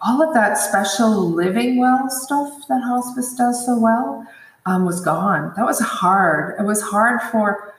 all 0.01 0.23
of 0.23 0.33
that 0.35 0.55
special 0.55 1.29
living 1.29 1.79
well 1.79 2.09
stuff 2.09 2.67
that 2.69 2.83
hospice 2.83 3.35
does 3.35 3.65
so 3.67 3.79
well 3.79 4.27
um, 4.67 4.85
was 4.85 5.01
gone. 5.01 5.53
That 5.57 5.67
was 5.67 5.81
hard. 5.81 6.59
It 6.59 6.65
was 6.65 6.83
hard 6.83 7.21
for 7.31 7.75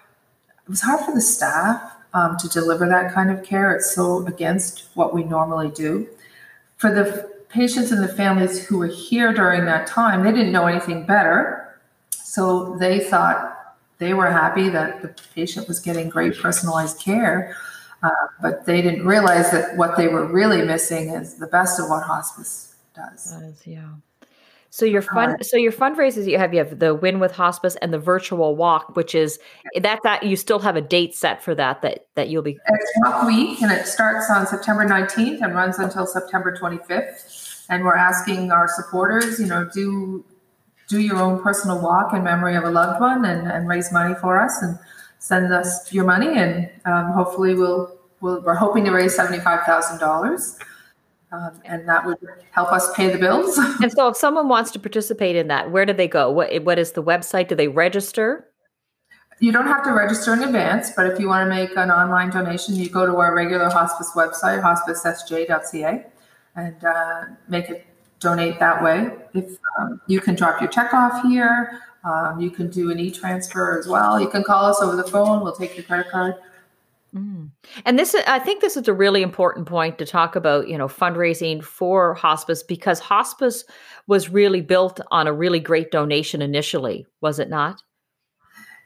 it 0.69 0.73
was 0.73 0.81
hard 0.81 1.03
for 1.03 1.15
the 1.15 1.21
staff 1.21 1.95
um, 2.13 2.37
to 2.37 2.47
deliver 2.47 2.87
that 2.87 3.11
kind 3.11 3.31
of 3.31 3.43
care. 3.43 3.73
It's 3.73 3.95
so 3.95 4.23
against 4.27 4.89
what 4.93 5.15
we 5.15 5.23
normally 5.23 5.71
do. 5.71 6.07
For 6.77 6.93
the 6.93 7.27
patients 7.49 7.91
and 7.91 8.03
the 8.03 8.13
families 8.13 8.63
who 8.63 8.77
were 8.77 8.85
here 8.85 9.33
during 9.33 9.65
that 9.65 9.87
time, 9.87 10.23
they 10.23 10.31
didn't 10.31 10.51
know 10.51 10.67
anything 10.67 11.07
better. 11.07 11.79
So 12.11 12.77
they 12.77 12.99
thought 12.99 13.77
they 13.97 14.13
were 14.13 14.29
happy 14.29 14.69
that 14.69 15.01
the 15.01 15.07
patient 15.33 15.67
was 15.67 15.79
getting 15.79 16.07
great 16.07 16.37
personalized 16.37 16.99
care. 16.99 17.57
Uh, 18.03 18.11
but 18.39 18.67
they 18.67 18.83
didn't 18.83 19.07
realize 19.07 19.49
that 19.49 19.75
what 19.75 19.97
they 19.97 20.07
were 20.07 20.27
really 20.27 20.61
missing 20.61 21.09
is 21.09 21.33
the 21.33 21.47
best 21.47 21.79
of 21.79 21.89
what 21.89 22.03
hospice 22.03 22.75
does. 22.93 23.31
does 23.31 23.65
yeah. 23.65 23.89
So 24.71 24.85
your 24.85 25.01
fun, 25.01 25.41
so 25.43 25.57
your 25.57 25.71
fundraisers 25.71 26.29
you 26.29 26.37
have, 26.37 26.53
you 26.53 26.59
have 26.59 26.77
the 26.77 26.93
Win 26.93 27.19
with 27.19 27.31
Hospice 27.31 27.75
and 27.77 27.91
the 27.91 27.97
virtual 27.97 28.55
walk, 28.55 28.95
which 28.95 29.15
is 29.15 29.39
that 29.79 29.99
that 30.03 30.23
you 30.23 30.35
still 30.35 30.59
have 30.59 30.75
a 30.75 30.81
date 30.81 31.15
set 31.15 31.41
for 31.41 31.55
that 31.55 31.81
that 31.81 32.05
that 32.15 32.29
you'll 32.29 32.43
be. 32.43 32.59
It's 32.67 32.91
walk 32.97 33.25
week, 33.25 33.61
and 33.61 33.71
it 33.71 33.87
starts 33.87 34.29
on 34.29 34.45
September 34.45 34.85
nineteenth 34.85 35.41
and 35.41 35.55
runs 35.55 35.79
until 35.79 36.05
September 36.05 36.55
twenty 36.55 36.77
fifth. 36.87 37.65
And 37.69 37.83
we're 37.83 37.95
asking 37.95 38.51
our 38.51 38.67
supporters, 38.67 39.39
you 39.39 39.47
know, 39.47 39.67
do 39.73 40.23
do 40.87 40.99
your 40.99 41.17
own 41.17 41.41
personal 41.41 41.81
walk 41.81 42.13
in 42.13 42.23
memory 42.23 42.55
of 42.55 42.63
a 42.63 42.69
loved 42.69 42.99
one, 43.01 43.25
and, 43.25 43.47
and 43.47 43.67
raise 43.67 43.91
money 43.91 44.15
for 44.21 44.39
us, 44.39 44.61
and 44.61 44.77
send 45.17 45.51
us 45.51 45.91
your 45.91 46.05
money, 46.05 46.37
and 46.37 46.69
um, 46.85 47.11
hopefully 47.11 47.53
we'll, 47.53 47.95
we'll 48.21 48.41
we're 48.41 48.55
hoping 48.55 48.85
to 48.85 48.91
raise 48.91 49.15
seventy 49.15 49.39
five 49.39 49.65
thousand 49.65 49.99
dollars. 49.99 50.57
Um, 51.31 51.61
and 51.63 51.87
that 51.87 52.05
would 52.05 52.17
help 52.51 52.71
us 52.71 52.91
pay 52.95 53.09
the 53.09 53.19
bills. 53.19 53.57
and 53.81 53.91
so, 53.91 54.07
if 54.07 54.17
someone 54.17 54.47
wants 54.47 54.71
to 54.71 54.79
participate 54.79 55.35
in 55.35 55.47
that, 55.47 55.69
where 55.69 55.85
do 55.85 55.93
they 55.93 56.07
go? 56.07 56.31
What 56.31 56.63
What 56.63 56.79
is 56.79 56.93
the 56.93 57.03
website? 57.03 57.47
Do 57.47 57.55
they 57.55 57.67
register? 57.67 58.47
You 59.39 59.53
don't 59.53 59.67
have 59.67 59.83
to 59.83 59.91
register 59.91 60.33
in 60.33 60.43
advance, 60.43 60.91
but 60.95 61.05
if 61.05 61.19
you 61.19 61.29
want 61.29 61.49
to 61.49 61.55
make 61.55 61.77
an 61.77 61.91
online 61.91 62.29
donation, 62.29 62.75
you 62.75 62.89
go 62.89 63.05
to 63.05 63.15
our 63.17 63.33
regular 63.33 63.69
hospice 63.69 64.11
website, 64.13 64.61
hospicesj.ca, 64.61 66.05
and 66.55 66.83
uh, 66.83 67.21
make 67.47 67.69
it 67.69 67.85
donate 68.19 68.59
that 68.59 68.83
way. 68.83 69.11
If 69.33 69.57
um, 69.79 70.01
you 70.07 70.19
can 70.19 70.35
drop 70.35 70.59
your 70.59 70.69
check 70.69 70.93
off 70.93 71.23
here, 71.23 71.79
um, 72.03 72.41
you 72.41 72.51
can 72.51 72.69
do 72.69 72.91
an 72.91 72.99
e-transfer 72.99 73.79
as 73.79 73.87
well. 73.87 74.19
You 74.19 74.27
can 74.29 74.43
call 74.43 74.65
us 74.65 74.81
over 74.81 74.97
the 74.97 75.03
phone. 75.03 75.41
We'll 75.41 75.55
take 75.55 75.75
your 75.77 75.85
credit 75.85 76.09
card. 76.11 76.35
Mm. 77.13 77.49
And 77.85 77.97
this, 77.97 78.15
I 78.27 78.39
think, 78.39 78.61
this 78.61 78.77
is 78.77 78.87
a 78.87 78.93
really 78.93 79.21
important 79.21 79.67
point 79.67 79.97
to 79.97 80.05
talk 80.05 80.35
about. 80.35 80.67
You 80.67 80.77
know, 80.77 80.87
fundraising 80.87 81.63
for 81.63 82.13
hospice 82.13 82.63
because 82.63 82.99
hospice 82.99 83.63
was 84.07 84.29
really 84.29 84.61
built 84.61 84.99
on 85.11 85.27
a 85.27 85.33
really 85.33 85.59
great 85.59 85.91
donation 85.91 86.41
initially, 86.41 87.05
was 87.21 87.39
it 87.39 87.49
not? 87.49 87.81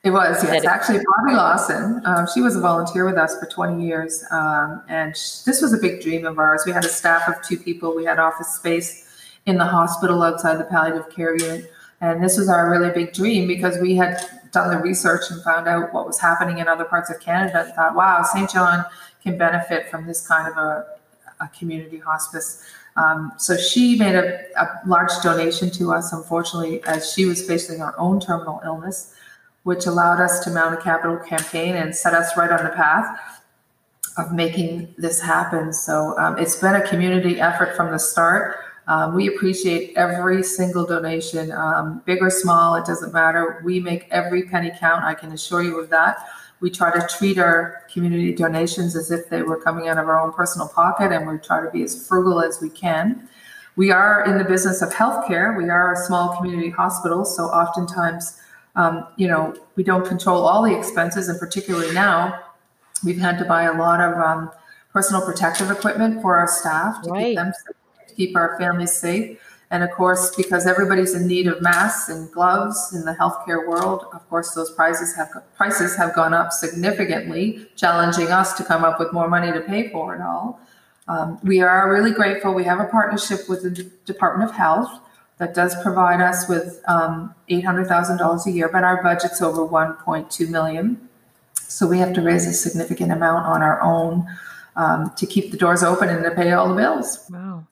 It 0.04 0.12
was, 0.12 0.44
yes. 0.44 0.66
Actually, 0.66 1.00
Bobby 1.00 1.38
Lawson, 1.38 2.02
um, 2.04 2.28
she 2.34 2.42
was 2.42 2.58
a 2.58 2.60
volunteer 2.60 3.06
with 3.06 3.16
us 3.16 3.40
for 3.40 3.46
20 3.46 3.86
years. 3.86 4.26
Um, 4.32 4.82
and 4.90 5.14
this 5.14 5.62
was 5.62 5.74
a 5.74 5.78
big 5.78 6.02
dream 6.02 6.26
of 6.26 6.38
ours. 6.40 6.64
We 6.66 6.74
had 6.74 6.84
a 6.84 6.90
staff 6.90 7.30
of 7.30 7.42
two 7.42 7.58
people, 7.58 7.96
we 7.96 8.04
had 8.04 8.20
office 8.20 8.50
space 8.50 9.10
in 9.46 9.58
the 9.58 9.66
hospital 9.66 10.22
outside 10.22 10.58
the 10.58 10.66
palliative 10.66 11.10
care 11.10 11.38
unit. 11.38 11.72
And 12.04 12.22
this 12.22 12.38
was 12.38 12.50
our 12.50 12.70
really 12.70 12.92
big 12.92 13.14
dream 13.14 13.48
because 13.48 13.78
we 13.78 13.96
had 13.96 14.18
done 14.52 14.70
the 14.70 14.78
research 14.78 15.22
and 15.32 15.42
found 15.42 15.70
out 15.70 15.94
what 15.94 16.06
was 16.06 16.20
happening 16.20 16.58
in 16.58 16.68
other 16.68 16.84
parts 16.84 17.10
of 17.10 17.22
Canada 17.22 17.64
and 17.64 17.74
thought, 17.74 17.96
wow, 17.96 18.22
Saint 18.24 18.50
John 18.50 18.84
can 19.24 19.38
benefit 19.38 19.90
from 19.90 20.06
this 20.06 20.28
kind 20.28 20.52
of 20.52 20.58
a, 20.58 20.86
a 21.40 21.48
community 21.58 22.00
hospice 22.00 22.62
Um, 22.98 23.32
so 23.38 23.56
she 23.56 23.98
made 23.98 24.16
a, 24.16 24.44
a, 24.58 24.82
large 24.86 25.12
donation 25.24 25.72
to 25.72 25.94
us, 25.94 26.12
unfortunately, 26.12 26.84
as 26.84 27.12
she 27.12 27.26
was 27.26 27.42
facing 27.42 27.80
her 27.80 27.98
own 27.98 28.20
terminal 28.20 28.62
illness, 28.66 29.16
which 29.64 29.86
allowed 29.86 30.20
us 30.20 30.44
to 30.44 30.52
mount 30.52 30.76
a 30.76 30.82
capital 30.82 31.18
campaign 31.18 31.74
and 31.76 31.96
set 31.96 32.14
us 32.14 32.36
right 32.38 32.52
on 32.52 32.64
the 32.66 32.70
path 32.72 33.08
of 34.18 34.34
making 34.34 34.94
this 34.98 35.22
happen. 35.22 35.72
So 35.72 36.16
um, 36.20 36.38
it's 36.38 36.58
been 36.58 36.76
a 36.76 36.86
community 36.86 37.40
effort 37.40 37.78
from 37.78 37.92
the 37.92 37.98
start. 37.98 38.58
Um, 38.88 39.16
we 39.16 39.28
appreciate 39.28 39.96
every 39.96 40.44
single 40.44 40.86
donation, 40.86 41.52
um, 41.52 42.02
big 42.06 42.22
or 42.22 42.30
small, 42.30 42.76
it 42.76 42.86
doesn't 42.86 43.14
matter. 43.14 43.62
We 43.64 43.80
make 43.80 44.08
every 44.12 44.44
penny 44.44 44.72
count, 44.78 45.04
I 45.04 45.14
can 45.14 45.32
assure 45.32 45.64
you 45.64 45.80
of 45.80 45.90
that. 45.90 46.18
We 46.60 46.70
try 46.70 46.98
to 46.98 47.08
treat 47.08 47.38
our 47.38 47.84
community 47.92 48.34
donations 48.34 48.96
as 48.96 49.12
if 49.12 49.30
they 49.30 49.42
were 49.42 49.60
coming 49.60 49.88
out 49.88 49.98
of 49.98 50.08
our 50.08 50.20
own 50.20 50.34
personal 50.34 50.68
pocket, 50.68 51.12
and 51.12 51.28
we 51.28 51.38
try 51.38 51.62
to 51.62 51.70
be 51.72 51.84
as 51.84 52.08
frugal 52.08 52.42
as 52.42 52.62
we 52.62 52.70
can. 52.70 53.28
We 53.76 53.92
are 53.92 54.26
in 54.26 54.38
the 54.38 54.44
business 54.44 54.82
of 54.82 54.90
healthcare. 54.94 55.58
We 55.58 55.70
are 55.70 55.94
a 55.94 55.98
small 56.06 56.36
community 56.38 56.70
hospital, 56.70 57.26
so 57.26 57.44
oftentimes, 57.46 58.40
um, 58.76 59.08
you 59.18 59.28
know, 59.28 59.56
we 59.76 59.84
don't 59.84 60.06
control 60.06 60.46
all 60.46 60.62
the 60.62 60.78
expenses, 60.78 61.30
and 61.30 61.40
particularly 61.40 61.94
now, 61.94 62.40
we've 63.04 63.20
had 63.20 63.40
to 63.40 63.46
buy 63.46 63.64
a 63.64 63.74
lot 63.78 64.00
of 64.00 64.18
um, 64.18 64.52
personal 64.92 65.22
protective 65.26 65.72
equipment 65.72 66.22
for 66.22 66.38
our 66.38 66.48
staff 66.48 67.02
to 67.04 67.10
right. 67.10 67.26
keep 67.26 67.36
them 67.36 67.52
keep 68.14 68.36
our 68.36 68.58
families 68.58 68.96
safe. 68.96 69.40
And 69.72 69.84
of 69.84 69.90
course, 69.92 70.36
because 70.36 70.68
everybody's 70.68 71.16
in 71.16 71.26
need 71.26 71.48
of 71.48 71.62
masks 71.62 72.08
and 72.08 72.32
gloves 72.32 72.94
in 72.94 73.06
the 73.06 73.14
healthcare 73.14 73.68
world, 73.68 74.06
of 74.14 74.30
course, 74.30 74.54
those 74.54 74.72
prices 74.72 75.16
have 75.16 75.30
prices 75.56 75.96
have 75.96 76.14
gone 76.14 76.34
up 76.34 76.52
significantly, 76.52 77.66
challenging 77.76 78.28
us 78.28 78.54
to 78.54 78.64
come 78.64 78.84
up 78.84 79.00
with 79.00 79.12
more 79.12 79.28
money 79.28 79.52
to 79.52 79.62
pay 79.62 79.90
for 79.90 80.16
it 80.16 80.22
all. 80.22 80.60
Um, 81.08 81.40
we 81.44 81.62
are 81.62 81.92
really 81.92 82.12
grateful. 82.12 82.54
We 82.54 82.64
have 82.66 82.80
a 82.80 82.86
partnership 82.86 83.50
with 83.50 83.64
the 83.64 83.72
D- 83.72 83.90
Department 84.06 84.50
of 84.50 84.56
Health 84.56 84.92
that 85.40 85.54
does 85.54 85.76
provide 85.82 86.22
us 86.22 86.48
with 86.48 86.82
um, 86.88 87.34
$800,000 87.50 88.46
a 88.46 88.52
year, 88.52 88.70
but 88.70 88.84
our 88.84 89.02
budget's 89.02 89.42
over 89.42 89.68
1.2 89.68 90.50
million. 90.50 91.10
So 91.56 91.88
we 91.88 91.98
have 91.98 92.14
to 92.14 92.22
raise 92.22 92.46
a 92.46 92.54
significant 92.54 93.12
amount 93.12 93.46
on 93.48 93.62
our 93.62 93.82
own 93.82 94.28
um, 94.76 95.12
to 95.18 95.26
keep 95.26 95.52
the 95.52 95.58
doors 95.58 95.84
open 95.84 96.10
and 96.10 96.24
to 96.24 96.32
pay 96.32 96.52
all 96.52 96.70
the 96.70 96.76
bills. 96.76 97.26
Wow. 97.30 97.66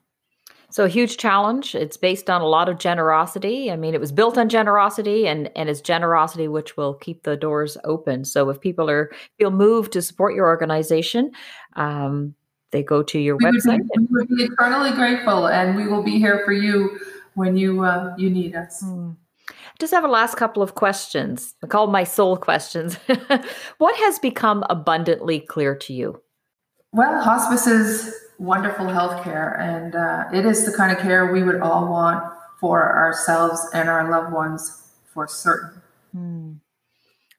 So 0.72 0.86
a 0.86 0.90
huge 0.90 1.18
challenge. 1.18 1.76
It's 1.76 1.98
based 1.98 2.30
on 2.30 2.42
a 2.42 2.48
lot 2.48 2.70
of 2.70 2.80
generosity. 2.80 3.72
I 3.72 3.76
mean, 3.76 3.94
it 3.94 4.00
was 4.00 4.12
built 4.12 4.38
on 4.38 4.50
generosity 4.50 5.28
and 5.28 5.52
and 5.56 5.70
it's 5.70 5.82
generosity 5.82 6.48
which 6.48 6.78
will 6.78 6.94
keep 6.96 7.24
the 7.24 7.36
doors 7.36 7.78
open. 7.84 8.26
So 8.26 8.50
if 8.50 8.60
people 8.60 8.90
are 8.90 9.12
feel 9.38 9.52
moved 9.52 9.92
to 9.94 10.02
support 10.02 10.34
your 10.34 10.48
organization, 10.48 11.32
um, 11.76 12.36
they 12.72 12.84
go 12.84 13.04
to 13.04 13.20
your 13.20 13.38
we 13.38 13.46
website. 13.46 13.80
Would 13.80 13.90
be, 13.90 14.00
we 14.00 14.08
would 14.12 14.28
be 14.30 14.44
eternally 14.44 14.92
grateful, 14.92 15.48
and 15.48 15.76
we 15.76 15.88
will 15.88 16.04
be 16.04 16.18
here 16.18 16.42
for 16.46 16.54
you 16.54 16.98
when 17.36 17.58
you 17.58 17.84
uh, 17.84 18.14
you 18.18 18.30
need 18.30 18.56
us. 18.56 18.82
Hmm. 18.82 19.12
Just 19.80 19.94
have 19.94 20.06
a 20.06 20.08
last 20.08 20.36
couple 20.36 20.64
of 20.64 20.76
questions. 20.76 21.56
I 21.64 21.68
call 21.68 21.88
my 21.88 22.04
soul 22.04 22.38
questions. 22.38 22.98
what 23.78 23.96
has 23.98 24.20
become 24.20 24.64
abundantly 24.70 25.40
clear 25.40 25.76
to 25.76 25.94
you? 25.94 26.22
Well, 26.94 27.22
hospice 27.22 27.68
is 27.68 28.14
wonderful 28.42 28.88
health 28.88 29.24
care, 29.24 29.54
and 29.60 29.96
uh, 29.96 30.26
it 30.34 30.46
is 30.46 30.66
the 30.66 30.76
kind 30.76 30.92
of 30.92 30.98
care 30.98 31.32
we 31.32 31.44
would 31.44 31.62
all 31.62 31.88
want 31.88 32.24
for 32.60 32.96
ourselves 32.98 33.70
and 33.74 33.88
our 33.88 34.10
loved 34.10 34.34
ones 34.34 34.90
for 35.14 35.28
certain. 35.28 35.82
Hmm. 36.12 36.54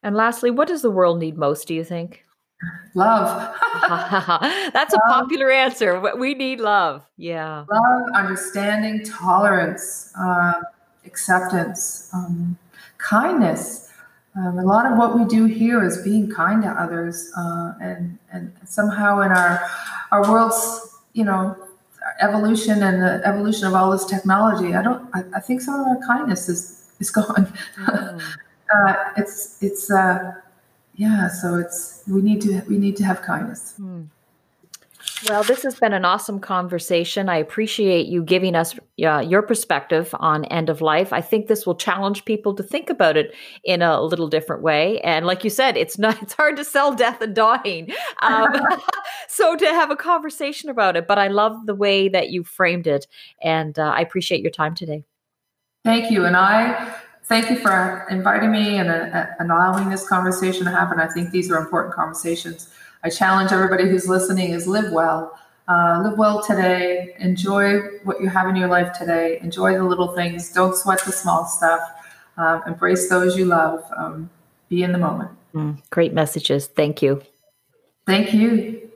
And 0.02 0.16
lastly, 0.16 0.50
what 0.50 0.68
does 0.68 0.82
the 0.82 0.90
world 0.90 1.18
need 1.18 1.36
most, 1.36 1.66
do 1.66 1.74
you 1.74 1.84
think? 1.84 2.24
Love. 2.94 3.54
That's 4.72 4.94
love. 4.94 5.02
a 5.04 5.12
popular 5.12 5.50
answer. 5.50 6.00
We 6.16 6.34
need 6.34 6.60
love. 6.60 7.04
Yeah. 7.16 7.64
Love, 7.70 8.02
understanding, 8.14 9.04
tolerance, 9.04 10.12
uh, 10.18 10.54
acceptance, 11.04 12.08
um, 12.12 12.56
kindness. 12.98 13.90
Um, 14.36 14.58
a 14.58 14.64
lot 14.64 14.90
of 14.90 14.96
what 14.96 15.18
we 15.18 15.24
do 15.24 15.44
here 15.44 15.84
is 15.84 16.02
being 16.02 16.30
kind 16.30 16.62
to 16.62 16.68
others, 16.68 17.30
uh, 17.36 17.72
and 17.82 18.18
and 18.32 18.52
somehow 18.64 19.20
in 19.20 19.30
our 19.30 19.62
our 20.10 20.22
world's 20.30 20.91
you 21.12 21.24
know 21.24 21.56
evolution 22.20 22.82
and 22.82 23.02
the 23.02 23.26
evolution 23.26 23.66
of 23.66 23.74
all 23.74 23.90
this 23.90 24.04
technology, 24.04 24.74
I 24.74 24.82
don't. 24.82 25.08
I, 25.14 25.24
I 25.36 25.40
think 25.40 25.60
some 25.60 25.80
of 25.80 25.86
our 25.86 26.00
kindness 26.06 26.48
is 26.48 26.90
is 27.00 27.10
gone. 27.10 27.52
Mm. 27.76 28.22
uh, 28.74 28.94
it's 29.16 29.62
it's 29.62 29.90
uh, 29.90 30.34
yeah. 30.96 31.28
So 31.28 31.56
it's 31.56 32.02
we 32.08 32.22
need 32.22 32.40
to 32.42 32.62
we 32.68 32.78
need 32.78 32.96
to 32.96 33.04
have 33.04 33.22
kindness. 33.22 33.74
Mm. 33.80 34.06
Well, 35.28 35.44
this 35.44 35.62
has 35.62 35.78
been 35.78 35.92
an 35.92 36.04
awesome 36.04 36.40
conversation. 36.40 37.28
I 37.28 37.36
appreciate 37.36 38.06
you 38.06 38.24
giving 38.24 38.56
us 38.56 38.74
uh, 39.04 39.20
your 39.20 39.42
perspective 39.42 40.12
on 40.18 40.44
end 40.46 40.68
of 40.68 40.80
life. 40.80 41.12
I 41.12 41.20
think 41.20 41.46
this 41.46 41.64
will 41.64 41.76
challenge 41.76 42.24
people 42.24 42.54
to 42.56 42.62
think 42.62 42.90
about 42.90 43.16
it 43.16 43.32
in 43.62 43.82
a 43.82 44.02
little 44.02 44.26
different 44.26 44.62
way. 44.62 45.00
And 45.02 45.24
like 45.24 45.44
you 45.44 45.50
said, 45.50 45.76
it's 45.76 45.96
not 45.96 46.20
it's 46.22 46.34
hard 46.34 46.56
to 46.56 46.64
sell 46.64 46.92
death 46.94 47.20
and 47.20 47.36
dying. 47.36 47.92
Um, 48.20 48.52
so 49.28 49.54
to 49.56 49.66
have 49.66 49.90
a 49.92 49.96
conversation 49.96 50.68
about 50.68 50.96
it, 50.96 51.06
but 51.06 51.18
I 51.18 51.28
love 51.28 51.66
the 51.66 51.74
way 51.74 52.08
that 52.08 52.30
you 52.30 52.42
framed 52.42 52.88
it, 52.88 53.06
and 53.42 53.78
uh, 53.78 53.92
I 53.94 54.00
appreciate 54.00 54.40
your 54.40 54.50
time 54.50 54.74
today. 54.74 55.04
Thank 55.84 56.10
you, 56.10 56.24
and 56.24 56.36
I 56.36 56.94
thank 57.24 57.48
you 57.48 57.56
for 57.56 58.06
inviting 58.10 58.50
me 58.50 58.78
and 58.78 58.90
uh, 58.90 59.26
allowing 59.38 59.88
this 59.88 60.08
conversation 60.08 60.64
to 60.64 60.70
happen. 60.70 60.98
I 60.98 61.06
think 61.06 61.30
these 61.30 61.50
are 61.50 61.58
important 61.58 61.94
conversations. 61.94 62.72
I 63.04 63.10
challenge 63.10 63.50
everybody 63.50 63.88
who's 63.88 64.08
listening 64.08 64.52
is 64.52 64.66
live 64.66 64.92
well. 64.92 65.36
Uh, 65.66 66.02
live 66.04 66.18
well 66.18 66.42
today. 66.42 67.14
Enjoy 67.18 67.80
what 68.04 68.20
you 68.20 68.28
have 68.28 68.48
in 68.48 68.54
your 68.54 68.68
life 68.68 68.92
today. 68.96 69.38
Enjoy 69.42 69.74
the 69.74 69.82
little 69.82 70.14
things. 70.14 70.52
Don't 70.52 70.76
sweat 70.76 71.04
the 71.04 71.12
small 71.12 71.44
stuff. 71.44 71.80
Um, 72.36 72.62
embrace 72.66 73.08
those 73.08 73.36
you 73.36 73.46
love. 73.46 73.84
Um, 73.96 74.30
be 74.68 74.84
in 74.84 74.92
the 74.92 74.98
moment. 74.98 75.30
Mm, 75.54 75.82
great 75.90 76.12
messages. 76.12 76.66
Thank 76.68 77.02
you. 77.02 77.22
Thank 78.06 78.32
you. 78.32 78.88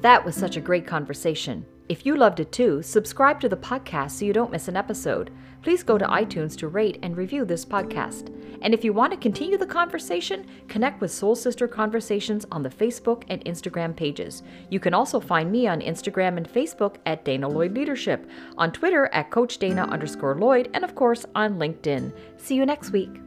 That 0.00 0.24
was 0.24 0.34
such 0.34 0.56
a 0.56 0.60
great 0.60 0.86
conversation. 0.86 1.64
If 1.88 2.06
you 2.06 2.16
loved 2.16 2.40
it 2.40 2.52
too, 2.52 2.82
subscribe 2.82 3.38
to 3.40 3.48
the 3.48 3.56
podcast 3.56 4.12
so 4.12 4.24
you 4.24 4.32
don't 4.32 4.50
miss 4.50 4.66
an 4.66 4.76
episode. 4.76 5.30
Please 5.62 5.82
go 5.82 5.96
to 5.96 6.04
iTunes 6.06 6.56
to 6.58 6.68
rate 6.68 6.98
and 7.02 7.16
review 7.16 7.44
this 7.44 7.64
podcast. 7.64 8.34
And 8.62 8.74
if 8.74 8.84
you 8.84 8.92
want 8.92 9.12
to 9.12 9.18
continue 9.18 9.56
the 9.56 9.66
conversation, 9.66 10.46
connect 10.68 11.00
with 11.00 11.10
Soul 11.10 11.34
Sister 11.34 11.66
Conversations 11.66 12.46
on 12.52 12.62
the 12.62 12.68
Facebook 12.68 13.24
and 13.28 13.44
Instagram 13.44 13.94
pages. 13.94 14.42
You 14.70 14.80
can 14.80 14.94
also 14.94 15.20
find 15.20 15.50
me 15.50 15.66
on 15.66 15.80
Instagram 15.80 16.36
and 16.36 16.48
Facebook 16.48 16.96
at 17.06 17.24
Dana 17.24 17.48
Lloyd 17.48 17.74
Leadership, 17.74 18.28
on 18.56 18.72
Twitter 18.72 19.06
at 19.06 19.30
Coach 19.30 19.58
Dana 19.58 19.82
underscore 19.84 20.36
Lloyd, 20.36 20.68
and 20.74 20.84
of 20.84 20.94
course 20.94 21.24
on 21.34 21.58
LinkedIn. 21.58 22.12
See 22.38 22.54
you 22.54 22.66
next 22.66 22.90
week. 22.90 23.20